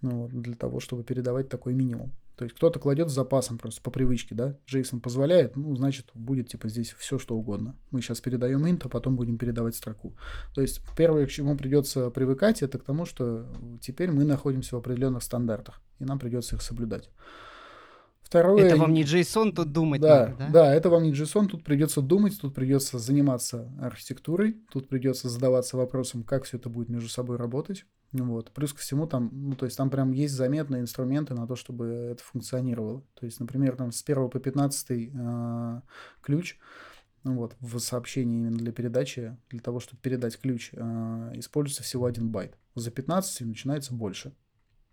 ну, 0.00 0.28
для 0.28 0.54
того, 0.54 0.80
чтобы 0.80 1.04
передавать 1.04 1.48
такой 1.48 1.74
минимум. 1.74 2.12
То 2.40 2.44
есть 2.44 2.56
кто-то 2.56 2.78
кладет 2.78 3.10
с 3.10 3.12
запасом 3.12 3.58
просто 3.58 3.82
по 3.82 3.90
привычке, 3.90 4.34
да, 4.34 4.56
Джейсон 4.66 5.02
позволяет, 5.02 5.56
ну, 5.56 5.76
значит, 5.76 6.06
будет 6.14 6.48
типа 6.48 6.70
здесь 6.70 6.94
все, 6.98 7.18
что 7.18 7.36
угодно. 7.36 7.76
Мы 7.90 8.00
сейчас 8.00 8.22
передаем 8.22 8.64
int, 8.64 8.80
а 8.82 8.88
потом 8.88 9.14
будем 9.14 9.36
передавать 9.36 9.76
строку. 9.76 10.16
То 10.54 10.62
есть 10.62 10.80
первое, 10.96 11.26
к 11.26 11.30
чему 11.30 11.54
придется 11.54 12.08
привыкать, 12.08 12.62
это 12.62 12.78
к 12.78 12.82
тому, 12.82 13.04
что 13.04 13.46
теперь 13.82 14.10
мы 14.10 14.24
находимся 14.24 14.74
в 14.74 14.78
определенных 14.78 15.22
стандартах, 15.22 15.82
и 15.98 16.04
нам 16.06 16.18
придется 16.18 16.56
их 16.56 16.62
соблюдать. 16.62 17.10
Второе... 18.30 18.64
Это 18.64 18.76
вам 18.76 18.94
не 18.94 19.02
JSON 19.02 19.50
тут 19.50 19.72
думать 19.72 20.00
да, 20.00 20.28
надо, 20.28 20.36
да? 20.38 20.50
Да, 20.50 20.72
это 20.72 20.88
вам 20.88 21.02
не 21.02 21.10
JSON, 21.12 21.48
тут 21.48 21.64
придется 21.64 22.00
думать, 22.00 22.40
тут 22.40 22.54
придется 22.54 23.00
заниматься 23.00 23.68
архитектурой, 23.80 24.56
тут 24.70 24.88
придется 24.88 25.28
задаваться 25.28 25.76
вопросом, 25.76 26.22
как 26.22 26.44
все 26.44 26.56
это 26.56 26.68
будет 26.68 26.88
между 26.90 27.08
собой 27.08 27.38
работать. 27.38 27.86
Вот. 28.12 28.52
Плюс 28.52 28.72
ко 28.72 28.78
всему 28.78 29.08
там, 29.08 29.30
ну, 29.32 29.56
то 29.56 29.64
есть 29.64 29.76
там 29.76 29.90
прям 29.90 30.12
есть 30.12 30.34
заметные 30.34 30.80
инструменты 30.82 31.34
на 31.34 31.48
то, 31.48 31.56
чтобы 31.56 31.86
это 31.86 32.22
функционировало. 32.22 33.02
То 33.14 33.26
есть, 33.26 33.40
например, 33.40 33.74
там 33.74 33.90
с 33.90 34.00
1 34.00 34.30
по 34.30 34.38
15 34.38 34.86
э, 34.90 35.80
ключ, 36.22 36.56
ну, 37.24 37.34
вот, 37.34 37.56
в 37.58 37.80
сообщении 37.80 38.38
именно 38.38 38.56
для 38.56 38.70
передачи, 38.70 39.36
для 39.48 39.58
того, 39.58 39.80
чтобы 39.80 40.02
передать 40.02 40.38
ключ, 40.40 40.70
э, 40.72 41.32
используется 41.34 41.82
всего 41.82 42.06
один 42.06 42.28
байт. 42.28 42.56
За 42.76 42.92
15 42.92 43.40
начинается 43.40 43.92
больше. 43.92 44.36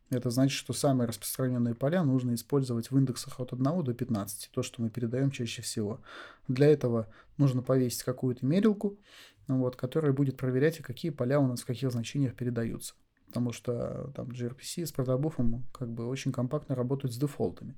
Это 0.09 0.29
значит, 0.29 0.57
что 0.57 0.71
самые 0.71 1.07
распространенные 1.07 1.75
поля 1.75 2.03
нужно 2.03 2.33
использовать 2.33 2.91
в 2.91 2.97
индексах 2.97 3.39
от 3.41 3.51
1 3.51 3.83
до 3.83 3.93
15, 3.93 4.49
то, 4.53 4.63
что 4.63 4.81
мы 4.81 4.89
передаем 4.89 5.31
чаще 5.31 5.61
всего. 5.61 5.99
Для 6.47 6.67
этого 6.67 7.07
нужно 7.37 7.61
повесить 7.61 8.03
какую-то 8.03 8.45
мерилку, 8.45 8.97
вот, 9.47 9.75
которая 9.75 10.13
будет 10.13 10.37
проверять, 10.37 10.77
какие 10.77 11.11
поля 11.11 11.39
у 11.39 11.47
нас 11.47 11.61
в 11.61 11.65
каких 11.65 11.91
значениях 11.91 12.35
передаются. 12.35 12.93
Потому 13.27 13.51
что 13.51 14.11
там 14.15 14.27
gRPC 14.27 14.85
с 14.85 14.93
протобуфом 14.93 15.65
как 15.73 15.89
бы 15.89 16.07
очень 16.07 16.31
компактно 16.31 16.75
работают 16.75 17.13
с 17.13 17.17
дефолтами. 17.17 17.75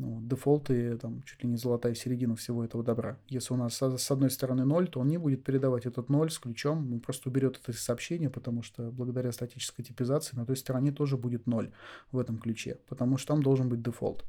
Ну, 0.00 0.18
дефолты 0.22 0.96
там 0.96 1.22
чуть 1.24 1.42
ли 1.42 1.50
не 1.50 1.58
золотая 1.58 1.94
середина 1.94 2.34
всего 2.34 2.64
этого 2.64 2.82
добра. 2.82 3.18
Если 3.28 3.52
у 3.52 3.58
нас 3.58 3.76
с 3.82 4.10
одной 4.10 4.30
стороны 4.30 4.64
0, 4.64 4.88
то 4.88 5.00
он 5.00 5.08
не 5.08 5.18
будет 5.18 5.44
передавать 5.44 5.84
этот 5.84 6.08
0 6.08 6.30
с 6.30 6.38
ключом, 6.38 6.90
он 6.90 7.00
просто 7.00 7.28
уберет 7.28 7.60
это 7.62 7.76
сообщение, 7.76 8.30
потому 8.30 8.62
что 8.62 8.90
благодаря 8.90 9.30
статической 9.30 9.84
типизации 9.84 10.36
на 10.36 10.46
той 10.46 10.56
стороне 10.56 10.90
тоже 10.90 11.18
будет 11.18 11.46
0 11.46 11.70
в 12.12 12.18
этом 12.18 12.38
ключе, 12.38 12.78
потому 12.88 13.18
что 13.18 13.34
там 13.34 13.42
должен 13.42 13.68
быть 13.68 13.82
дефолт. 13.82 14.24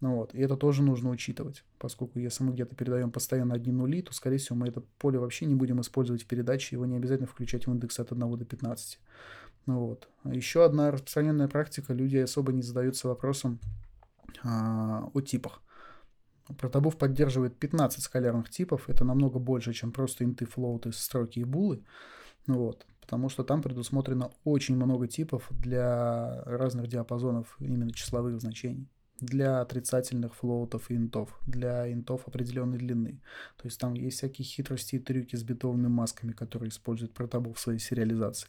Ну 0.00 0.14
вот, 0.14 0.32
и 0.32 0.40
это 0.40 0.56
тоже 0.56 0.84
нужно 0.84 1.10
учитывать, 1.10 1.64
поскольку 1.78 2.20
если 2.20 2.44
мы 2.44 2.52
где-то 2.52 2.76
передаем 2.76 3.10
постоянно 3.10 3.56
одни 3.56 3.72
нули, 3.72 4.02
то, 4.02 4.14
скорее 4.14 4.38
всего, 4.38 4.54
мы 4.56 4.68
это 4.68 4.80
поле 4.98 5.18
вообще 5.18 5.44
не 5.44 5.56
будем 5.56 5.80
использовать 5.80 6.22
в 6.22 6.26
передаче, 6.26 6.76
его 6.76 6.86
не 6.86 6.94
обязательно 6.94 7.26
включать 7.26 7.66
в 7.66 7.72
индекс 7.72 7.98
от 7.98 8.12
1 8.12 8.38
до 8.38 8.44
15. 8.44 9.00
Ну 9.66 9.80
вот. 9.80 10.08
Еще 10.24 10.64
одна 10.64 10.92
распространенная 10.92 11.48
практика, 11.48 11.92
люди 11.94 12.16
особо 12.16 12.52
не 12.52 12.62
задаются 12.62 13.08
вопросом, 13.08 13.58
о 14.42 15.20
типах. 15.20 15.62
Протобуф 16.58 16.96
поддерживает 16.96 17.56
15 17.58 18.02
скалярных 18.02 18.50
типов, 18.50 18.88
это 18.88 19.04
намного 19.04 19.38
больше, 19.38 19.72
чем 19.72 19.92
просто 19.92 20.24
инты, 20.24 20.46
флоуты, 20.46 20.92
строки 20.92 21.40
и 21.40 21.44
булы. 21.44 21.84
Ну 22.46 22.58
вот, 22.58 22.86
потому 23.00 23.28
что 23.28 23.44
там 23.44 23.62
предусмотрено 23.62 24.32
очень 24.44 24.76
много 24.76 25.06
типов 25.06 25.46
для 25.50 26.42
разных 26.44 26.88
диапазонов 26.88 27.56
именно 27.60 27.92
числовых 27.92 28.40
значений 28.40 28.88
для 29.20 29.60
отрицательных 29.60 30.34
флоутов 30.34 30.90
и 30.90 30.96
интов, 30.96 31.38
для 31.46 31.92
интов 31.92 32.22
определенной 32.26 32.78
длины. 32.78 33.20
То 33.56 33.66
есть 33.66 33.78
там 33.78 33.94
есть 33.94 34.18
всякие 34.18 34.44
хитрости 34.44 34.96
и 34.96 34.98
трюки 34.98 35.36
с 35.36 35.42
битовыми 35.42 35.88
масками, 35.88 36.32
которые 36.32 36.70
использует 36.70 37.12
протобуф 37.12 37.58
в 37.58 37.60
своей 37.60 37.78
сериализации. 37.78 38.48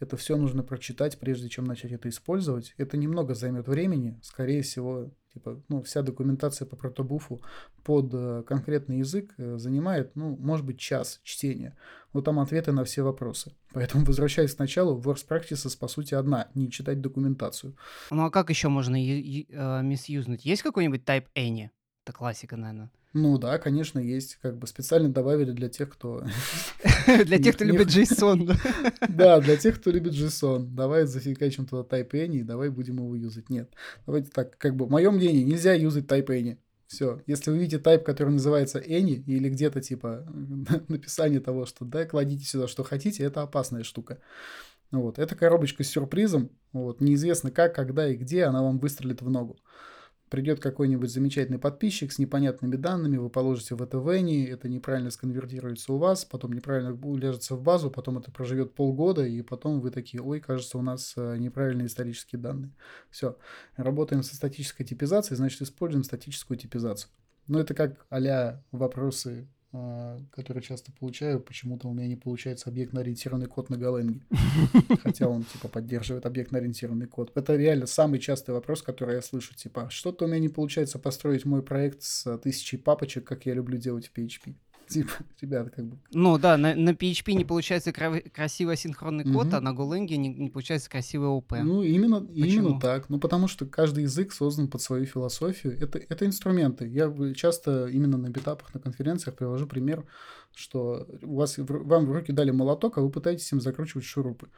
Это 0.00 0.16
все 0.16 0.36
нужно 0.36 0.62
прочитать, 0.62 1.18
прежде 1.18 1.48
чем 1.48 1.66
начать 1.66 1.92
это 1.92 2.08
использовать. 2.08 2.74
Это 2.78 2.96
немного 2.96 3.34
займет 3.34 3.68
времени, 3.68 4.18
скорее 4.22 4.62
всего, 4.62 5.10
типа, 5.34 5.62
ну, 5.68 5.82
вся 5.82 6.02
документация 6.02 6.66
по 6.66 6.74
протобуфу 6.74 7.42
под 7.84 8.10
э, 8.14 8.42
конкретный 8.46 8.98
язык 8.98 9.34
э, 9.36 9.58
занимает, 9.58 10.16
ну, 10.16 10.36
может 10.36 10.64
быть, 10.64 10.78
час 10.78 11.20
чтения. 11.22 11.76
Вот 12.14 12.24
там 12.24 12.40
ответы 12.40 12.72
на 12.72 12.84
все 12.84 13.02
вопросы. 13.02 13.52
Поэтому, 13.72 14.04
возвращаясь 14.06 14.54
к 14.54 14.58
началу, 14.58 14.98
worst 14.98 15.28
practices, 15.28 15.78
по 15.78 15.86
сути, 15.86 16.14
одна– 16.14 16.48
не 16.54 16.70
читать 16.70 17.02
документацию. 17.02 17.76
Ну, 18.10 18.24
а 18.24 18.30
как 18.30 18.48
еще 18.48 18.68
можно 18.68 18.96
э, 18.96 19.82
мисюзнуть? 19.82 20.46
Есть 20.46 20.62
какой-нибудь 20.62 21.04
type 21.04 21.26
any? 21.36 21.68
Это 22.04 22.16
классика, 22.16 22.56
наверное. 22.56 22.90
Ну 23.12 23.38
да, 23.38 23.58
конечно, 23.58 23.98
есть. 23.98 24.36
Как 24.36 24.56
бы 24.56 24.66
специально 24.66 25.10
добавили 25.10 25.50
для 25.52 25.68
тех, 25.68 25.90
кто... 25.90 26.24
Для 27.24 27.38
тех, 27.38 27.54
кто 27.54 27.64
любит 27.64 27.88
JSON. 27.88 28.56
Да, 29.08 29.40
для 29.40 29.56
тех, 29.56 29.80
кто 29.80 29.90
любит 29.90 30.12
JSON. 30.12 30.74
Давай 30.74 31.04
зафигачим 31.06 31.66
туда 31.66 31.82
type 31.82 32.10
any, 32.12 32.38
и 32.38 32.42
давай 32.42 32.70
будем 32.70 32.96
его 32.96 33.14
юзать. 33.14 33.50
Нет. 33.50 33.70
Давайте 34.06 34.30
так, 34.30 34.56
как 34.58 34.76
бы, 34.76 34.88
мое 34.88 35.10
мнение, 35.10 35.44
нельзя 35.44 35.74
юзать 35.74 36.04
type 36.04 36.26
any. 36.26 36.58
Все. 36.86 37.20
Если 37.26 37.50
вы 37.50 37.58
видите 37.58 37.76
type, 37.82 38.02
который 38.02 38.30
называется 38.30 38.78
any, 38.78 39.22
или 39.26 39.48
где-то 39.48 39.80
типа 39.80 40.26
написание 40.88 41.40
того, 41.40 41.66
что 41.66 41.84
да, 41.84 42.04
кладите 42.04 42.44
сюда, 42.44 42.66
что 42.66 42.82
хотите, 42.82 43.22
это 43.22 43.42
опасная 43.42 43.84
штука. 43.84 44.18
Вот. 44.90 45.18
Это 45.18 45.36
коробочка 45.36 45.84
с 45.84 45.88
сюрпризом. 45.88 46.50
Вот. 46.72 47.00
Неизвестно 47.00 47.50
как, 47.50 47.74
когда 47.74 48.08
и 48.08 48.16
где 48.16 48.44
она 48.44 48.62
вам 48.62 48.78
выстрелит 48.78 49.22
в 49.22 49.30
ногу 49.30 49.58
придет 50.30 50.60
какой-нибудь 50.60 51.10
замечательный 51.10 51.58
подписчик 51.58 52.12
с 52.12 52.18
непонятными 52.18 52.76
данными, 52.76 53.18
вы 53.18 53.28
положите 53.28 53.74
в 53.74 53.82
это 53.82 53.98
вени, 53.98 54.46
это 54.46 54.68
неправильно 54.68 55.10
сконвертируется 55.10 55.92
у 55.92 55.98
вас, 55.98 56.24
потом 56.24 56.52
неправильно 56.52 56.92
уляжется 57.02 57.56
в 57.56 57.62
базу, 57.62 57.90
потом 57.90 58.18
это 58.18 58.30
проживет 58.30 58.74
полгода, 58.74 59.26
и 59.26 59.42
потом 59.42 59.80
вы 59.80 59.90
такие, 59.90 60.22
ой, 60.22 60.40
кажется, 60.40 60.78
у 60.78 60.82
нас 60.82 61.14
э, 61.16 61.36
неправильные 61.36 61.88
исторические 61.88 62.40
данные. 62.40 62.72
Все. 63.10 63.36
Работаем 63.76 64.22
со 64.22 64.36
статической 64.36 64.86
типизацией, 64.86 65.36
значит, 65.36 65.60
используем 65.62 66.04
статическую 66.04 66.56
типизацию. 66.56 67.10
Но 67.48 67.58
это 67.58 67.74
как 67.74 68.06
а 68.08 68.62
вопросы 68.70 69.48
который 69.72 70.62
часто 70.62 70.90
получаю, 70.92 71.40
почему-то 71.40 71.88
у 71.88 71.94
меня 71.94 72.08
не 72.08 72.16
получается 72.16 72.70
объектно-ориентированный 72.70 73.46
код 73.46 73.70
на 73.70 73.76
Голенге. 73.76 74.20
Хотя 75.02 75.28
он, 75.28 75.44
типа, 75.44 75.68
поддерживает 75.68 76.26
объектно-ориентированный 76.26 77.06
код. 77.06 77.30
Это 77.36 77.54
реально 77.54 77.86
самый 77.86 78.18
частый 78.18 78.52
вопрос, 78.52 78.82
который 78.82 79.14
я 79.14 79.22
слышу. 79.22 79.54
Типа, 79.54 79.88
что-то 79.90 80.24
у 80.24 80.28
меня 80.28 80.40
не 80.40 80.48
получается 80.48 80.98
построить 80.98 81.44
мой 81.44 81.62
проект 81.62 82.02
с 82.02 82.38
тысячей 82.38 82.78
папочек, 82.78 83.24
как 83.24 83.46
я 83.46 83.54
люблю 83.54 83.78
делать 83.78 84.08
в 84.08 84.18
PHP. 84.18 84.54
Типа, 84.90 85.12
ребята, 85.40 85.70
как 85.70 85.86
бы... 85.86 85.98
Ну 86.12 86.36
да, 86.36 86.56
на, 86.56 86.74
на 86.74 86.90
PHP 86.90 87.32
не 87.34 87.44
получается 87.44 87.92
кра- 87.92 88.20
красивый 88.20 88.74
асинхронный 88.74 89.24
код, 89.24 89.46
угу. 89.46 89.56
а 89.56 89.60
на 89.60 89.68
Golang 89.70 90.08
не, 90.08 90.28
не 90.28 90.50
получается 90.50 90.90
красивый 90.90 91.28
ОП. 91.28 91.52
Ну, 91.62 91.82
именно, 91.82 92.26
именно 92.32 92.80
так. 92.80 93.08
Ну, 93.08 93.20
потому 93.20 93.46
что 93.46 93.66
каждый 93.66 94.02
язык 94.02 94.32
создан 94.32 94.68
под 94.68 94.82
свою 94.82 95.06
философию. 95.06 95.78
Это, 95.80 95.98
это 95.98 96.26
инструменты. 96.26 96.88
Я 96.88 97.14
часто 97.34 97.86
именно 97.86 98.18
на 98.18 98.30
битапах, 98.30 98.74
на 98.74 98.80
конференциях 98.80 99.36
привожу 99.36 99.68
пример, 99.68 100.04
что 100.54 101.06
у 101.22 101.36
вас, 101.36 101.56
вам 101.56 102.06
в 102.06 102.12
руки 102.12 102.32
дали 102.32 102.50
молоток, 102.50 102.98
а 102.98 103.00
вы 103.00 103.10
пытаетесь 103.10 103.50
им 103.52 103.60
закручивать 103.60 104.04
шурупы. 104.04 104.48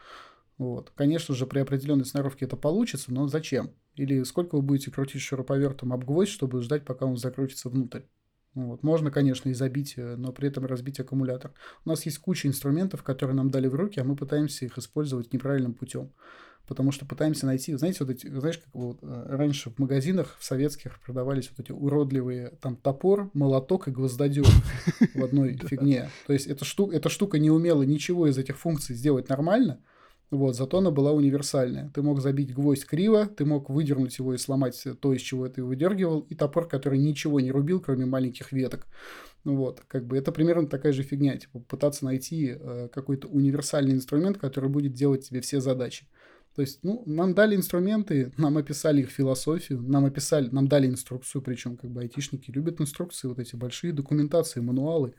Вот. 0.56 0.92
Конечно 0.94 1.34
же, 1.34 1.46
при 1.46 1.60
определенной 1.60 2.06
сноровке 2.06 2.46
это 2.46 2.56
получится, 2.56 3.12
но 3.12 3.28
зачем? 3.28 3.72
Или 3.96 4.22
сколько 4.22 4.56
вы 4.56 4.62
будете 4.62 4.90
крутить 4.90 5.20
шуруповертом 5.20 5.92
об 5.92 6.04
гвоздь, 6.04 6.30
чтобы 6.30 6.62
ждать, 6.62 6.86
пока 6.86 7.04
он 7.04 7.18
закрутится 7.18 7.68
внутрь? 7.68 8.02
Вот. 8.54 8.82
Можно, 8.82 9.10
конечно, 9.10 9.48
и 9.48 9.54
забить, 9.54 9.94
э, 9.96 10.16
но 10.16 10.32
при 10.32 10.48
этом 10.48 10.66
разбить 10.66 11.00
аккумулятор. 11.00 11.52
У 11.84 11.88
нас 11.88 12.04
есть 12.04 12.18
куча 12.18 12.48
инструментов, 12.48 13.02
которые 13.02 13.34
нам 13.34 13.50
дали 13.50 13.66
в 13.66 13.74
руки, 13.74 13.98
а 13.98 14.04
мы 14.04 14.14
пытаемся 14.14 14.66
их 14.66 14.76
использовать 14.76 15.32
неправильным 15.32 15.74
путем. 15.74 16.12
Потому 16.68 16.92
что 16.92 17.04
пытаемся 17.06 17.46
найти, 17.46 17.74
знаете, 17.74 17.98
вот 18.04 18.10
эти, 18.10 18.28
знаешь, 18.28 18.58
как 18.58 18.72
вот 18.74 18.98
э, 19.02 19.24
раньше 19.28 19.70
в 19.70 19.78
магазинах 19.78 20.36
в 20.38 20.44
советских 20.44 21.00
продавались 21.00 21.50
вот 21.50 21.60
эти 21.60 21.72
уродливые 21.72 22.50
там 22.60 22.76
топор, 22.76 23.30
молоток 23.32 23.88
и 23.88 23.90
гвоздодер 23.90 24.44
в 25.14 25.24
одной 25.24 25.54
фигне. 25.68 26.10
То 26.26 26.32
есть 26.32 26.46
эта 26.46 26.64
штука, 26.64 26.94
эта 26.94 27.08
штука 27.08 27.38
не 27.38 27.50
умела 27.50 27.82
ничего 27.82 28.28
из 28.28 28.38
этих 28.38 28.58
функций 28.58 28.94
сделать 28.94 29.28
нормально, 29.28 29.80
вот, 30.38 30.56
зато 30.56 30.78
она 30.78 30.90
была 30.90 31.12
универсальная. 31.12 31.90
Ты 31.94 32.00
мог 32.02 32.20
забить 32.20 32.54
гвоздь 32.54 32.86
криво, 32.86 33.26
ты 33.26 33.44
мог 33.44 33.68
выдернуть 33.68 34.18
его 34.18 34.32
и 34.32 34.38
сломать 34.38 34.82
то, 35.00 35.12
из 35.12 35.20
чего 35.20 35.46
ты 35.48 35.62
выдергивал, 35.62 36.20
и 36.20 36.34
топор, 36.34 36.66
который 36.66 36.98
ничего 36.98 37.38
не 37.38 37.52
рубил, 37.52 37.80
кроме 37.80 38.06
маленьких 38.06 38.50
веток. 38.50 38.86
Ну 39.44 39.56
вот, 39.56 39.82
как 39.88 40.06
бы 40.06 40.16
это 40.16 40.32
примерно 40.32 40.68
такая 40.68 40.92
же 40.92 41.02
фигня, 41.02 41.36
типа 41.36 41.60
пытаться 41.60 42.06
найти 42.06 42.56
э, 42.58 42.88
какой-то 42.92 43.28
универсальный 43.28 43.92
инструмент, 43.92 44.38
который 44.38 44.70
будет 44.70 44.94
делать 44.94 45.28
тебе 45.28 45.42
все 45.42 45.60
задачи. 45.60 46.06
То 46.54 46.60
есть, 46.62 46.80
ну, 46.82 47.02
нам 47.06 47.34
дали 47.34 47.56
инструменты, 47.56 48.32
нам 48.36 48.58
описали 48.58 49.00
их 49.00 49.10
философию, 49.10 49.82
нам 49.82 50.04
описали, 50.04 50.48
нам 50.50 50.68
дали 50.68 50.86
инструкцию, 50.86 51.40
причем 51.40 51.76
как 51.76 51.90
бы 51.90 52.02
айтишники 52.02 52.50
любят 52.50 52.80
инструкции, 52.80 53.28
вот 53.28 53.38
эти 53.38 53.56
большие 53.56 53.92
документации, 53.92 54.60
мануалы. 54.60 55.14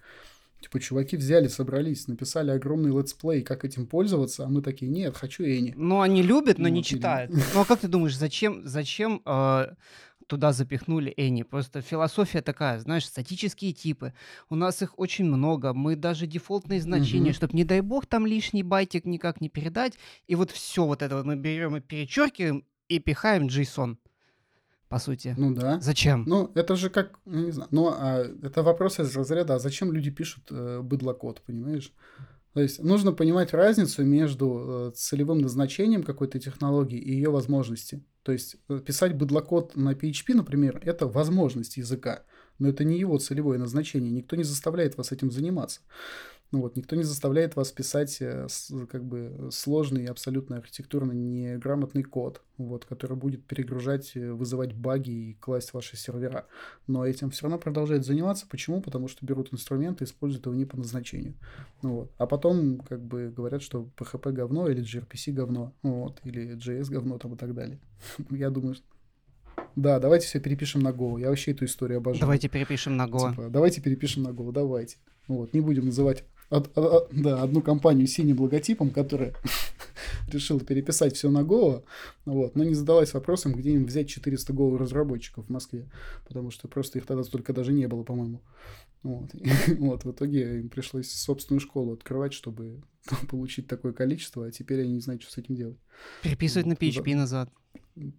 Типа, 0.64 0.80
чуваки 0.80 1.18
взяли, 1.18 1.49
собрались, 1.49 2.07
написали 2.07 2.51
огромный 2.51 2.97
летсплей, 2.97 3.41
как 3.41 3.66
этим 3.66 3.86
пользоваться, 3.86 4.45
а 4.45 4.47
мы 4.47 4.61
такие, 4.61 4.89
нет, 4.89 5.18
хочу 5.18 5.43
Any. 5.43 5.74
Ну, 5.76 5.99
они 5.99 6.24
любят, 6.24 6.57
но 6.57 6.70
ну, 6.70 6.76
не 6.76 6.84
читают. 6.84 7.32
Ну, 7.53 7.61
а 7.61 7.66
как 7.66 7.82
ты 7.82 7.89
думаешь, 7.89 8.18
зачем, 8.18 8.66
зачем 8.66 9.22
э, 9.26 9.76
туда 10.28 10.53
запихнули 10.53 11.14
Any? 11.18 11.43
Просто 11.43 11.82
философия 11.82 12.41
такая, 12.41 12.80
знаешь, 12.80 13.05
статические 13.05 13.74
типы. 13.74 14.14
У 14.49 14.55
нас 14.55 14.82
их 14.82 14.97
очень 14.97 15.26
много. 15.26 15.74
Мы 15.74 15.97
даже 15.97 16.28
дефолтные 16.28 16.80
значения, 16.80 17.32
угу. 17.32 17.36
чтобы, 17.36 17.57
не 17.57 17.66
дай 17.66 17.82
бог, 17.82 18.05
там 18.05 18.26
лишний 18.26 18.64
байтик 18.64 19.03
никак 19.03 19.41
не 19.41 19.49
передать. 19.49 19.95
И 20.28 20.36
вот 20.36 20.49
все 20.49 20.86
вот 20.86 21.01
это 21.01 21.18
вот 21.18 21.26
мы 21.26 21.36
берем 21.36 21.76
и 21.76 21.82
перечеркиваем 21.82 22.64
и 22.88 22.99
пихаем 22.99 23.47
JSON 23.47 23.97
по 24.94 25.00
сути. 25.00 25.34
Ну 25.38 25.56
да. 25.56 25.80
Зачем? 25.82 26.24
Ну, 26.28 26.52
это 26.54 26.76
же 26.76 26.91
как, 26.91 27.20
ну, 27.26 27.46
не 27.46 27.52
знаю, 27.52 27.68
ну, 27.72 27.88
а, 27.88 28.24
это 28.44 28.62
вопрос 28.62 29.00
из 29.00 29.16
разряда, 29.16 29.56
а 29.56 29.60
зачем 29.60 29.91
люди 29.91 30.12
пишут 30.12 30.44
э, 30.52 30.82
быдлокод, 30.84 31.41
понимаешь? 31.41 31.91
То 32.54 32.62
есть 32.62 32.84
нужно 32.84 33.12
понимать 33.12 33.54
разницу 33.54 34.04
между 34.04 34.91
э, 34.91 34.91
целевым 34.96 35.39
назначением 35.39 36.04
какой-то 36.04 36.39
технологии 36.39 37.00
и 37.00 37.12
ее 37.12 37.32
возможности. 37.32 38.04
То 38.22 38.34
есть 38.34 38.58
э, 38.70 38.80
писать 38.86 39.16
быдлокод 39.16 39.76
на 39.76 39.94
PHP, 39.94 40.36
например, 40.36 40.80
это 40.84 41.08
возможность 41.08 41.78
языка, 41.78 42.22
но 42.60 42.70
это 42.70 42.84
не 42.84 43.00
его 43.00 43.18
целевое 43.18 43.58
назначение. 43.58 44.12
Никто 44.12 44.36
не 44.36 44.44
заставляет 44.44 44.96
вас 44.96 45.12
этим 45.12 45.32
заниматься. 45.32 45.82
Ну 46.54 46.62
вот, 46.62 46.76
никто 46.76 46.95
не 46.95 47.01
заставляет 47.01 47.56
вас 47.56 47.72
писать 47.72 48.20
э, 48.22 48.45
как 48.88 49.04
бы 49.04 49.49
сложный, 49.51 50.06
абсолютно 50.06 50.58
архитектурно 50.58 51.12
неграмотный 51.12 52.04
код, 52.04 52.43
вот, 52.60 52.86
который 52.86 53.18
будет 53.18 53.43
перегружать, 53.43 54.12
э, 54.14 54.32
вызывать 54.32 54.76
баги 54.76 55.10
и 55.10 55.34
класть 55.34 55.74
ваши 55.74 55.97
сервера. 55.97 56.45
Но 56.86 57.08
этим 57.08 57.32
все 57.32 57.45
равно 57.45 57.58
продолжает 57.58 58.06
заниматься. 58.06 58.45
Почему? 58.47 58.82
Потому 58.82 59.08
что 59.08 59.26
берут 59.26 59.51
инструменты 59.51 60.04
и 60.04 60.08
используют 60.08 60.45
его 60.45 60.54
не 60.54 60.66
по 60.66 60.78
назначению. 60.78 61.34
Ну 61.82 61.95
вот. 61.95 62.12
А 62.20 62.28
потом 62.28 62.82
как 62.88 63.01
бы 63.04 63.34
говорят, 63.36 63.64
что 63.64 63.89
PHP 63.97 64.34
говно 64.34 64.70
или 64.70 64.84
gRPC 64.84 65.32
говно, 65.32 65.74
вот, 65.82 66.22
или 66.24 66.56
JS 66.56 66.91
говно 66.91 67.18
там 67.18 67.34
и 67.34 67.36
так 67.36 67.56
далее. 67.56 67.80
Я 68.30 68.51
думаю, 68.51 68.76
что 68.76 68.86
да, 69.76 69.99
давайте 69.99 70.28
все 70.28 70.39
перепишем 70.39 70.82
на 70.82 70.89
Go. 70.89 71.20
Я 71.20 71.30
вообще 71.30 71.49
эту 71.49 71.66
историю 71.66 71.97
обожаю. 71.97 72.22
Давайте 72.22 72.47
перепишем 72.47 72.95
на 72.95 73.08
Go. 73.08 73.32
Типа, 73.32 73.49
давайте 73.49 73.82
перепишем 73.82 74.22
на 74.22 74.30
Go, 74.30 74.51
давайте. 74.51 74.97
Вот, 75.28 75.54
не 75.54 75.62
будем 75.62 75.86
называть 75.86 76.24
од, 76.54 76.78
од, 76.78 77.08
да, 77.12 77.41
одну 77.41 77.62
компанию 77.62 78.08
с 78.08 78.12
синим 78.12 78.39
логотипом, 78.39 78.91
которая 78.91 79.34
решила 80.28 80.60
переписать 80.60 81.16
все 81.16 81.30
на 81.30 81.39
Go, 81.39 81.84
вот, 82.26 82.56
но 82.56 82.64
не 82.64 82.76
задалась 82.76 83.14
вопросом, 83.14 83.54
где 83.54 83.72
им 83.72 83.86
взять 83.86 84.10
400 84.10 84.54
Go 84.54 84.78
разработчиков 84.78 85.47
в 85.47 85.49
Москве, 85.49 85.89
потому 86.28 86.51
что 86.51 86.68
просто 86.68 86.99
их 86.99 87.06
тогда 87.06 87.24
столько 87.24 87.54
даже 87.54 87.74
не 87.74 87.88
было, 87.88 88.04
по-моему. 88.04 88.41
Вот. 89.01 89.32
вот, 89.80 90.06
в 90.06 90.12
итоге 90.12 90.60
им 90.60 90.70
пришлось 90.70 91.12
собственную 91.12 91.60
школу 91.60 91.93
открывать, 91.93 92.34
чтобы 92.34 92.82
получить 93.30 93.68
такое 93.68 93.93
количество, 93.93 94.45
а 94.45 94.51
теперь 94.51 94.82
они 94.82 94.93
не 94.93 95.01
знают, 95.01 95.24
что 95.24 95.32
с 95.32 95.38
этим 95.38 95.56
делать. 95.56 95.78
Переписывать 96.22 96.68
вот. 96.68 96.80
на 96.80 96.86
PHP 96.86 97.16
назад. 97.16 97.49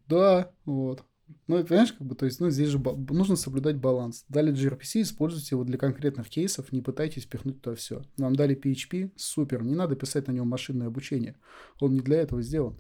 Да, 0.09 0.51
вот. 0.65 1.05
Ну, 1.47 1.63
понимаешь, 1.65 1.93
как 1.93 2.07
бы, 2.07 2.15
то 2.15 2.27
есть, 2.27 2.41
ну, 2.41 2.51
здесь 2.51 2.69
же 2.69 2.79
нужно 2.79 3.37
соблюдать 3.37 3.77
баланс. 3.77 4.25
Дали 4.29 4.53
gRPC, 4.53 5.03
используйте 5.03 5.55
его 5.55 5.65
для 5.65 5.79
конкретных 5.79 6.29
кейсов, 6.29 6.73
не 6.73 6.83
пытайтесь 6.83 7.27
пихнуть 7.27 7.61
туда 7.61 7.77
все. 7.77 8.03
Вам 8.17 8.37
дали 8.37 8.57
PHP, 8.57 9.13
супер, 9.17 9.63
не 9.63 9.75
надо 9.75 9.97
писать 9.97 10.27
на 10.27 10.33
нем 10.33 10.49
машинное 10.49 10.87
обучение. 10.87 11.37
Он 11.81 11.95
не 11.95 12.01
для 12.01 12.19
этого 12.19 12.43
сделан. 12.43 12.79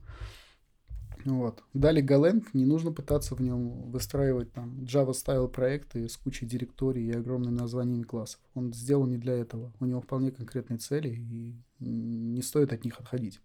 Вот. 1.24 1.62
Дали 1.72 2.02
Golang, 2.02 2.44
не 2.52 2.66
нужно 2.66 2.92
пытаться 2.92 3.34
в 3.34 3.40
нем 3.40 3.90
выстраивать 3.90 4.52
там 4.52 4.84
Java-стайл 4.84 5.48
проекты 5.48 6.06
с 6.06 6.16
кучей 6.18 6.44
директорий 6.44 7.06
и 7.06 7.12
огромными 7.12 7.56
названиями 7.56 8.02
классов. 8.02 8.40
Он 8.52 8.74
сделан 8.74 9.10
не 9.10 9.16
для 9.16 9.34
этого. 9.34 9.72
У 9.80 9.86
него 9.86 10.02
вполне 10.02 10.30
конкретные 10.30 10.78
цели, 10.78 11.08
и 11.08 11.54
не 11.80 12.42
стоит 12.42 12.74
от 12.74 12.84
них 12.84 13.00
отходить. 13.00 13.40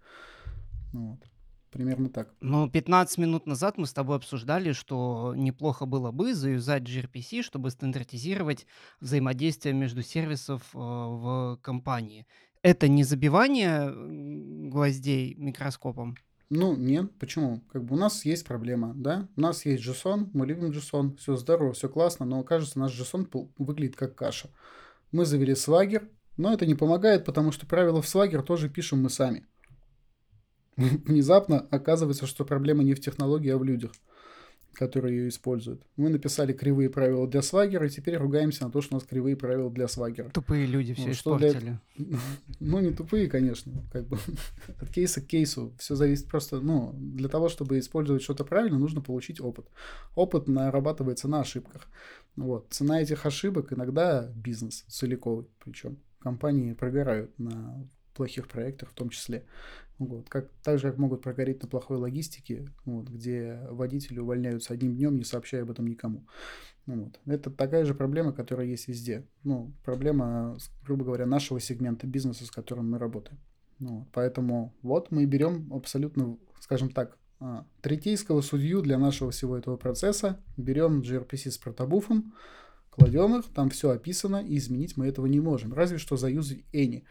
Вот. 0.92 1.20
Примерно 1.72 2.10
так. 2.10 2.34
Ну, 2.42 2.70
15 2.70 3.18
минут 3.20 3.46
назад 3.46 3.78
мы 3.78 3.86
с 3.86 3.94
тобой 3.94 4.18
обсуждали, 4.18 4.72
что 4.72 5.34
неплохо 5.36 5.86
было 5.86 6.12
бы 6.12 6.34
заюзать 6.34 6.84
gRPC, 6.84 7.44
чтобы 7.44 7.70
стандартизировать 7.70 8.66
взаимодействие 9.00 9.76
между 9.76 10.02
сервисов 10.02 10.64
э, 10.74 10.78
в 10.78 11.60
компании. 11.62 12.26
Это 12.64 12.88
не 12.88 13.04
забивание 13.04 13.94
гвоздей 14.70 15.36
микроскопом? 15.36 16.16
Ну, 16.50 16.76
нет, 16.76 17.12
почему? 17.20 17.62
Как 17.72 17.84
бы 17.84 17.96
у 17.96 18.00
нас 18.00 18.26
есть 18.26 18.46
проблема, 18.46 18.94
да? 18.96 19.28
У 19.36 19.42
нас 19.42 19.66
есть 19.66 19.86
JSON, 19.86 20.32
мы 20.34 20.48
любим 20.48 20.72
JSON, 20.72 21.16
все 21.18 21.36
здорово, 21.36 21.74
все 21.74 21.88
классно, 21.88 22.26
но 22.26 22.44
кажется, 22.44 22.80
наш 22.80 23.00
JSON 23.00 23.52
выглядит 23.60 23.96
как 23.96 24.16
каша. 24.16 24.50
Мы 25.12 25.26
завели 25.26 25.54
Swagger, 25.54 26.10
но 26.38 26.52
это 26.52 26.66
не 26.66 26.74
помогает, 26.74 27.24
потому 27.24 27.52
что 27.52 27.68
правила 27.68 28.02
в 28.02 28.06
Swagger 28.06 28.42
тоже 28.42 28.68
пишем 28.68 29.04
мы 29.04 29.12
сами. 29.12 29.46
Внезапно 31.06 31.60
оказывается, 31.72 32.28
что 32.28 32.46
проблема 32.46 32.84
не 32.84 32.94
в 32.94 33.00
технологии, 33.00 33.50
а 33.50 33.58
в 33.58 33.64
людях 33.64 33.92
которые 34.80 35.18
ее 35.18 35.30
используют. 35.30 35.86
Мы 35.98 36.10
написали 36.10 36.54
кривые 36.54 36.90
правила 36.90 37.28
для 37.28 37.42
свагера, 37.42 37.86
и 37.86 37.90
теперь 37.90 38.16
ругаемся 38.16 38.64
на 38.64 38.72
то, 38.72 38.82
что 38.82 38.96
у 38.96 38.98
нас 38.98 39.06
кривые 39.06 39.36
правила 39.36 39.70
для 39.70 39.90
свагера. 39.90 40.30
Тупые 40.30 40.66
люди 40.66 40.94
все 40.94 41.08
ну, 41.08 41.12
испортили. 41.12 41.80
Для... 41.98 42.20
Ну, 42.62 42.80
не 42.80 42.92
тупые, 42.92 43.28
конечно. 43.28 43.74
Как 43.92 44.08
бы 44.08 44.18
от 44.82 44.90
кейса 44.90 45.22
к 45.22 45.28
кейсу. 45.28 45.74
Все 45.78 45.96
зависит 45.96 46.28
просто, 46.28 46.62
ну, 46.62 46.94
для 46.94 47.28
того, 47.28 47.50
чтобы 47.50 47.78
использовать 47.78 48.24
что-то 48.24 48.46
правильно, 48.46 48.80
нужно 48.80 49.02
получить 49.02 49.42
опыт. 49.42 49.68
Опыт 50.16 50.48
нарабатывается 50.48 51.28
на 51.28 51.42
ошибках. 51.42 51.88
Вот. 52.38 52.68
Цена 52.70 53.02
этих 53.02 53.26
ошибок 53.26 53.74
иногда 53.74 54.32
бизнес 54.34 54.86
целиковый, 54.88 55.48
причем 55.64 55.98
компании 56.20 56.72
прогорают 56.72 57.38
на 57.38 57.86
плохих 58.20 58.50
проектах 58.50 58.90
в 58.90 58.94
том 58.94 59.10
числе. 59.10 59.46
Вот. 59.98 60.30
Как, 60.30 60.50
так 60.62 60.78
же, 60.78 60.90
как 60.90 60.98
могут 60.98 61.22
прогореть 61.22 61.62
на 61.62 61.70
плохой 61.70 61.98
логистике, 61.98 62.68
вот, 62.86 63.08
где 63.08 63.60
водители 63.70 64.20
увольняются 64.20 64.74
одним 64.74 64.96
днем, 64.96 65.18
не 65.18 65.24
сообщая 65.24 65.64
об 65.64 65.72
этом 65.72 65.88
никому. 65.88 66.26
Ну, 66.86 67.06
вот. 67.06 67.20
Это 67.26 67.50
такая 67.50 67.86
же 67.86 67.94
проблема, 67.94 68.34
которая 68.34 68.68
есть 68.68 68.90
везде. 68.90 69.26
Ну, 69.44 69.74
проблема, 69.86 70.58
грубо 70.86 71.06
говоря, 71.06 71.26
нашего 71.26 71.62
сегмента 71.62 72.08
бизнеса, 72.08 72.46
с 72.46 72.52
которым 72.52 72.92
мы 72.92 72.98
работаем. 72.98 73.40
Ну, 73.80 74.00
вот. 74.00 74.08
Поэтому 74.12 74.74
вот 74.82 75.12
мы 75.12 75.26
берем 75.26 75.72
абсолютно, 75.74 76.38
скажем 76.60 76.90
так, 76.90 77.18
а, 77.40 77.66
третейского 77.82 78.42
судью 78.42 78.82
для 78.82 78.98
нашего 78.98 79.32
всего 79.32 79.58
этого 79.58 79.78
процесса, 79.78 80.42
берем 80.58 81.02
gRPC 81.02 81.52
с 81.52 81.58
протобуфом, 81.58 82.34
кладем 82.90 83.40
их, 83.40 83.46
там 83.54 83.70
все 83.70 83.92
описано, 83.92 84.44
и 84.46 84.58
изменить 84.58 84.98
мы 84.98 85.08
этого 85.08 85.26
не 85.26 85.40
можем. 85.40 85.74
Разве 85.74 85.98
что 85.98 86.18
заюзать 86.18 86.64
any. 86.74 87.04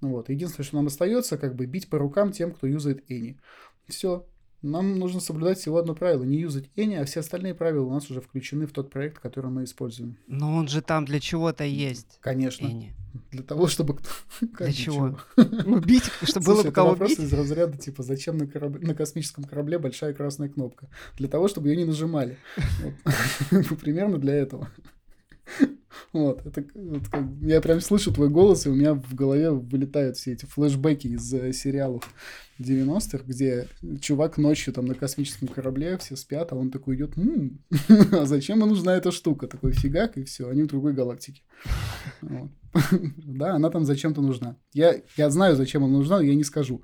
Ну 0.00 0.10
вот. 0.10 0.28
Единственное, 0.28 0.66
что 0.66 0.76
нам 0.76 0.86
остается, 0.86 1.38
как 1.38 1.54
бы 1.54 1.66
бить 1.66 1.88
по 1.88 1.98
рукам 1.98 2.32
тем, 2.32 2.52
кто 2.52 2.66
юзает 2.66 3.08
any. 3.10 3.36
Все. 3.88 4.26
Нам 4.62 4.98
нужно 4.98 5.20
соблюдать 5.20 5.58
всего 5.58 5.76
одно 5.76 5.94
правило. 5.94 6.24
Не 6.24 6.38
юзать 6.38 6.70
any, 6.74 6.96
а 6.96 7.04
все 7.04 7.20
остальные 7.20 7.54
правила 7.54 7.84
у 7.84 7.92
нас 7.92 8.10
уже 8.10 8.22
включены 8.22 8.66
в 8.66 8.72
тот 8.72 8.90
проект, 8.90 9.18
который 9.18 9.50
мы 9.50 9.64
используем. 9.64 10.16
Но 10.26 10.54
он 10.56 10.68
же 10.68 10.80
там 10.80 11.04
для 11.04 11.20
чего-то 11.20 11.64
есть. 11.64 12.18
Конечно. 12.20 12.66
Any. 12.66 12.92
Для 13.30 13.42
того, 13.42 13.68
чтобы... 13.68 13.98
Для 14.40 14.72
чего? 14.72 15.18
Убить, 15.36 16.04
чтобы 16.22 16.46
было 16.46 16.62
бы 16.62 16.72
кого 16.72 16.96
бить? 16.96 17.18
из 17.18 17.32
разряда, 17.32 17.76
типа, 17.76 18.02
зачем 18.02 18.38
на, 18.38 18.94
космическом 18.94 19.44
корабле 19.44 19.78
большая 19.78 20.14
красная 20.14 20.48
кнопка? 20.48 20.88
Для 21.16 21.28
того, 21.28 21.46
чтобы 21.46 21.68
ее 21.68 21.76
не 21.76 21.84
нажимали. 21.84 22.38
Примерно 23.80 24.18
для 24.18 24.34
этого. 24.34 24.68
Вот, 26.12 26.44
это, 26.46 26.64
вот 26.74 27.08
как, 27.08 27.24
я 27.42 27.60
прям 27.60 27.80
слышу 27.80 28.12
твой 28.12 28.28
голос, 28.28 28.66
и 28.66 28.70
у 28.70 28.74
меня 28.74 28.94
в 28.94 29.14
голове 29.14 29.50
вылетают 29.50 30.16
все 30.16 30.32
эти 30.32 30.44
флешбеки 30.46 31.08
из 31.08 31.32
э, 31.34 31.52
сериалов 31.52 32.08
90-х, 32.58 33.24
где 33.26 33.68
чувак 34.00 34.38
ночью 34.38 34.72
там 34.72 34.86
на 34.86 34.94
космическом 34.94 35.48
корабле, 35.48 35.98
все 35.98 36.16
спят, 36.16 36.52
а 36.52 36.56
он 36.56 36.70
такой 36.70 36.96
идет, 36.96 37.16
м-м, 37.16 37.60
а 38.12 38.26
зачем 38.26 38.58
ему 38.58 38.66
нужна 38.66 38.96
эта 38.96 39.10
штука? 39.10 39.46
Такой 39.46 39.72
фигак, 39.72 40.16
и 40.16 40.24
все, 40.24 40.48
они 40.48 40.62
в 40.62 40.68
другой 40.68 40.92
галактике. 40.92 41.42
Вот. 42.20 42.50
Да, 43.16 43.54
она 43.54 43.70
там 43.70 43.84
зачем-то 43.84 44.20
нужна. 44.20 44.56
Я, 44.72 45.00
я 45.16 45.30
знаю, 45.30 45.56
зачем 45.56 45.84
она 45.84 45.94
нужна, 45.94 46.16
но 46.16 46.22
я 46.22 46.34
не 46.34 46.44
скажу. 46.44 46.82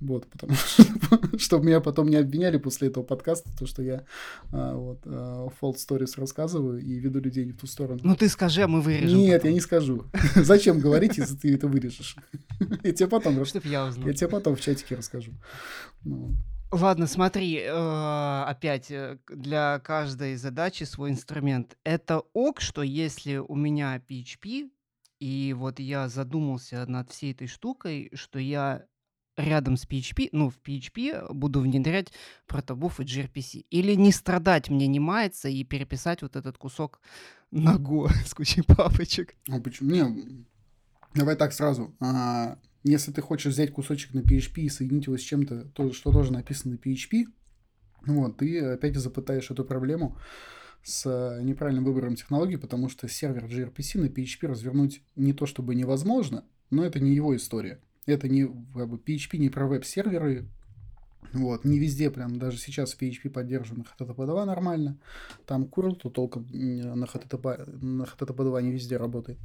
Вот, 0.00 0.26
потому 0.26 0.54
что, 0.54 1.38
чтобы 1.38 1.66
меня 1.66 1.80
потом 1.80 2.08
не 2.08 2.16
обвиняли 2.16 2.58
после 2.58 2.88
этого 2.88 3.04
подкаста, 3.04 3.50
то, 3.58 3.66
что 3.66 3.82
я 3.82 4.04
а, 4.52 4.74
вот, 4.74 5.00
а, 5.06 5.48
Fault 5.60 5.76
Stories 5.76 6.12
рассказываю 6.16 6.80
и 6.80 6.98
веду 6.98 7.20
людей 7.20 7.44
не 7.44 7.52
в 7.52 7.58
ту 7.58 7.66
сторону. 7.66 8.00
Ну 8.02 8.14
ты 8.16 8.28
скажи, 8.28 8.62
а 8.62 8.68
мы 8.68 8.80
вырежем. 8.80 9.18
Нет, 9.18 9.40
потом. 9.40 9.48
я 9.48 9.54
не 9.54 9.60
скажу. 9.60 10.04
Зачем 10.36 10.80
говорить, 10.80 11.18
если 11.18 11.36
ты 11.36 11.54
это 11.54 11.66
вырежешь? 11.66 12.16
Я 12.82 12.92
тебе 12.92 13.08
потом... 13.08 13.44
Чтоб 13.44 13.64
я 13.64 13.86
узнал. 13.86 14.06
Я 14.06 14.14
тебе 14.14 14.28
потом 14.28 14.56
в 14.56 14.60
чатике 14.60 14.96
расскажу. 14.96 15.07
Ну. 16.04 16.36
Ладно, 16.70 17.06
смотри, 17.06 17.60
э, 17.60 18.42
опять 18.46 18.90
э, 18.90 19.18
для 19.28 19.78
каждой 19.78 20.36
задачи 20.36 20.84
свой 20.84 21.10
инструмент. 21.10 21.78
Это 21.82 22.20
ок, 22.34 22.60
что 22.60 22.82
если 22.82 23.36
у 23.36 23.54
меня 23.54 24.02
PHP, 24.06 24.70
и 25.18 25.54
вот 25.56 25.80
я 25.80 26.08
задумался 26.08 26.84
над 26.86 27.10
всей 27.10 27.32
этой 27.32 27.46
штукой, 27.46 28.10
что 28.12 28.38
я 28.38 28.84
рядом 29.38 29.76
с 29.76 29.86
PHP, 29.86 30.28
ну, 30.32 30.50
в 30.50 30.58
PHP 30.60 31.32
буду 31.32 31.60
внедрять 31.60 32.12
протобуф 32.46 33.00
и 33.00 33.04
gRPC. 33.04 33.64
Или 33.70 33.94
не 33.94 34.12
страдать 34.12 34.68
мне 34.68 34.86
не 34.86 35.00
мается 35.00 35.48
и 35.48 35.64
переписать 35.64 36.22
вот 36.22 36.36
этот 36.36 36.58
кусок 36.58 37.00
на 37.50 37.76
Go 37.76 38.08
с 38.26 38.34
кучей 38.34 38.62
папочек. 38.62 39.36
А 39.48 39.58
почему? 39.60 39.90
Не, 39.90 40.44
давай 41.14 41.36
так 41.36 41.52
сразу. 41.52 41.94
А, 42.00 42.58
если 42.88 43.12
ты 43.12 43.20
хочешь 43.20 43.52
взять 43.52 43.72
кусочек 43.72 44.14
на 44.14 44.20
PHP 44.20 44.62
и 44.62 44.68
соединить 44.68 45.06
его 45.06 45.16
с 45.16 45.22
чем-то, 45.22 45.66
то, 45.74 45.92
что 45.92 46.12
тоже 46.12 46.32
написано 46.32 46.74
на 46.74 46.76
PHP, 46.76 47.26
вот, 48.06 48.38
ты 48.38 48.60
опять 48.60 48.96
запытаешь 48.96 49.50
эту 49.50 49.64
проблему 49.64 50.16
с 50.82 51.04
э, 51.06 51.42
неправильным 51.42 51.84
выбором 51.84 52.14
технологии, 52.14 52.56
потому 52.56 52.88
что 52.88 53.08
сервер 53.08 53.44
gRPC 53.44 54.00
на 54.00 54.06
PHP 54.06 54.46
развернуть 54.46 55.02
не 55.16 55.32
то 55.32 55.46
чтобы 55.46 55.74
невозможно, 55.74 56.44
но 56.70 56.84
это 56.84 57.00
не 57.00 57.14
его 57.14 57.36
история. 57.36 57.80
Это 58.06 58.28
не 58.28 58.46
как 58.46 58.88
бы, 58.88 58.96
PHP 58.96 59.36
не 59.38 59.50
про 59.50 59.66
веб-серверы, 59.66 60.48
вот, 61.32 61.64
не 61.64 61.78
везде, 61.78 62.10
прям 62.10 62.38
даже 62.38 62.58
сейчас 62.58 62.96
PHP 62.98 63.30
поддержан 63.30 63.84
HTTP 63.98 64.26
2 64.26 64.46
нормально. 64.46 64.98
Там 65.46 65.64
curl, 65.64 65.94
то 65.94 66.08
толком 66.08 66.46
на 66.50 67.04
HTTP, 67.04 67.84
на 67.84 68.04
HTTP 68.04 68.44
2 68.44 68.62
не 68.62 68.70
везде 68.70 68.96
работает. 68.96 69.38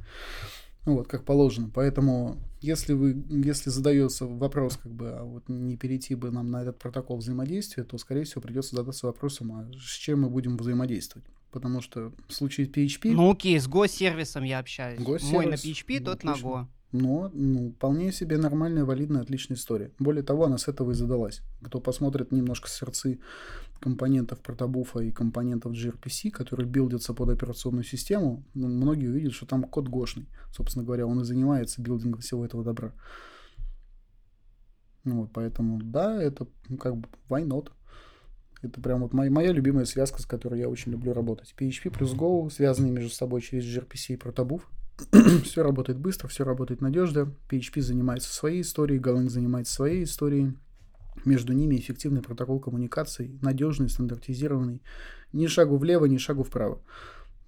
Ну 0.86 0.96
вот, 0.96 1.08
как 1.08 1.24
положено. 1.24 1.70
Поэтому, 1.74 2.38
если 2.60 2.92
вы, 2.92 3.24
если 3.28 3.70
задается 3.70 4.26
вопрос, 4.26 4.76
как 4.76 4.92
бы, 4.92 5.10
а 5.10 5.24
вот 5.24 5.48
не 5.48 5.76
перейти 5.76 6.14
бы 6.14 6.30
нам 6.30 6.50
на 6.50 6.62
этот 6.62 6.78
протокол 6.78 7.18
взаимодействия, 7.18 7.84
то, 7.84 7.96
скорее 7.96 8.24
всего, 8.24 8.42
придется 8.42 8.76
задаться 8.76 9.06
вопросом, 9.06 9.52
а 9.52 9.70
с 9.78 9.96
чем 9.96 10.22
мы 10.22 10.28
будем 10.28 10.56
взаимодействовать. 10.56 11.26
Потому 11.50 11.80
что 11.80 12.12
в 12.28 12.34
случае 12.34 12.66
PHP... 12.66 13.12
Ну 13.12 13.30
окей, 13.30 13.58
с 13.58 13.68
Go-сервисом 13.68 14.42
я 14.42 14.58
общаюсь. 14.58 15.00
Мой 15.22 15.46
на 15.46 15.54
PHP, 15.54 16.00
ну, 16.00 16.04
тот 16.04 16.16
отлично. 16.16 16.48
на 16.48 16.54
Go 16.54 16.66
но 16.94 17.28
ну, 17.34 17.72
вполне 17.72 18.12
себе 18.12 18.38
нормальная, 18.38 18.84
валидная, 18.84 19.22
отличная 19.22 19.56
история. 19.56 19.90
Более 19.98 20.22
того, 20.22 20.44
она 20.44 20.58
с 20.58 20.68
этого 20.68 20.92
и 20.92 20.94
задалась. 20.94 21.40
Кто 21.60 21.80
посмотрит 21.80 22.30
немножко 22.30 22.68
сердцы 22.68 23.18
компонентов 23.84 24.40
протобуфа 24.40 25.00
и 25.00 25.10
компонентов 25.10 25.72
gRPC, 25.72 26.30
которые 26.30 26.66
билдятся 26.66 27.12
под 27.12 27.28
операционную 27.28 27.84
систему, 27.84 28.42
ну, 28.54 28.66
многие 28.66 29.08
увидят, 29.08 29.34
что 29.34 29.44
там 29.44 29.64
код 29.64 29.88
гошный. 29.88 30.26
Собственно 30.56 30.86
говоря, 30.86 31.06
он 31.06 31.20
и 31.20 31.24
занимается 31.24 31.82
билдингом 31.82 32.22
всего 32.22 32.46
этого 32.46 32.64
добра. 32.64 32.94
Ну, 35.04 35.20
вот, 35.20 35.32
поэтому, 35.34 35.82
да, 35.82 36.22
это 36.22 36.48
как 36.80 36.96
бы 36.96 37.08
why 37.28 37.46
not? 37.46 37.70
Это 38.62 38.80
прям 38.80 39.02
вот 39.02 39.12
моя, 39.12 39.30
моя 39.30 39.52
любимая 39.52 39.84
связка, 39.84 40.22
с 40.22 40.24
которой 40.24 40.60
я 40.60 40.70
очень 40.70 40.92
люблю 40.92 41.12
работать. 41.12 41.54
PHP 41.58 41.90
плюс 41.90 42.14
Go, 42.14 42.48
связанные 42.48 42.90
между 42.90 43.10
собой 43.10 43.42
через 43.42 43.64
gRPC 43.64 44.14
и 44.14 44.16
протобуф. 44.16 44.66
все 45.44 45.62
работает 45.62 45.98
быстро, 45.98 46.28
все 46.28 46.44
работает 46.44 46.80
надежно. 46.80 47.34
PHP 47.50 47.82
занимается 47.82 48.32
своей 48.32 48.62
историей, 48.62 48.98
Golang 48.98 49.28
занимается 49.28 49.74
своей 49.74 50.04
историей. 50.04 50.54
Между 51.24 51.52
ними 51.52 51.76
эффективный 51.76 52.22
протокол 52.22 52.60
коммуникации, 52.60 53.38
надежный, 53.42 53.88
стандартизированный. 53.88 54.82
Ни 55.32 55.46
шагу 55.46 55.76
влево, 55.76 56.06
ни 56.06 56.18
шагу 56.18 56.42
вправо. 56.42 56.82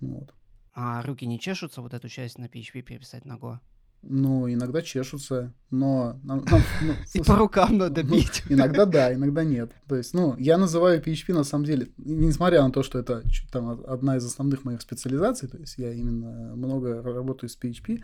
Вот. 0.00 0.32
А 0.72 1.02
руки 1.02 1.26
не 1.26 1.40
чешутся 1.40 1.80
вот 1.80 1.94
эту 1.94 2.08
часть 2.08 2.38
на 2.38 2.46
PHP 2.46 2.82
переписать 2.82 3.24
на 3.24 3.36
Go? 3.36 3.58
Ну, 4.02 4.48
иногда 4.48 4.82
чешутся, 4.82 5.52
но... 5.70 6.20
Нам, 6.22 6.44
нам, 6.44 6.60
ну, 6.82 6.94
и 7.14 7.22
по 7.22 7.34
рукам 7.34 7.78
надо 7.78 8.04
ну, 8.04 8.14
бить. 8.14 8.42
Иногда 8.48 8.84
да, 8.84 9.12
иногда 9.12 9.42
нет. 9.42 9.72
То 9.88 9.96
есть, 9.96 10.14
ну, 10.14 10.36
я 10.38 10.58
называю 10.58 11.02
PHP 11.02 11.32
на 11.32 11.44
самом 11.44 11.64
деле, 11.64 11.88
несмотря 11.96 12.62
на 12.62 12.70
то, 12.70 12.82
что 12.82 12.98
это 12.98 13.22
там 13.50 13.84
одна 13.86 14.16
из 14.16 14.24
основных 14.24 14.64
моих 14.64 14.80
специализаций, 14.80 15.48
то 15.48 15.58
есть 15.58 15.78
я 15.78 15.92
именно 15.92 16.54
много 16.54 17.02
работаю 17.02 17.50
с 17.50 17.58
PHP, 17.58 18.02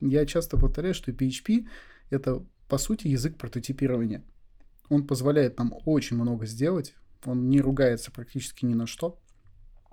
я 0.00 0.26
часто 0.26 0.58
повторяю, 0.58 0.94
что 0.94 1.12
PHP— 1.12 1.66
это, 2.10 2.44
по 2.68 2.78
сути, 2.78 3.06
язык 3.06 3.38
прототипирования. 3.38 4.22
Он 4.88 5.06
позволяет 5.06 5.58
нам 5.58 5.74
очень 5.84 6.16
много 6.16 6.46
сделать, 6.46 6.94
он 7.24 7.48
не 7.48 7.60
ругается 7.60 8.10
практически 8.10 8.64
ни 8.64 8.74
на 8.74 8.86
что. 8.86 9.20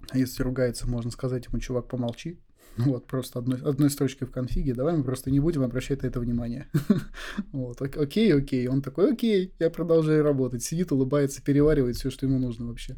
А 0.09 0.17
если 0.17 0.43
ругается, 0.43 0.87
можно 0.87 1.11
сказать 1.11 1.45
ему, 1.47 1.59
чувак, 1.59 1.87
помолчи, 1.87 2.39
Вот, 2.77 3.07
просто 3.07 3.39
одной, 3.39 3.59
одной 3.61 3.89
строчкой 3.89 4.27
в 4.27 4.31
конфиге. 4.31 4.73
Давай 4.73 4.95
мы 4.95 5.03
просто 5.03 5.31
не 5.31 5.39
будем 5.39 5.63
обращать 5.63 6.03
на 6.03 6.07
это 6.07 6.19
внимание. 6.19 6.67
вот, 7.51 7.81
окей, 7.81 8.33
окей. 8.33 8.67
Он 8.67 8.81
такой, 8.81 9.13
окей, 9.13 9.53
я 9.59 9.69
продолжаю 9.69 10.23
работать. 10.23 10.63
Сидит, 10.63 10.91
улыбается, 10.91 11.41
переваривает 11.41 11.95
все, 11.95 12.09
что 12.09 12.25
ему 12.25 12.39
нужно 12.39 12.67
вообще. 12.67 12.97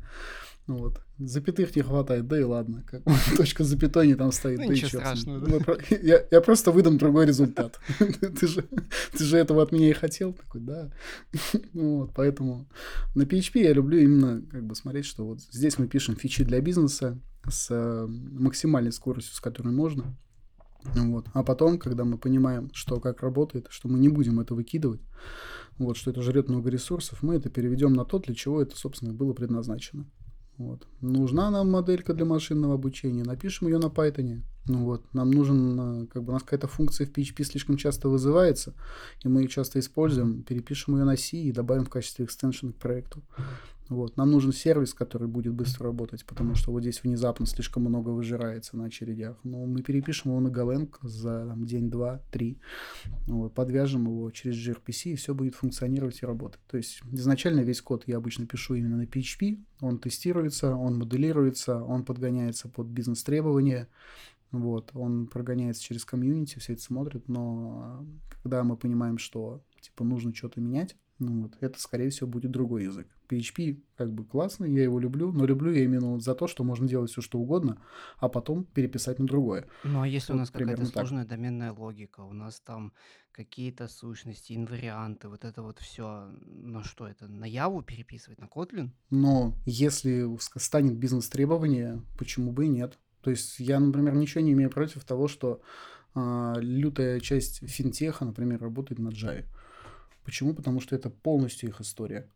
Ну 0.67 0.75
вот. 0.75 1.01
Запятых 1.17 1.75
не 1.75 1.81
хватает, 1.81 2.27
да 2.27 2.39
и 2.39 2.43
ладно. 2.43 2.83
Как, 2.85 3.01
точка 3.37 3.63
запятой 3.63 4.07
не 4.07 4.15
там 4.15 4.33
стоит. 4.33 4.59
Ну, 4.59 4.67
да 4.67 4.73
ничего 4.73 4.89
страшного. 4.89 5.39
Да? 5.39 5.59
Ну, 5.65 5.77
я, 6.01 6.25
я 6.29 6.41
просто 6.41 6.71
выдам 6.71 6.97
другой 6.97 7.25
результат. 7.25 7.79
ты, 7.99 8.47
же, 8.47 8.65
ты 9.13 9.23
же 9.23 9.37
этого 9.37 9.63
от 9.63 9.71
меня 9.71 9.89
и 9.89 9.93
хотел. 9.93 10.33
Такой, 10.33 10.61
да. 10.61 10.91
ну, 11.73 11.99
вот, 11.99 12.11
поэтому 12.13 12.67
на 13.15 13.23
PHP 13.23 13.61
я 13.61 13.73
люблю 13.73 13.97
именно 13.97 14.41
как 14.51 14.65
бы 14.65 14.75
смотреть, 14.75 15.05
что 15.05 15.25
вот 15.25 15.41
здесь 15.41 15.77
мы 15.79 15.87
пишем 15.87 16.17
фичи 16.17 16.43
для 16.43 16.59
бизнеса 16.59 17.17
с 17.49 17.67
э, 17.71 18.07
максимальной 18.07 18.91
скоростью, 18.91 19.35
с 19.35 19.39
которой 19.39 19.73
можно. 19.73 20.17
Вот. 20.83 21.27
А 21.33 21.43
потом, 21.43 21.79
когда 21.79 22.03
мы 22.03 22.17
понимаем, 22.17 22.69
что 22.73 22.99
как 22.99 23.21
работает, 23.21 23.67
что 23.69 23.87
мы 23.87 23.99
не 23.99 24.09
будем 24.09 24.39
это 24.39 24.53
выкидывать, 24.53 25.01
вот, 25.77 25.97
что 25.97 26.11
это 26.11 26.21
жрет 26.21 26.49
много 26.49 26.69
ресурсов, 26.69 27.23
мы 27.23 27.35
это 27.35 27.49
переведем 27.49 27.93
на 27.93 28.03
то, 28.05 28.19
для 28.19 28.35
чего 28.35 28.61
это, 28.61 28.75
собственно, 28.75 29.13
было 29.13 29.33
предназначено. 29.33 30.05
Вот. 30.57 30.87
Нужна 31.01 31.51
нам 31.51 31.71
моделька 31.71 32.13
для 32.13 32.25
машинного 32.25 32.75
обучения, 32.75 33.23
напишем 33.23 33.67
ее 33.67 33.77
на 33.77 33.87
Python. 33.87 34.41
Ну 34.65 34.79
вот, 34.79 35.13
нам 35.13 35.31
нужен, 35.31 35.79
э, 35.79 36.05
как 36.07 36.23
бы 36.23 36.29
у 36.29 36.33
нас 36.33 36.43
какая-то 36.43 36.67
функция 36.67 37.07
в 37.07 37.11
PHP 37.11 37.43
слишком 37.43 37.77
часто 37.77 38.09
вызывается, 38.09 38.73
и 39.23 39.29
мы 39.29 39.41
ее 39.41 39.47
часто 39.47 39.79
используем, 39.79 40.43
перепишем 40.43 40.97
ее 40.97 41.05
на 41.05 41.15
C 41.15 41.37
и 41.37 41.51
добавим 41.53 41.85
в 41.85 41.89
качестве 41.89 42.25
экстеншена 42.25 42.73
к 42.73 42.75
проекту. 42.75 43.21
Вот. 43.89 44.17
Нам 44.17 44.31
нужен 44.31 44.51
сервис, 44.51 44.93
который 44.93 45.27
будет 45.27 45.53
быстро 45.53 45.85
работать, 45.85 46.25
потому 46.25 46.55
что 46.55 46.71
вот 46.71 46.81
здесь 46.81 47.03
внезапно 47.03 47.45
слишком 47.45 47.83
много 47.83 48.09
выжирается 48.09 48.75
на 48.75 48.85
очередях. 48.85 49.37
Но 49.43 49.65
мы 49.65 49.81
перепишем 49.81 50.31
его 50.31 50.39
на 50.41 50.49
Golang 50.49 50.89
за 51.01 51.53
день, 51.57 51.89
два, 51.89 52.21
три, 52.31 52.57
вот, 53.27 53.53
подвяжем 53.53 54.05
его 54.05 54.29
через 54.31 54.55
gRPC, 54.57 55.11
и 55.11 55.15
все 55.15 55.33
будет 55.33 55.55
функционировать 55.55 56.21
и 56.21 56.25
работать. 56.25 56.61
То 56.67 56.77
есть 56.77 57.01
изначально 57.11 57.61
весь 57.61 57.81
код 57.81 58.03
я 58.07 58.17
обычно 58.17 58.45
пишу 58.45 58.75
именно 58.75 58.97
на 58.97 59.05
PHP, 59.05 59.59
он 59.81 59.99
тестируется, 59.99 60.75
он 60.75 60.97
моделируется, 60.97 61.81
он 61.81 62.03
подгоняется 62.03 62.67
под 62.67 62.87
бизнес-требования, 62.87 63.87
вот, 64.51 64.91
он 64.93 65.27
прогоняется 65.27 65.83
через 65.83 66.05
комьюнити, 66.05 66.59
все 66.59 66.73
это 66.73 66.81
смотрит, 66.81 67.27
но 67.27 68.05
когда 68.43 68.63
мы 68.63 68.77
понимаем, 68.77 69.17
что 69.17 69.61
типа 69.81 70.03
нужно 70.03 70.33
что-то 70.33 70.61
менять, 70.61 70.95
ну 71.19 71.43
вот, 71.43 71.57
это, 71.61 71.79
скорее 71.79 72.09
всего, 72.09 72.27
будет 72.27 72.51
другой 72.51 72.83
язык. 72.83 73.07
PHP 73.29 73.81
как 73.95 74.11
бы 74.11 74.23
классный, 74.23 74.71
я 74.71 74.83
его 74.83 74.99
люблю, 74.99 75.31
но 75.31 75.45
люблю 75.45 75.71
я 75.71 75.83
именно 75.83 76.19
за 76.19 76.35
то, 76.35 76.47
что 76.47 76.63
можно 76.63 76.87
делать 76.87 77.11
все, 77.11 77.21
что 77.21 77.39
угодно, 77.39 77.81
а 78.19 78.29
потом 78.29 78.63
переписать 78.63 79.19
на 79.19 79.25
другое. 79.25 79.67
Ну, 79.83 80.01
а 80.01 80.07
если 80.07 80.33
вот 80.33 80.37
у 80.37 80.39
нас 80.39 80.51
какая-то 80.51 80.85
сложная 80.85 81.23
так. 81.23 81.31
доменная 81.31 81.73
логика, 81.73 82.21
у 82.21 82.33
нас 82.33 82.59
там 82.59 82.93
какие-то 83.31 83.87
сущности, 83.87 84.53
инварианты, 84.53 85.27
вот 85.27 85.45
это 85.45 85.61
вот 85.61 85.79
все, 85.79 86.27
на 86.41 86.83
что 86.83 87.07
это, 87.07 87.27
на 87.27 87.45
Яву 87.45 87.83
переписывать, 87.83 88.39
на 88.39 88.45
Kotlin? 88.45 88.89
Но 89.11 89.53
если 89.65 90.27
станет 90.57 90.97
бизнес-требование, 90.97 92.01
почему 92.17 92.51
бы 92.51 92.65
и 92.65 92.69
нет? 92.69 92.97
То 93.21 93.29
есть 93.29 93.59
я, 93.59 93.79
например, 93.79 94.15
ничего 94.15 94.41
не 94.41 94.53
имею 94.53 94.69
против 94.69 95.03
того, 95.03 95.27
что 95.27 95.61
э, 96.15 96.53
лютая 96.61 97.19
часть 97.19 97.67
финтеха, 97.69 98.25
например, 98.25 98.61
работает 98.61 98.99
на 98.99 99.09
Java. 99.09 99.45
Почему? 100.27 100.53
Потому 100.53 100.81
что 100.81 100.93
это 100.93 101.09
полностью 101.09 101.69
их 101.69 101.79
история. 101.79 102.29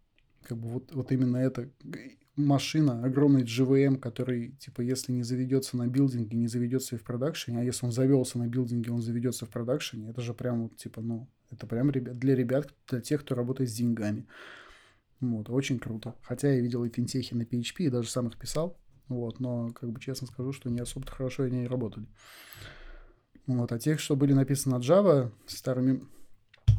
Как 0.44 0.58
бы 0.58 0.70
вот, 0.70 0.94
вот 0.94 1.12
именно 1.12 1.36
эта 1.36 1.70
машина, 2.38 3.04
огромный 3.04 3.44
GVM, 3.44 3.98
который, 3.98 4.54
типа, 4.54 4.80
если 4.80 5.12
не 5.12 5.24
заведется 5.24 5.76
на 5.76 5.88
билдинге, 5.88 6.38
не 6.38 6.48
заведется 6.48 6.96
и 6.96 6.98
в 6.98 7.04
продакшене, 7.04 7.60
а 7.60 7.64
если 7.66 7.86
он 7.86 7.92
завелся 7.92 8.40
на 8.40 8.48
билдинге, 8.48 8.92
он 8.92 9.02
заведется 9.02 9.46
в 9.46 9.50
продакшене, 9.50 10.10
это 10.10 10.22
же 10.22 10.34
прям 10.34 10.64
вот, 10.64 10.78
типа, 10.78 11.02
ну, 11.02 11.28
это 11.50 11.68
прям 11.68 11.92
ребят, 11.92 12.18
для 12.18 12.34
ребят, 12.34 12.74
для 12.88 13.02
тех, 13.02 13.26
кто 13.26 13.36
работает 13.36 13.70
с 13.70 13.74
деньгами. 13.74 14.26
Вот, 15.20 15.50
очень 15.50 15.78
круто. 15.78 16.16
Хотя 16.22 16.50
я 16.50 16.62
видел 16.62 16.86
и 16.86 16.90
финтехи 16.90 17.34
на 17.34 17.42
PHP, 17.42 17.76
и 17.80 17.90
даже 17.90 18.10
сам 18.10 18.30
их 18.30 18.38
писал, 18.38 18.80
вот, 19.10 19.42
но, 19.42 19.72
как 19.72 19.92
бы, 19.92 20.00
честно 20.00 20.28
скажу, 20.28 20.54
что 20.54 20.70
не 20.70 20.80
особо 20.80 21.06
хорошо 21.08 21.44
они 21.44 21.68
работали. 21.68 22.08
Вот, 23.48 23.74
а 23.74 23.80
тех, 23.80 24.00
что 24.00 24.16
были 24.16 24.32
написаны 24.32 24.78
на 24.78 24.80
Java, 24.80 25.34
старыми 25.46 26.08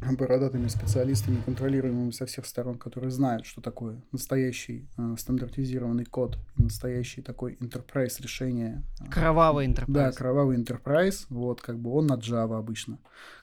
бородатыми 0.19 0.69
специалистами, 0.69 1.41
контролируемыми 1.45 2.11
со 2.11 2.27
всех 2.27 2.47
сторон, 2.47 2.79
которые 2.79 3.11
знают, 3.11 3.47
что 3.47 3.61
такое 3.61 4.01
настоящий 4.13 4.89
э, 4.99 5.15
стандартизированный 5.19 6.05
код, 6.05 6.39
настоящий 6.57 7.23
такой 7.23 7.55
enterprise 7.55 8.21
решение. 8.21 8.83
Э, 9.01 9.11
кровавый 9.11 9.67
enterprise. 9.67 9.93
Да, 9.93 10.13
кровавый 10.13 10.59
enterprise, 10.59 11.27
вот, 11.29 11.61
как 11.61 11.79
бы 11.79 11.91
он 11.93 12.07
на 12.07 12.15
Java 12.15 12.59
обычно 12.59 12.99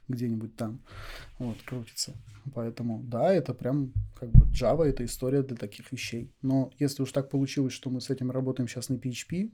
где-нибудь 0.07 0.55
там, 0.55 0.79
вот, 1.37 1.57
крутится. 1.65 2.13
Поэтому, 2.53 3.01
да, 3.03 3.31
это 3.31 3.53
прям, 3.53 3.93
как 4.19 4.31
бы, 4.31 4.45
Java— 4.51 4.83
это 4.85 5.05
история 5.05 5.43
для 5.43 5.55
таких 5.55 5.91
вещей. 5.91 6.31
Но 6.41 6.71
если 6.79 7.03
уж 7.03 7.11
так 7.11 7.29
получилось, 7.29 7.73
что 7.73 7.89
мы 7.89 8.01
с 8.01 8.09
этим 8.09 8.31
работаем 8.31 8.67
сейчас 8.67 8.89
на 8.89 8.95
PHP, 8.95 9.51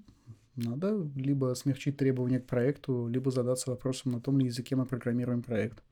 надо 0.56 1.06
либо 1.16 1.54
смягчить 1.56 1.98
требования 1.98 2.40
к 2.40 2.46
проекту, 2.46 3.08
либо 3.08 3.30
задаться 3.32 3.70
вопросом, 3.70 4.14
на 4.14 4.22
том 4.22 4.40
ли 4.40 4.46
языке 4.46 4.76
мы 4.76 4.86
программируем 4.86 5.44
проект. 5.44 5.84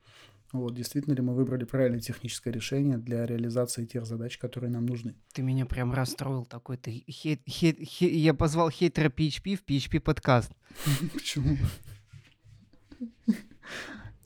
Вот, 0.54 0.72
действительно 0.72 1.14
ли 1.14 1.20
мы 1.20 1.34
выбрали 1.34 1.64
правильное 1.64 1.98
техническое 1.98 2.52
решение 2.52 2.96
для 2.96 3.26
реализации 3.26 3.86
тех 3.86 4.06
задач, 4.06 4.38
которые 4.38 4.70
нам 4.70 4.86
нужны. 4.86 5.16
Ты 5.32 5.42
меня 5.42 5.66
прям 5.66 5.92
расстроил 5.92 6.44
такой. 6.44 6.76
Ты 6.76 7.02
хейт, 7.10 7.40
хейт, 7.44 7.80
хейт, 7.80 8.12
я 8.12 8.34
позвал 8.34 8.70
хейтера 8.70 9.08
PHP 9.08 9.56
в 9.56 9.64
PHP 9.64 9.98
подкаст. 9.98 10.52
Почему? 11.12 11.56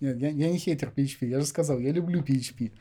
Нет, 0.01 0.19
я, 0.19 0.29
я 0.29 0.51
не 0.51 0.59
хейтер 0.59 0.93
PHP, 0.95 1.29
я 1.29 1.41
же 1.41 1.47
сказал, 1.47 1.79
я 1.79 1.93
люблю 1.93 2.21
PHP. 2.21 2.73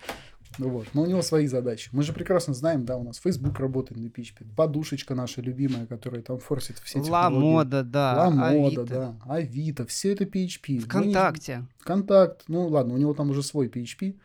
Вот. 0.57 0.87
Но 0.93 1.03
у 1.03 1.05
него 1.05 1.21
свои 1.21 1.47
задачи. 1.47 1.89
Мы 1.91 2.03
же 2.03 2.13
прекрасно 2.13 2.53
знаем, 2.53 2.85
да, 2.85 2.97
у 2.97 3.03
нас 3.03 3.17
Facebook 3.17 3.59
работает 3.59 3.99
на 3.99 4.07
PHP, 4.07 4.55
подушечка 4.55 5.15
наша 5.15 5.41
любимая, 5.41 5.85
которая 5.85 6.21
там 6.21 6.39
форсит 6.39 6.79
все 6.79 7.01
технологии. 7.01 7.11
Ла 7.11 7.29
мода, 7.29 7.83
да. 7.83 8.15
Ла 8.17 8.29
мода, 8.29 8.83
да. 8.83 9.15
Авито, 9.25 9.85
все 9.85 10.13
это 10.13 10.23
PHP. 10.23 10.79
Вконтакте. 10.79 11.57
Не... 11.57 11.83
Контакт, 11.83 12.43
ну 12.47 12.67
ладно, 12.67 12.93
у 12.93 12.97
него 12.97 13.13
там 13.13 13.29
уже 13.29 13.43
свой 13.43 13.67
PHP. 13.67 14.17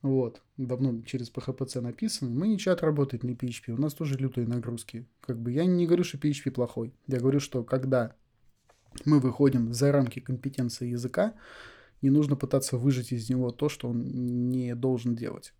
Вот, 0.00 0.40
давно 0.56 1.02
через 1.02 1.30
PHPC 1.32 1.80
написан. 1.80 2.36
Мы 2.36 2.48
не 2.48 2.58
чат 2.58 2.82
работает, 2.82 3.24
не 3.24 3.34
PHP. 3.34 3.72
У 3.72 3.80
нас 3.80 3.94
тоже 3.94 4.16
лютые 4.16 4.46
нагрузки. 4.46 5.06
Как 5.20 5.40
бы 5.40 5.50
я 5.50 5.64
не 5.64 5.86
говорю, 5.86 6.04
что 6.04 6.18
PHP 6.18 6.52
плохой. 6.52 6.94
Я 7.08 7.18
говорю, 7.18 7.40
что 7.40 7.64
когда 7.64 8.14
мы 9.04 9.18
выходим 9.18 9.72
за 9.72 9.90
рамки 9.90 10.20
компетенции 10.20 10.88
языка, 10.88 11.34
не 12.02 12.10
нужно 12.10 12.36
пытаться 12.36 12.76
выжать 12.76 13.12
из 13.12 13.28
него 13.28 13.50
то, 13.50 13.68
что 13.68 13.88
он 13.88 14.02
не 14.50 14.74
должен 14.74 15.14
делать. 15.14 15.52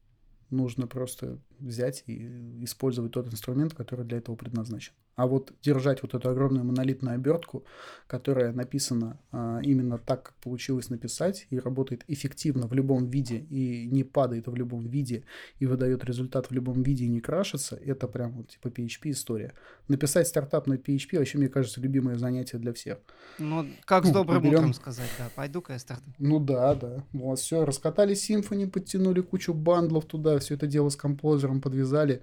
Нужно 0.50 0.86
просто 0.86 1.40
взять 1.58 2.04
и 2.06 2.64
использовать 2.64 3.12
тот 3.12 3.26
инструмент, 3.26 3.74
который 3.74 4.04
для 4.04 4.18
этого 4.18 4.36
предназначен. 4.36 4.94
А 5.18 5.26
вот 5.26 5.52
держать 5.62 6.00
вот 6.02 6.14
эту 6.14 6.30
огромную 6.30 6.64
монолитную 6.64 7.16
обертку, 7.16 7.64
которая 8.06 8.52
написана 8.52 9.18
а, 9.32 9.58
именно 9.64 9.98
так, 9.98 10.22
как 10.22 10.34
получилось 10.34 10.90
написать, 10.90 11.48
и 11.50 11.58
работает 11.58 12.04
эффективно 12.06 12.68
в 12.68 12.72
любом 12.72 13.08
виде, 13.08 13.38
и 13.50 13.88
не 13.90 14.04
падает 14.04 14.46
в 14.46 14.54
любом 14.54 14.86
виде, 14.86 15.24
и 15.58 15.66
выдает 15.66 16.04
результат 16.04 16.50
в 16.50 16.52
любом 16.52 16.84
виде, 16.84 17.04
и 17.04 17.08
не 17.08 17.20
крашится, 17.20 17.74
это 17.74 18.06
прям 18.06 18.30
вот 18.30 18.50
типа 18.50 18.68
PHP 18.68 19.10
история. 19.10 19.54
Написать 19.88 20.28
стартап 20.28 20.68
на 20.68 20.74
PHP 20.74 21.18
вообще, 21.18 21.38
мне 21.38 21.48
кажется, 21.48 21.80
любимое 21.80 22.16
занятие 22.16 22.58
для 22.58 22.72
всех. 22.72 22.98
Ну, 23.40 23.66
как 23.86 24.04
с 24.04 24.08
ну, 24.08 24.14
добрым 24.14 24.40
берем... 24.44 24.58
утром 24.58 24.74
сказать, 24.74 25.10
да, 25.18 25.28
пойду-ка 25.34 25.72
я 25.72 25.80
стартап. 25.80 26.14
Ну 26.18 26.38
да, 26.38 26.76
да. 26.76 27.02
Вот, 27.12 27.40
все, 27.40 27.64
раскатали 27.64 28.14
Symfony, 28.14 28.70
подтянули 28.70 29.20
кучу 29.20 29.52
бандлов 29.52 30.04
туда, 30.04 30.38
все 30.38 30.54
это 30.54 30.68
дело 30.68 30.90
с 30.90 30.96
композером 30.96 31.60
подвязали, 31.60 32.22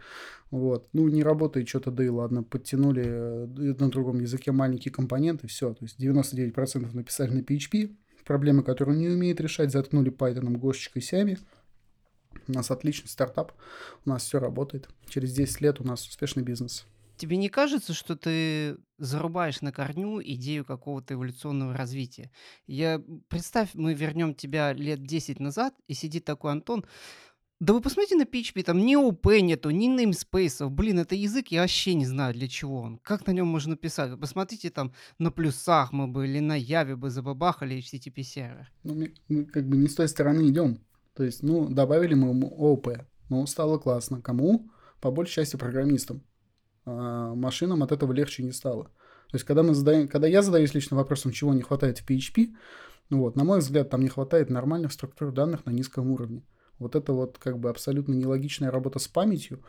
вот. 0.51 0.87
Ну, 0.93 1.09
не 1.09 1.23
работает 1.23 1.67
что-то, 1.67 1.91
да 1.91 2.03
и 2.03 2.07
ладно. 2.07 2.41
Подтянули 2.43 2.84
э, 2.93 3.45
на 3.47 3.89
другом 3.89 4.19
языке 4.19 4.51
маленькие 4.51 4.91
компоненты, 4.91 5.47
все. 5.47 5.73
То 5.73 5.85
есть 5.85 5.99
99% 5.99 6.95
написали 6.95 7.31
на 7.31 7.39
PHP. 7.39 7.95
Проблемы, 8.25 8.63
которые 8.63 8.95
он 8.95 9.01
не 9.01 9.09
умеет 9.09 9.39
решать, 9.39 9.71
заткнули 9.71 10.11
Python, 10.11 10.57
Гошечкой, 10.57 11.01
Сями. 11.01 11.37
У 12.47 12.51
нас 12.51 12.71
отличный 12.71 13.09
стартап, 13.09 13.53
у 14.05 14.09
нас 14.09 14.23
все 14.23 14.39
работает. 14.39 14.89
Через 15.07 15.33
10 15.33 15.61
лет 15.61 15.79
у 15.79 15.83
нас 15.83 16.07
успешный 16.07 16.43
бизнес. 16.43 16.85
Тебе 17.17 17.37
не 17.37 17.47
кажется, 17.47 17.93
что 17.93 18.15
ты 18.17 18.77
зарубаешь 18.97 19.61
на 19.61 19.71
корню 19.71 20.21
идею 20.21 20.65
какого-то 20.65 21.13
эволюционного 21.13 21.75
развития? 21.75 22.29
Я 22.67 23.01
представь, 23.29 23.69
мы 23.73 23.93
вернем 23.93 24.35
тебя 24.35 24.73
лет 24.73 25.05
10 25.05 25.39
назад, 25.39 25.73
и 25.87 25.93
сидит 25.93 26.25
такой 26.25 26.51
Антон, 26.51 26.83
да 27.61 27.73
вы 27.73 27.81
посмотрите 27.81 28.15
на 28.15 28.23
PHP, 28.23 28.63
там 28.63 28.85
ни 28.85 28.97
OP 28.97 29.39
нету, 29.39 29.69
ни 29.69 29.89
namespace. 29.89 30.67
Блин, 30.69 30.99
это 30.99 31.15
язык, 31.15 31.47
я 31.49 31.61
вообще 31.61 31.93
не 31.93 32.05
знаю, 32.05 32.33
для 32.33 32.49
чего 32.49 32.81
он. 32.81 32.97
Как 32.97 33.25
на 33.27 33.31
нем 33.31 33.47
можно 33.47 33.77
писать? 33.77 34.11
Вы 34.11 34.17
посмотрите, 34.17 34.69
там 34.69 34.93
на 35.19 35.31
плюсах 35.31 35.93
мы 35.93 36.07
бы 36.07 36.27
или 36.27 36.39
на 36.39 36.55
Яве 36.55 36.97
бы 36.97 37.09
забабахали 37.09 37.77
HTTP 37.77 38.23
сервер. 38.23 38.71
Ну, 38.83 39.07
мы, 39.29 39.45
как 39.45 39.67
бы 39.67 39.77
не 39.77 39.87
с 39.87 39.95
той 39.95 40.09
стороны 40.09 40.49
идем. 40.49 40.81
То 41.13 41.23
есть, 41.23 41.43
ну, 41.43 41.69
добавили 41.69 42.13
мы 42.13 42.45
ООП. 42.45 42.89
Ну, 43.29 43.47
стало 43.47 43.77
классно. 43.77 44.21
Кому? 44.21 44.69
По 44.99 45.11
большей 45.11 45.35
части 45.35 45.55
программистам. 45.55 46.23
А 46.85 47.33
машинам 47.35 47.83
от 47.83 47.91
этого 47.93 48.11
легче 48.11 48.43
не 48.43 48.51
стало. 48.51 48.85
То 49.29 49.37
есть, 49.37 49.45
когда, 49.45 49.63
мы 49.63 49.73
задаем, 49.73 50.09
когда 50.09 50.27
я 50.27 50.41
задаюсь 50.41 50.73
лично 50.73 50.97
вопросом, 50.97 51.31
чего 51.31 51.53
не 51.53 51.61
хватает 51.61 51.99
в 51.99 52.09
PHP, 52.09 52.53
ну 53.09 53.19
вот, 53.19 53.37
на 53.37 53.45
мой 53.45 53.59
взгляд, 53.59 53.89
там 53.89 54.01
не 54.01 54.09
хватает 54.09 54.49
нормальных 54.49 54.91
структур 54.91 55.31
данных 55.31 55.65
на 55.65 55.71
низком 55.71 56.11
уровне. 56.11 56.43
Вот 56.79 56.95
это 56.95 57.13
вот 57.13 57.37
как 57.37 57.59
бы 57.59 57.69
абсолютно 57.69 58.13
нелогичная 58.13 58.71
работа 58.71 58.99
с 58.99 59.07
памятью, 59.07 59.61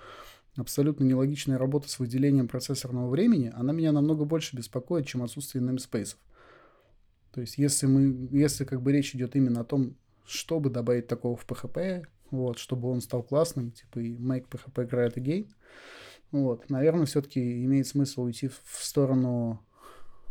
абсолютно 0.56 1.04
нелогичная 1.04 1.58
работа 1.58 1.88
с 1.88 1.98
выделением 1.98 2.48
процессорного 2.48 3.08
времени, 3.08 3.52
она 3.54 3.72
меня 3.72 3.92
намного 3.92 4.24
больше 4.24 4.56
беспокоит, 4.56 5.06
чем 5.06 5.22
отсутствие 5.22 5.62
namespace. 5.62 6.16
То 7.32 7.40
есть, 7.42 7.58
если 7.58 7.86
мы, 7.86 8.28
если 8.30 8.64
как 8.64 8.80
бы 8.80 8.92
речь 8.92 9.14
идет 9.14 9.36
именно 9.36 9.60
о 9.60 9.64
том, 9.64 9.96
чтобы 10.24 10.70
добавить 10.70 11.06
такого 11.06 11.36
в 11.36 11.46
PHP, 11.46 12.06
вот, 12.30 12.58
чтобы 12.58 12.90
он 12.90 13.00
стал 13.00 13.22
классным, 13.22 13.70
типа 13.70 14.00
и 14.00 14.16
make 14.16 14.48
PHP 14.48 14.88
great 14.88 15.14
again, 15.14 15.48
вот, 16.32 16.68
наверное, 16.70 17.06
все-таки 17.06 17.64
имеет 17.64 17.86
смысл 17.86 18.22
уйти 18.22 18.48
в 18.48 18.84
сторону 18.84 19.62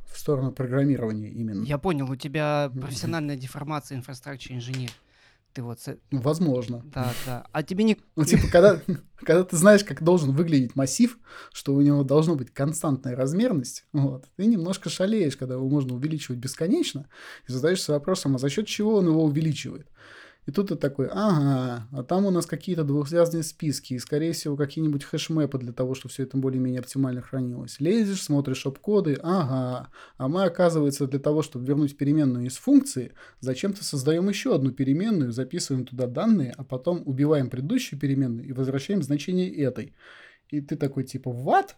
в 0.06 0.18
сторону 0.18 0.52
программирования 0.52 1.30
именно. 1.30 1.64
Я 1.66 1.78
понял, 1.78 2.10
у 2.10 2.16
тебя 2.16 2.72
профессиональная 2.74 3.36
деформация 3.36 3.98
инфраструктуры 3.98 4.56
инженер. 4.56 4.92
Ты 5.56 5.64
вот... 5.64 5.80
Возможно. 6.12 6.84
Да, 6.94 7.14
да. 7.26 7.48
А 7.54 7.64
тебе 7.64 7.86
не... 7.86 7.98
Ну, 8.18 8.26
типа, 8.26 8.48
когда, 8.52 8.82
когда 9.16 9.46
ты 9.46 9.56
знаешь, 9.56 9.86
как 9.86 10.04
должен 10.04 10.34
выглядеть 10.34 10.76
массив, 10.76 11.18
что 11.54 11.74
у 11.74 11.80
него 11.80 12.04
должно 12.04 12.36
быть 12.36 12.52
константная 12.52 13.16
размерность, 13.16 13.86
вот, 13.94 14.26
ты 14.36 14.48
немножко 14.48 14.90
шалеешь, 14.90 15.38
когда 15.38 15.56
его 15.56 15.70
можно 15.70 15.96
увеличивать 15.96 16.40
бесконечно, 16.40 17.08
и 17.48 17.54
задаешься 17.54 17.94
вопросом, 17.94 18.36
а 18.36 18.38
за 18.38 18.50
счет 18.50 18.68
чего 18.68 18.96
он 18.96 19.08
его 19.08 19.24
увеличивает? 19.24 19.88
И 20.46 20.52
тут 20.52 20.70
ты 20.70 20.76
такой, 20.76 21.08
ага, 21.12 21.88
а 21.92 22.04
там 22.04 22.26
у 22.26 22.30
нас 22.30 22.46
какие-то 22.46 22.84
двухзвездные 22.84 23.42
списки, 23.42 23.94
и, 23.94 24.00
скорее 24.00 24.32
всего, 24.34 24.56
какие-нибудь 24.56 25.04
хэшмэпы 25.04 25.58
для 25.58 25.74
того, 25.74 25.96
чтобы 25.96 26.12
все 26.12 26.24
это 26.24 26.38
более-менее 26.38 26.82
оптимально 26.82 27.22
хранилось. 27.22 27.80
Лезешь, 27.80 28.22
смотришь 28.22 28.66
оп-коды, 28.68 29.18
ага, 29.24 29.90
а 30.18 30.28
мы, 30.28 30.44
оказывается, 30.44 31.08
для 31.08 31.20
того, 31.20 31.42
чтобы 31.42 31.66
вернуть 31.66 31.98
переменную 31.98 32.46
из 32.46 32.58
функции, 32.58 33.14
зачем-то 33.40 33.84
создаем 33.84 34.30
еще 34.30 34.54
одну 34.54 34.72
переменную, 34.72 35.32
записываем 35.32 35.86
туда 35.86 36.06
данные, 36.06 36.54
а 36.56 36.64
потом 36.64 37.02
убиваем 37.06 37.50
предыдущую 37.50 38.00
переменную 38.00 38.48
и 38.48 38.54
возвращаем 38.54 39.02
значение 39.02 39.52
этой. 39.56 39.96
И 40.50 40.62
ты 40.62 40.76
такой, 40.76 41.06
типа, 41.06 41.30
what? 41.30 41.70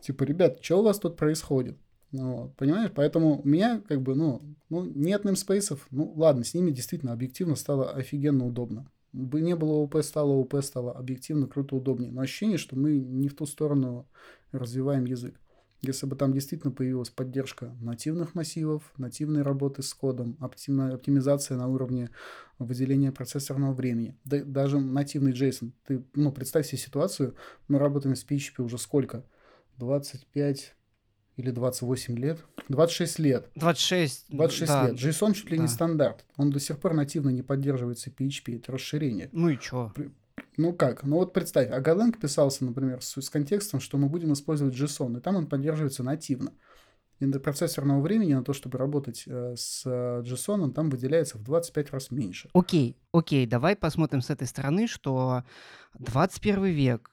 Типа, 0.00 0.24
ребят, 0.24 0.58
что 0.62 0.80
у 0.80 0.82
вас 0.82 0.98
тут 0.98 1.16
происходит? 1.16 1.76
Ну, 2.12 2.36
вот, 2.36 2.56
понимаешь? 2.56 2.92
Поэтому 2.94 3.40
у 3.40 3.48
меня 3.48 3.80
как 3.88 4.02
бы, 4.02 4.14
ну, 4.14 4.42
ну, 4.68 4.84
нет 4.84 5.24
namespace, 5.24 5.78
ну, 5.90 6.12
ладно, 6.14 6.44
с 6.44 6.54
ними 6.54 6.70
действительно 6.70 7.12
объективно 7.12 7.56
стало 7.56 7.90
офигенно 7.90 8.46
удобно. 8.46 8.86
Бы 9.12 9.40
не 9.40 9.56
было 9.56 9.72
ОП, 9.72 9.96
стало 10.02 10.32
ОП, 10.32 10.56
стало 10.62 10.92
объективно 10.92 11.46
круто 11.46 11.76
удобнее. 11.76 12.12
Но 12.12 12.20
ощущение, 12.20 12.58
что 12.58 12.76
мы 12.76 12.98
не 12.98 13.28
в 13.28 13.34
ту 13.34 13.46
сторону 13.46 14.08
развиваем 14.52 15.04
язык. 15.04 15.38
Если 15.80 16.06
бы 16.06 16.14
там 16.14 16.32
действительно 16.32 16.72
появилась 16.72 17.10
поддержка 17.10 17.74
нативных 17.80 18.36
массивов, 18.36 18.92
нативной 18.98 19.42
работы 19.42 19.82
с 19.82 19.92
кодом, 19.92 20.36
оптимизация 20.38 21.56
на 21.56 21.66
уровне 21.66 22.10
выделения 22.58 23.10
процессорного 23.10 23.74
времени, 23.74 24.16
да, 24.24 24.44
даже 24.44 24.78
нативный 24.78 25.32
JSON. 25.32 25.72
Ты, 25.86 26.04
ну, 26.14 26.30
представь 26.30 26.66
себе 26.66 26.78
ситуацию, 26.78 27.34
мы 27.66 27.78
работаем 27.78 28.14
с 28.14 28.24
PHP 28.24 28.62
уже 28.62 28.78
сколько? 28.78 29.24
25 29.78 30.76
или 31.36 31.50
28 31.50 32.18
лет, 32.18 32.38
26 32.68 33.18
лет. 33.18 33.48
26. 33.54 34.26
26 34.28 34.72
да, 34.72 34.88
лет. 34.88 34.98
JSON 34.98 35.34
чуть 35.34 35.50
ли 35.50 35.56
да. 35.56 35.62
не 35.62 35.68
стандарт. 35.68 36.24
Он 36.36 36.50
до 36.50 36.60
сих 36.60 36.78
пор 36.78 36.94
нативно 36.94 37.30
не 37.30 37.42
поддерживается 37.42 38.10
PHP, 38.10 38.56
это 38.56 38.72
расширение. 38.72 39.28
Ну 39.32 39.48
и 39.48 39.58
чё? 39.58 39.92
Ну 40.56 40.72
как? 40.74 41.02
Ну 41.04 41.16
вот 41.16 41.32
представь, 41.32 41.70
а 41.70 41.80
Golang 41.80 42.18
писался, 42.18 42.64
например, 42.64 43.02
с, 43.02 43.20
с 43.20 43.30
контекстом, 43.30 43.80
что 43.80 43.96
мы 43.96 44.08
будем 44.08 44.32
использовать 44.32 44.74
JSON, 44.74 45.18
и 45.18 45.20
там 45.20 45.36
он 45.36 45.46
поддерживается 45.46 46.02
нативно. 46.02 46.52
И 47.20 47.38
процессорного 47.38 48.00
времени 48.00 48.34
на 48.34 48.42
то, 48.42 48.52
чтобы 48.52 48.78
работать 48.78 49.24
э, 49.26 49.54
с 49.56 49.82
э, 49.86 50.22
JSON, 50.24 50.72
там 50.72 50.90
выделяется 50.90 51.38
в 51.38 51.44
25 51.44 51.90
раз 51.92 52.10
меньше. 52.10 52.50
Окей, 52.52 52.96
окей, 53.12 53.46
давай 53.46 53.76
посмотрим 53.76 54.22
с 54.22 54.30
этой 54.30 54.48
стороны, 54.48 54.88
что 54.88 55.44
21 56.00 56.64
век, 56.64 57.12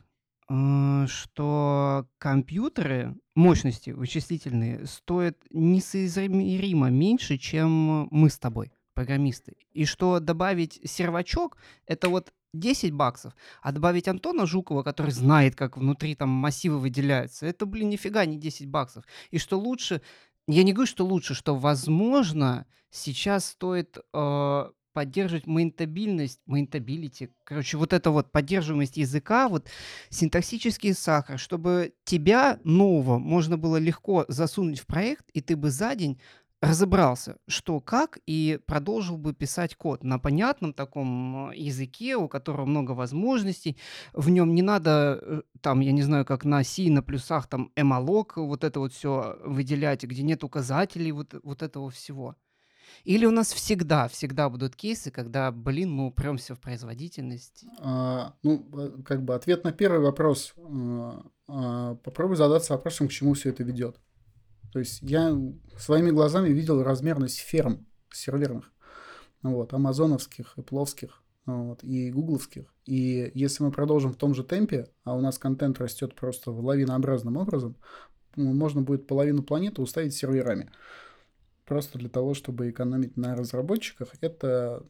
что 0.50 2.08
компьютеры 2.18 3.16
мощности 3.36 3.92
вычислительные 3.92 4.88
стоят 4.88 5.38
несоизмеримо 5.52 6.90
меньше, 6.90 7.38
чем 7.38 8.08
мы 8.10 8.30
с 8.30 8.40
тобой, 8.40 8.72
программисты. 8.96 9.58
И 9.72 9.86
что 9.86 10.20
добавить 10.20 10.80
сервачок— 10.84 11.58
это 11.86 12.10
вот 12.10 12.34
10 12.54 12.92
баксов, 12.94 13.36
а 13.62 13.72
добавить 13.72 14.08
Антона 14.08 14.48
Жукова, 14.48 14.82
который 14.82 15.12
знает, 15.12 15.56
как 15.56 15.78
внутри 15.78 16.16
там 16.16 16.30
массивы 16.30 16.80
выделяются, 16.80 17.46
это, 17.46 17.66
блин, 17.66 17.90
нифига 17.90 18.26
не 18.26 18.38
10 18.38 18.68
баксов. 18.68 19.06
И 19.30 19.38
что 19.38 19.60
лучше, 19.60 20.02
я 20.48 20.64
не 20.64 20.74
говорю, 20.74 20.88
что 20.88 21.06
лучше, 21.06 21.36
что, 21.36 21.56
возможно, 21.56 22.66
сейчас 22.90 23.46
стоит 23.46 24.00
э, 24.14 24.70
поддерживать 25.00 25.48
мейнтабильность, 25.48 26.42
maintainability, 26.46 27.30
короче, 27.46 27.78
вот 27.78 27.94
это 27.94 28.12
вот 28.12 28.34
поддерживаемость 28.34 28.98
языка, 28.98 29.48
вот 29.48 29.70
синтаксический 30.10 30.94
сахар, 30.94 31.40
чтобы 31.40 31.94
тебя 32.04 32.60
нового 32.66 33.18
можно 33.18 33.58
было 33.58 33.78
легко 33.78 34.26
засунуть 34.28 34.82
в 34.82 34.86
проект, 34.86 35.24
и 35.34 35.40
ты 35.40 35.56
бы 35.56 35.70
за 35.72 35.96
день 35.96 36.20
разобрался, 36.62 37.38
что 37.48 37.80
как, 37.80 38.20
и 38.26 38.60
продолжил 38.66 39.18
бы 39.18 39.34
писать 39.34 39.76
код 39.76 40.04
на 40.04 40.20
понятном 40.20 40.74
таком 40.74 41.52
языке, 41.52 42.18
у 42.18 42.28
которого 42.28 42.66
много 42.66 42.92
возможностей. 42.92 43.78
В 44.12 44.30
нем 44.30 44.54
не 44.54 44.64
надо, 44.64 45.18
э, 45.22 45.42
там, 45.62 45.80
я 45.80 45.94
не 45.94 46.02
знаю, 46.02 46.26
как 46.26 46.44
на 46.44 46.62
C, 46.66 46.90
на 46.90 47.02
плюсах, 47.02 47.48
там, 47.48 47.72
malloc, 47.78 48.36
вот 48.36 48.66
это 48.66 48.82
вот 48.82 48.92
все 48.92 49.38
выделять, 49.46 50.04
где 50.04 50.24
нет 50.24 50.44
указателей, 50.44 51.14
вот, 51.14 51.36
вот 51.42 51.64
этого 51.64 51.90
всего. 51.90 52.36
Или 53.04 53.26
у 53.26 53.32
нас 53.32 53.54
всегда, 53.54 54.08
всегда 54.08 54.50
будут 54.50 54.76
кейсы, 54.76 55.12
когда, 55.12 55.52
блин, 55.52 55.92
мы 55.92 56.08
упремся 56.08 56.56
в 56.56 56.60
производительность? 56.60 57.66
А, 57.80 58.34
ну, 58.44 58.66
как 59.06 59.24
бы 59.24 59.36
ответ 59.36 59.64
на 59.64 59.72
первый 59.72 60.00
вопрос. 60.00 60.54
А, 60.58 61.24
а, 61.48 61.96
попробуй 61.96 62.36
задаться 62.36 62.74
вопросом, 62.74 63.08
к 63.08 63.12
чему 63.12 63.34
все 63.34 63.50
это 63.50 63.64
ведет. 63.64 63.98
То 64.72 64.80
есть 64.80 65.02
я 65.02 65.36
своими 65.78 66.12
глазами 66.12 66.50
видел 66.50 66.84
размерность 66.84 67.40
ферм 67.40 67.88
серверных, 68.12 68.72
вот, 69.42 69.74
амазоновских, 69.74 70.54
эпловских, 70.58 71.24
вот, 71.46 71.84
и 71.84 72.12
гугловских. 72.12 72.74
И 72.86 73.32
если 73.34 73.64
мы 73.64 73.72
продолжим 73.72 74.14
в 74.14 74.18
том 74.18 74.36
же 74.36 74.44
темпе, 74.44 74.88
а 75.04 75.16
у 75.16 75.22
нас 75.22 75.38
контент 75.38 75.80
растет 75.80 76.16
просто 76.16 76.52
лавинообразным 76.52 77.38
образом, 77.38 77.78
можно 78.36 78.82
будет 78.82 79.08
половину 79.08 79.44
планеты 79.44 79.82
уставить 79.82 80.14
серверами 80.14 80.72
просто 81.70 82.00
для 82.00 82.10
того, 82.10 82.34
чтобы 82.34 82.70
экономить 82.70 83.16
на 83.16 83.36
разработчиках, 83.36 84.10
это 84.20 84.84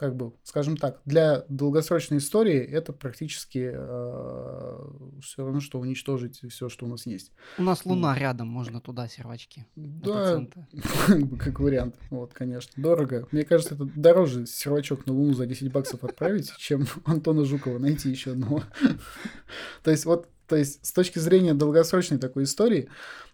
как 0.00 0.16
бы, 0.16 0.32
скажем 0.44 0.78
так, 0.78 1.02
для 1.04 1.44
долгосрочной 1.50 2.18
истории 2.18 2.58
это 2.58 2.94
практически 2.94 3.70
э, 3.70 4.78
все 5.22 5.44
равно, 5.44 5.60
что 5.60 5.78
уничтожить 5.78 6.40
все, 6.48 6.70
что 6.70 6.86
у 6.86 6.88
нас 6.88 7.04
есть. 7.04 7.32
У 7.58 7.62
нас 7.62 7.84
Луна 7.84 8.16
рядом, 8.18 8.48
можно 8.48 8.80
туда 8.80 9.08
сервачки. 9.08 9.66
Да, 9.76 10.46
как 11.38 11.60
вариант. 11.60 11.96
Вот, 12.08 12.32
конечно. 12.32 12.72
Дорого. 12.82 13.28
Мне 13.30 13.44
кажется, 13.44 13.74
это 13.74 13.84
дороже 13.84 14.46
сервачок 14.46 15.04
на 15.04 15.12
Луну 15.12 15.34
за 15.34 15.44
10 15.44 15.70
баксов 15.70 16.02
отправить, 16.02 16.50
чем 16.56 16.86
Антона 17.04 17.44
Жукова 17.44 17.78
найти 17.78 18.08
еще 18.08 18.30
одного. 18.30 18.62
То 19.82 19.90
есть 19.90 20.06
вот, 20.06 20.30
то 20.46 20.56
есть 20.56 20.86
с 20.86 20.92
точки 20.92 21.18
зрения 21.18 21.52
долгосрочной 21.52 22.18
такой 22.18 22.44
истории, 22.44 22.88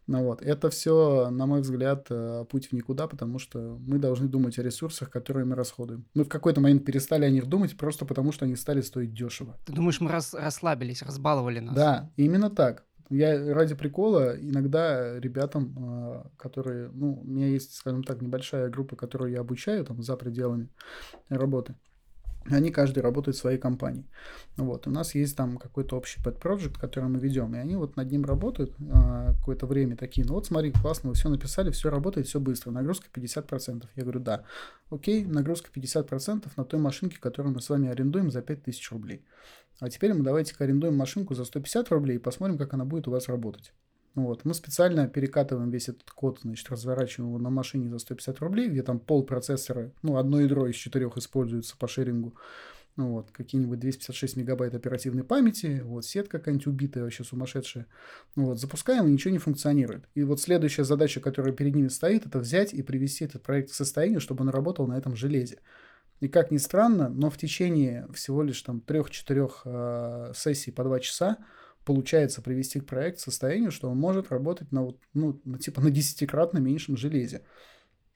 ну 0.06 0.22
вот, 0.22 0.40
это 0.40 0.70
все, 0.70 1.30
на 1.30 1.46
мой 1.46 1.62
взгляд, 1.62 2.06
э, 2.10 2.44
путь 2.48 2.68
в 2.68 2.72
никуда, 2.72 3.08
потому 3.08 3.38
что 3.38 3.78
мы 3.80 3.98
должны 3.98 4.28
думать 4.28 4.58
о 4.58 4.62
ресурсах, 4.62 5.10
которые 5.10 5.44
мы 5.44 5.56
расходуем. 5.56 6.06
Мы 6.14 6.24
в 6.24 6.28
какой-то 6.28 6.60
момент 6.60 6.84
перестали 6.84 7.24
о 7.24 7.30
них 7.30 7.46
думать 7.46 7.76
просто 7.76 8.04
потому, 8.04 8.30
что 8.30 8.44
они 8.44 8.54
стали 8.54 8.82
стоить 8.82 9.12
дешево. 9.12 9.56
Ты 9.64 9.72
думаешь, 9.72 10.00
мы 10.00 10.10
рас 10.10 10.32
расслабились, 10.32 11.02
разбаловали 11.02 11.58
нас? 11.58 11.74
Да, 11.74 12.10
именно 12.16 12.50
так. 12.50 12.84
Я 13.08 13.54
ради 13.54 13.74
прикола 13.74 14.36
иногда 14.38 15.18
ребятам, 15.18 15.74
э, 15.76 16.24
которые, 16.36 16.90
ну, 16.92 17.20
у 17.20 17.24
меня 17.24 17.48
есть, 17.48 17.74
скажем 17.74 18.04
так, 18.04 18.22
небольшая 18.22 18.68
группа, 18.68 18.94
которую 18.94 19.32
я 19.32 19.40
обучаю 19.40 19.84
там 19.84 20.02
за 20.02 20.16
пределами 20.16 20.68
работы, 21.28 21.74
они 22.50 22.70
каждый 22.70 23.00
работает 23.00 23.36
в 23.36 23.40
своей 23.40 23.58
компании. 23.58 24.06
Вот. 24.56 24.86
У 24.86 24.90
нас 24.90 25.14
есть 25.14 25.36
там 25.36 25.58
какой-то 25.58 25.96
общий 25.96 26.20
pet 26.20 26.40
project, 26.40 26.78
который 26.78 27.08
мы 27.08 27.18
ведем, 27.18 27.54
и 27.54 27.58
они 27.58 27.76
вот 27.76 27.96
над 27.96 28.10
ним 28.10 28.24
работают 28.24 28.74
а, 28.92 29.34
какое-то 29.34 29.66
время 29.66 29.96
такие, 29.96 30.26
ну 30.26 30.34
вот 30.34 30.46
смотри, 30.46 30.72
классно, 30.72 31.10
вы 31.10 31.14
все 31.14 31.28
написали, 31.28 31.70
все 31.70 31.90
работает, 31.90 32.26
все 32.26 32.40
быстро, 32.40 32.70
нагрузка 32.70 33.08
50%. 33.12 33.84
Я 33.94 34.02
говорю, 34.02 34.20
да, 34.20 34.44
окей, 34.90 35.24
нагрузка 35.24 35.70
50% 35.74 36.46
на 36.56 36.64
той 36.64 36.80
машинке, 36.80 37.18
которую 37.20 37.54
мы 37.54 37.60
с 37.60 37.68
вами 37.68 37.88
арендуем 37.88 38.30
за 38.30 38.42
5000 38.42 38.92
рублей. 38.92 39.24
А 39.80 39.90
теперь 39.90 40.14
мы 40.14 40.22
давайте-ка 40.22 40.64
арендуем 40.64 40.96
машинку 40.96 41.34
за 41.34 41.44
150 41.44 41.90
рублей 41.90 42.16
и 42.16 42.20
посмотрим, 42.20 42.56
как 42.58 42.72
она 42.74 42.84
будет 42.84 43.08
у 43.08 43.10
вас 43.10 43.28
работать. 43.28 43.72
Вот. 44.16 44.46
Мы 44.46 44.54
специально 44.54 45.06
перекатываем 45.08 45.70
весь 45.70 45.90
этот 45.90 46.10
код, 46.10 46.40
значит, 46.42 46.70
разворачиваем 46.70 47.28
его 47.28 47.38
на 47.38 47.50
машине 47.50 47.90
за 47.90 47.98
150 47.98 48.38
рублей, 48.40 48.68
где 48.70 48.82
там 48.82 48.98
пол 48.98 49.22
процессора, 49.22 49.92
ну, 50.02 50.16
одно 50.16 50.40
ядро 50.40 50.66
из 50.66 50.74
четырех 50.74 51.18
используется 51.18 51.76
по 51.76 51.86
шерингу. 51.86 52.34
ну 52.96 53.10
вот, 53.10 53.30
какие-нибудь 53.30 53.78
256 53.78 54.36
мегабайт 54.36 54.74
оперативной 54.74 55.22
памяти, 55.22 55.82
вот, 55.84 56.06
сетка 56.06 56.38
какая-нибудь 56.38 56.66
убитая, 56.66 57.04
вообще 57.04 57.24
сумасшедшая, 57.24 57.86
ну 58.36 58.46
вот, 58.46 58.58
запускаем, 58.58 59.06
и 59.06 59.12
ничего 59.12 59.32
не 59.32 59.38
функционирует. 59.38 60.08
И 60.14 60.22
вот 60.22 60.40
следующая 60.40 60.84
задача, 60.84 61.20
которая 61.20 61.52
перед 61.52 61.74
ними 61.74 61.88
стоит, 61.88 62.24
это 62.24 62.38
взять 62.38 62.72
и 62.72 62.82
привести 62.82 63.26
этот 63.26 63.42
проект 63.42 63.70
к 63.70 63.74
состоянию, 63.74 64.20
чтобы 64.20 64.44
он 64.44 64.48
работал 64.48 64.86
на 64.86 64.96
этом 64.96 65.14
железе. 65.14 65.58
И 66.20 66.28
как 66.28 66.50
ни 66.50 66.56
странно, 66.56 67.10
но 67.10 67.28
в 67.28 67.36
течение 67.36 68.08
всего 68.14 68.42
лишь 68.42 68.62
там 68.62 68.80
трех-четырех 68.80 69.60
э, 69.66 70.32
сессий 70.34 70.70
по 70.70 70.84
два 70.84 71.00
часа 71.00 71.36
получается 71.86 72.42
привести 72.42 72.80
проект 72.80 73.18
к 73.18 73.20
состоянию, 73.20 73.70
что 73.70 73.88
он 73.88 73.96
может 73.96 74.30
работать 74.30 74.72
на, 74.72 74.82
вот, 74.82 74.98
ну, 75.14 75.40
типа 75.58 75.80
на 75.80 75.90
десятикратно 75.90 76.58
меньшем 76.58 76.96
железе. 76.96 77.42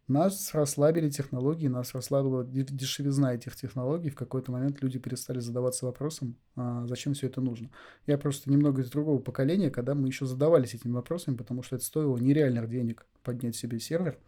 Нас 0.09 0.53
расслабили 0.55 1.09
технологии, 1.09 1.69
нас 1.69 1.95
расслабила 1.95 2.45
дешевизна 2.45 3.33
этих 3.33 3.55
технологий. 3.55 4.11
В 4.11 4.17
какой-то 4.17 4.51
момент 4.51 4.83
люди 4.83 4.99
перестали 4.99 5.39
задаваться 5.39 5.87
вопросом, 5.87 6.37
а 6.57 6.85
зачем 6.89 7.15
все 7.15 7.29
это 7.29 7.41
нужно. 7.41 7.71
Я 8.09 8.19
просто 8.19 8.51
немного 8.51 8.83
из 8.83 8.91
другого 8.91 9.21
поколения, 9.21 9.71
когда 9.71 9.95
мы 9.95 10.09
еще 10.09 10.27
задавались 10.27 10.75
этими 10.75 10.91
вопросами, 10.91 11.37
потому 11.37 11.63
что 11.63 11.77
это 11.77 11.85
стоило 11.85 12.19
нереальных 12.19 12.69
денег 12.69 13.07
поднять 13.23 13.55
себе 13.55 13.79
сервер, 13.79 14.19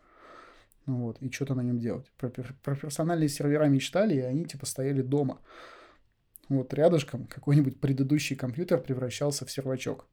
вот, 0.87 1.21
и 1.21 1.29
что-то 1.33 1.57
на 1.57 1.63
нем 1.63 1.81
делать. 1.81 2.07
Про, 2.17 2.31
про 2.31 2.77
персональные 2.77 3.29
сервера 3.29 3.65
мечтали, 3.65 4.15
и 4.15 4.21
они 4.21 4.45
типа 4.45 4.67
стояли 4.67 5.03
дома. 5.03 5.41
Вот 6.49 6.75
рядышком 6.75 7.27
какой-нибудь 7.27 7.81
предыдущий 7.81 8.37
компьютер 8.37 8.81
превращался 8.81 9.45
в 9.47 9.51
сервачок. 9.51 10.07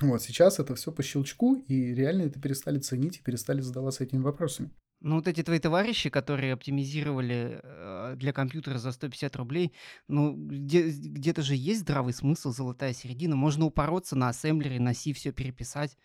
Вот 0.00 0.22
сейчас 0.22 0.60
это 0.60 0.74
все 0.74 0.92
по 0.92 1.02
щелчку, 1.02 1.56
и 1.66 1.94
реально 1.94 2.22
это 2.22 2.40
перестали 2.40 2.78
ценить 2.78 3.16
и 3.18 3.22
перестали 3.22 3.60
задаваться 3.60 4.04
этими 4.04 4.20
вопросами. 4.20 4.70
Ну, 5.00 5.16
вот 5.16 5.28
эти 5.28 5.44
твои 5.44 5.60
товарищи, 5.60 6.10
которые 6.10 6.52
оптимизировали 6.52 7.60
э, 7.62 8.14
для 8.16 8.32
компьютера 8.32 8.78
за 8.78 8.90
150 8.90 9.36
рублей, 9.36 9.72
ну, 10.08 10.34
где, 10.34 10.88
где-то 10.90 11.42
же 11.42 11.54
есть 11.54 11.80
здравый 11.80 12.12
смысл, 12.12 12.50
золотая 12.50 12.92
середина. 12.92 13.36
Можно 13.36 13.66
упороться 13.66 14.16
на 14.16 14.28
ассемблере, 14.28 14.80
на 14.80 14.94
C 14.94 15.12
все 15.12 15.30
переписать. 15.30 15.96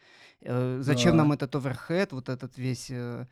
Э, 0.42 0.78
зачем 0.82 1.14
Да. 1.14 1.18
нам 1.24 1.32
этот 1.32 1.56
оверхед, 1.56 2.12
вот 2.12 2.30
этот 2.30 2.56
весь 2.60 2.92
э, 2.92 3.26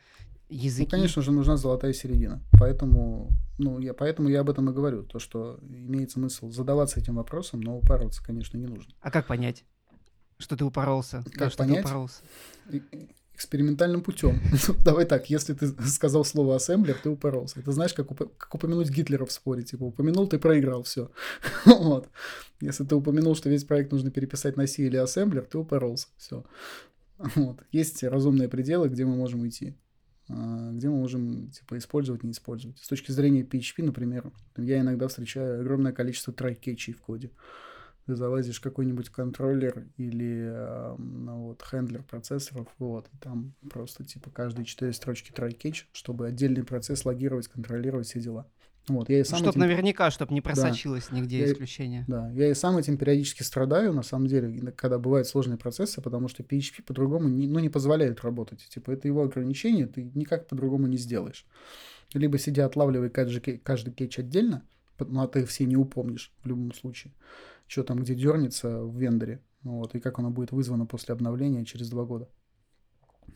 Ну, 0.51 0.57
языки? 0.57 0.89
конечно 0.91 1.21
же, 1.21 1.31
нужна 1.31 1.55
золотая 1.57 1.93
середина. 1.93 2.41
Поэтому, 2.59 3.29
ну, 3.57 3.79
я, 3.79 3.93
поэтому 3.93 4.29
я 4.29 4.41
об 4.41 4.49
этом 4.49 4.69
и 4.69 4.73
говорю. 4.73 5.03
То, 5.03 5.17
что 5.19 5.57
имеет 5.61 6.11
смысл 6.11 6.51
задаваться 6.51 6.99
этим 6.99 7.15
вопросом, 7.15 7.61
но 7.61 7.77
упарываться, 7.77 8.21
конечно, 8.23 8.57
не 8.57 8.65
нужно. 8.67 8.93
А 9.01 9.09
как 9.11 9.27
понять, 9.27 9.63
что 10.37 10.55
ты 10.57 10.65
упоролся? 10.65 11.23
Да, 11.25 11.31
Как 11.45 11.51
что 11.53 11.63
ты 11.63 11.69
понять? 11.69 11.85
упоролся. 11.85 12.21
И- 12.69 12.77
и- 12.91 13.09
Экспериментальным 13.33 14.03
путем. 14.03 14.39
Давай 14.85 15.05
так, 15.05 15.29
если 15.31 15.53
ты 15.55 15.67
сказал 15.87 16.23
слово 16.25 16.57
ассемблер, 16.57 16.95
ты 17.01 17.09
упоролся. 17.09 17.59
Это 17.59 17.71
знаешь, 17.71 17.93
как, 17.93 18.11
упо- 18.11 18.29
как 18.37 18.53
упомянуть 18.53 18.89
Гитлера 18.91 19.25
в 19.25 19.31
споре. 19.31 19.63
Типа, 19.63 19.83
упомянул, 19.85 20.27
ты 20.27 20.37
проиграл, 20.37 20.83
все. 20.83 21.09
Вот. 21.65 22.07
Если 22.59 22.83
ты 22.83 22.93
упомянул, 22.93 23.33
что 23.35 23.49
весь 23.49 23.63
проект 23.63 23.91
нужно 23.91 24.11
переписать 24.11 24.57
на 24.57 24.67
C 24.67 24.83
или 24.83 24.97
ассемблер, 24.97 25.45
ты 25.45 25.57
упоролся. 25.57 26.07
Все. 26.17 26.45
Вот. 27.35 27.63
Есть 27.71 28.03
разумные 28.03 28.47
пределы, 28.49 28.89
где 28.89 29.05
мы 29.05 29.15
можем 29.15 29.47
идти. 29.47 29.75
А, 30.33 30.71
Где 30.71 30.89
мы 30.89 30.97
можем 30.97 31.49
типа, 31.49 31.77
использовать, 31.77 32.23
не 32.23 32.31
использовать. 32.31 32.77
С 32.79 32.87
точки 32.87 33.11
зрения 33.11 33.43
PHP, 33.43 33.83
например, 33.83 34.31
я 34.57 34.79
иногда 34.79 35.07
встречаю 35.07 35.61
огромное 35.61 35.91
количество 35.91 36.33
трайкетчей 36.33 36.93
в 36.93 37.01
коде. 37.01 37.31
Ты 38.05 38.15
залазишь 38.15 38.59
какой-нибудь 38.59 39.09
контроллер 39.09 39.85
или 39.97 40.49
э, 40.51 40.95
ну, 40.97 41.47
вот, 41.47 41.61
хендлер 41.61 42.03
процессоров, 42.03 42.67
вот, 42.79 43.07
и 43.13 43.17
там 43.17 43.53
просто 43.69 44.03
типа 44.03 44.31
каждые 44.31 44.65
четыре 44.65 44.91
строчки 44.91 45.31
try-catch, 45.31 45.85
чтобы 45.91 46.27
отдельный 46.27 46.63
процесс 46.63 47.05
логировать, 47.05 47.47
контролировать 47.47 48.07
все 48.07 48.19
дела. 48.19 48.47
Вот, 48.87 49.09
я 49.09 49.19
и 49.19 49.23
сам 49.23 49.39
Чтобы 49.39 49.51
этим- 49.51 49.59
наверняка, 49.61 50.09
чтобы 50.09 50.33
не 50.33 50.41
просочилось 50.41 51.11
нигде 51.11 51.39
Я- 51.39 51.45
исключение. 51.51 52.03
да, 52.07 52.29
я 52.31 52.49
и 52.49 52.53
сам 52.55 52.77
этим 52.77 52.97
периодически 52.97 53.43
страдаю, 53.43 53.93
на 53.93 54.01
самом 54.01 54.25
деле, 54.27 54.71
когда 54.71 54.97
бывают 54.97 55.27
сложные 55.27 55.57
процессы, 55.57 56.01
потому 56.01 56.27
что 56.27 56.41
PHP 56.43 56.81
по-другому 56.83 57.29
не, 57.29 57.47
ну, 57.47 57.59
не 57.59 57.69
позволяет 57.69 58.21
работать. 58.21 58.67
Типа, 58.69 58.91
это 58.91 59.07
его 59.07 59.21
ограничение, 59.23 59.85
ты 59.85 60.09
никак 60.15 60.47
по-другому 60.47 60.87
не 60.87 60.97
сделаешь. 60.97 61.45
Либо 62.13 62.37
сидя 62.39 62.65
отлавливай 62.65 63.09
каждый, 63.09 63.57
каждый 63.59 63.93
кетч 63.93 64.17
отдельно, 64.19 64.63
ну, 64.99 65.21
а 65.21 65.27
ты 65.27 65.45
все 65.45 65.65
не 65.65 65.77
упомнишь 65.77 66.31
в 66.43 66.47
любом 66.47 66.73
случае, 66.73 67.13
что 67.67 67.83
там 67.83 67.99
где 67.99 68.15
дернется 68.15 68.81
в 68.83 68.97
вендоре, 68.97 69.39
вот, 69.63 69.93
и 69.95 69.99
как 69.99 70.17
оно 70.19 70.31
будет 70.31 70.51
вызвано 70.51 70.85
после 70.87 71.13
обновления 71.13 71.63
через 71.65 71.89
два 71.89 72.03
года. 72.03 72.27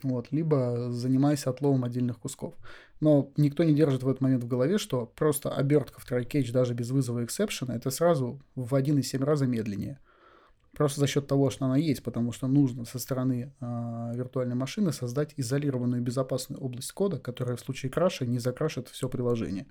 Вот, 0.03 0.31
либо 0.31 0.91
занимайся 0.91 1.49
отловом 1.49 1.83
отдельных 1.83 2.19
кусков. 2.19 2.55
Но 2.99 3.31
никто 3.37 3.63
не 3.63 3.73
держит 3.73 4.03
в 4.03 4.09
этот 4.09 4.21
момент 4.21 4.43
в 4.43 4.47
голове, 4.47 4.77
что 4.77 5.05
просто 5.05 5.51
обертка 5.51 5.99
в 5.99 6.09
try-catch 6.09 6.51
даже 6.51 6.73
без 6.73 6.91
вызова 6.91 7.23
эксепшена 7.23 7.75
это 7.75 7.89
сразу 7.91 8.41
в 8.55 8.73
1,7 8.73 9.23
раза 9.23 9.45
медленнее. 9.45 9.99
Просто 10.73 10.99
за 10.99 11.07
счет 11.07 11.27
того, 11.27 11.49
что 11.49 11.65
она 11.65 11.77
есть, 11.77 12.03
потому 12.03 12.33
что 12.33 12.47
нужно 12.47 12.83
со 12.83 12.99
стороны 12.99 13.53
а, 13.61 14.11
виртуальной 14.13 14.55
машины 14.55 14.91
создать 14.91 15.33
изолированную 15.37 16.01
безопасную 16.01 16.61
область 16.61 16.91
кода, 16.91 17.17
которая 17.17 17.55
в 17.55 17.61
случае 17.61 17.91
краша 17.91 18.25
не 18.25 18.39
закрашит 18.39 18.89
все 18.89 19.07
приложение. 19.07 19.67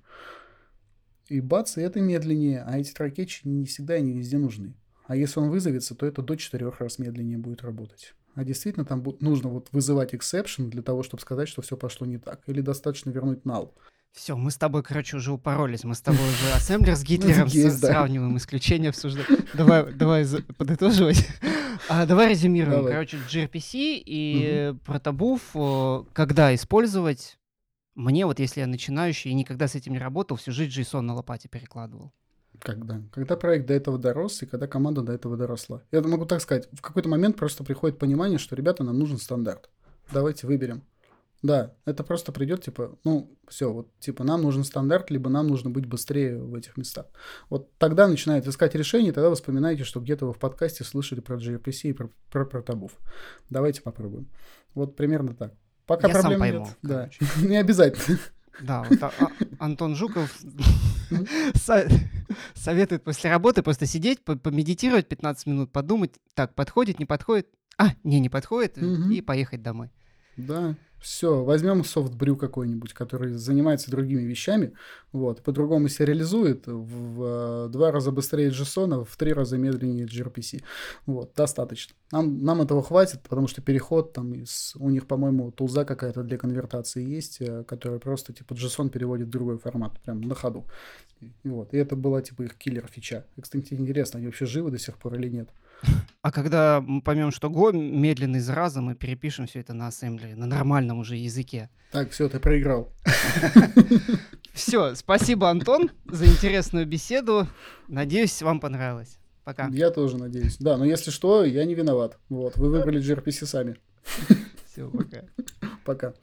И 1.27 1.41
бац, 1.41 1.77
и 1.77 1.81
это 1.81 2.01
медленнее, 2.01 2.63
а 2.63 2.79
эти 2.79 2.91
тракетчи 2.91 3.47
не 3.47 3.65
всегда 3.65 3.97
и 3.97 4.01
не 4.01 4.13
везде 4.13 4.37
нужны. 4.37 4.75
А 5.07 5.15
если 5.15 5.39
он 5.39 5.49
вызовется, 5.49 5.93
то 5.93 6.07
это 6.07 6.23
до 6.23 6.35
4 6.35 6.69
раз 6.69 6.97
медленнее 6.97 7.37
будет 7.37 7.61
работать. 7.61 8.15
А 8.35 8.43
действительно 8.43 8.85
там 8.85 9.03
нужно 9.21 9.49
вот 9.49 9.69
вызывать 9.71 10.13
exception 10.13 10.69
для 10.69 10.81
того, 10.81 11.03
чтобы 11.03 11.21
сказать, 11.21 11.47
что 11.47 11.61
все 11.61 11.77
пошло 11.77 12.05
не 12.05 12.17
так. 12.17 12.41
Или 12.47 12.61
достаточно 12.61 13.09
вернуть 13.09 13.43
null. 13.43 13.71
Все, 14.11 14.35
мы 14.35 14.51
с 14.51 14.57
тобой, 14.57 14.83
короче, 14.83 15.17
уже 15.17 15.31
упоролись. 15.31 15.83
Мы 15.83 15.95
с 15.95 16.01
тобой 16.01 16.21
уже 16.21 16.51
ассемблер 16.55 16.95
с 16.95 17.03
Гитлером 17.03 17.47
есть, 17.47 17.81
да. 17.81 17.89
сравниваем, 17.89 18.37
исключения 18.37 18.89
обсуждаем. 18.89 19.45
Давай, 19.53 19.91
давай 19.93 20.25
подытоживать. 20.57 21.27
А, 21.89 22.05
давай 22.05 22.29
резюмируем. 22.29 22.77
Давай. 22.77 22.93
Короче, 22.93 23.17
gRPC 23.17 24.01
и 24.05 24.73
протобуф, 24.85 25.41
э, 25.53 26.03
когда 26.13 26.55
использовать? 26.55 27.37
Мне 27.95 28.25
вот, 28.25 28.39
если 28.39 28.61
я 28.61 28.67
начинающий 28.67 29.29
и 29.29 29.33
никогда 29.33 29.67
с 29.67 29.75
этим 29.75 29.91
не 29.91 29.99
работал, 29.99 30.37
всю 30.37 30.51
жизнь 30.51 30.71
JSON 30.71 31.01
на 31.01 31.13
лопате 31.13 31.47
перекладывал. 31.47 32.11
Когда? 32.59 33.01
Когда 33.11 33.35
проект 33.35 33.67
до 33.67 33.73
этого 33.73 33.97
дорос, 33.97 34.41
и 34.43 34.45
когда 34.45 34.67
команда 34.67 35.01
до 35.01 35.13
этого 35.13 35.37
доросла. 35.37 35.81
Я 35.91 36.01
могу 36.01 36.25
так 36.25 36.41
сказать, 36.41 36.67
в 36.71 36.81
какой-то 36.81 37.09
момент 37.09 37.37
просто 37.37 37.63
приходит 37.63 37.97
понимание, 37.97 38.37
что, 38.37 38.55
ребята, 38.55 38.83
нам 38.83 38.97
нужен 38.97 39.17
стандарт. 39.17 39.69
Давайте 40.11 40.47
выберем. 40.47 40.83
Да, 41.41 41.73
это 41.85 42.03
просто 42.03 42.31
придет, 42.31 42.63
типа, 42.63 42.97
ну, 43.03 43.29
все, 43.47 43.71
вот, 43.71 43.87
типа, 43.99 44.23
нам 44.23 44.41
нужен 44.41 44.63
стандарт, 44.63 45.11
либо 45.11 45.29
нам 45.29 45.47
нужно 45.47 45.69
быть 45.69 45.85
быстрее 45.85 46.41
в 46.41 46.55
этих 46.55 46.75
местах. 46.75 47.05
Вот 47.51 47.69
тогда 47.77 48.07
начинает 48.07 48.47
искать 48.47 48.73
решение, 48.73 49.11
тогда 49.11 49.29
вы 49.29 49.35
вспоминаете, 49.35 49.83
что 49.83 49.99
где-то 49.99 50.25
вы 50.25 50.33
в 50.33 50.39
подкасте 50.39 50.83
слышали 50.83 51.19
про 51.19 51.37
gRPC 51.37 51.89
и 51.89 51.93
про, 51.93 52.09
про 52.31 52.45
протобуф. 52.45 52.93
Давайте 53.51 53.83
попробуем. 53.83 54.27
Вот 54.73 54.95
примерно 54.95 55.35
так. 55.35 55.53
Пока 55.85 56.07
Я 56.07 56.13
сам 56.15 56.21
проблем 56.23 56.39
пойму, 56.39 56.65
нет. 56.65 56.77
Да, 56.81 56.97
короче. 56.97 57.25
не 57.47 57.57
обязательно. 57.57 58.17
Да, 58.61 58.83
вот 58.89 59.03
а- 59.03 59.11
а- 59.19 59.31
Антон 59.59 59.95
Жуков 59.95 60.35
советует 62.55 63.03
после 63.03 63.29
работы 63.29 63.61
просто 63.63 63.85
сидеть, 63.85 64.23
по- 64.23 64.35
помедитировать 64.35 65.07
15 65.07 65.45
минут, 65.47 65.71
подумать, 65.71 66.15
так, 66.33 66.55
подходит, 66.55 66.99
не 66.99 67.05
подходит, 67.05 67.47
а, 67.77 67.89
не, 68.03 68.19
не 68.19 68.29
подходит, 68.29 68.77
и 68.77 69.21
поехать 69.21 69.61
домой. 69.61 69.89
Да, 70.37 70.75
все, 70.99 71.43
возьмем 71.43 71.83
софт-брю 71.83 72.35
какой-нибудь, 72.35 72.93
который 72.93 73.33
занимается 73.33 73.91
другими 73.91 74.23
вещами, 74.23 74.73
вот, 75.11 75.41
по-другому 75.41 75.87
себя 75.87 76.07
реализует, 76.07 76.67
в, 76.67 77.67
э, 77.67 77.69
два 77.69 77.91
раза 77.91 78.11
быстрее 78.11 78.49
JSON, 78.49 79.05
в 79.05 79.17
три 79.17 79.33
раза 79.33 79.57
медленнее 79.57 80.05
gRPC. 80.05 80.63
Вот, 81.05 81.33
достаточно. 81.35 81.95
Нам, 82.11 82.43
нам 82.43 82.61
этого 82.61 82.81
хватит, 82.81 83.21
потому 83.21 83.47
что 83.47 83.61
переход 83.61 84.13
там 84.13 84.33
из, 84.33 84.75
у 84.77 84.89
них, 84.89 85.07
по-моему, 85.07 85.51
тулза 85.51 85.85
какая-то 85.85 86.23
для 86.23 86.37
конвертации 86.37 87.03
есть, 87.03 87.37
э, 87.39 87.63
которая 87.63 87.99
просто 87.99 88.33
типа 88.33 88.53
JSON 88.53 88.89
переводит 88.89 89.27
в 89.27 89.31
другой 89.31 89.57
формат, 89.57 89.99
прям 90.01 90.21
на 90.21 90.35
ходу. 90.35 90.65
И, 91.21 91.31
вот, 91.43 91.73
и 91.73 91.77
это 91.77 91.95
была 91.95 92.21
типа 92.21 92.43
их 92.43 92.55
киллер-фича. 92.55 93.25
Кстати, 93.39 93.73
интересно, 93.73 94.17
они 94.17 94.27
вообще 94.27 94.45
живы 94.45 94.71
до 94.71 94.79
сих 94.79 94.97
пор 94.97 95.15
или 95.15 95.29
нет? 95.29 95.49
А 96.21 96.31
когда 96.31 96.81
мы 96.81 97.01
поймем, 97.01 97.31
что 97.31 97.49
Go 97.49 97.71
медленный 97.71 98.39
зараза, 98.39 98.81
мы 98.81 98.95
перепишем 98.95 99.45
все 99.45 99.59
это 99.59 99.73
на 99.73 99.87
ассемблере, 99.87 100.35
на 100.35 100.47
нормальном 100.47 100.97
уже 100.99 101.17
языке. 101.17 101.69
Так, 101.91 102.09
все, 102.11 102.27
ты 102.27 102.39
проиграл. 102.39 102.91
Все, 104.53 104.95
спасибо, 104.95 105.49
Антон, 105.49 105.91
за 106.05 106.25
интересную 106.25 106.85
беседу. 106.85 107.45
Надеюсь, 107.89 108.41
вам 108.41 108.61
понравилось. 108.61 109.19
Пока. 109.43 109.67
Я 109.67 109.91
тоже 109.91 110.17
надеюсь. 110.17 110.57
Да, 110.57 110.77
но 110.77 110.85
если 110.85 111.11
что, 111.11 111.43
я 111.43 111.65
не 111.65 111.75
виноват. 111.75 112.17
Вот, 112.29 112.55
вы 112.55 112.69
выбрали 112.69 113.01
gRPC 113.01 113.45
сами. 113.45 113.75
Все, 114.65 114.89
пока. 114.89 115.23
Пока. 115.83 116.13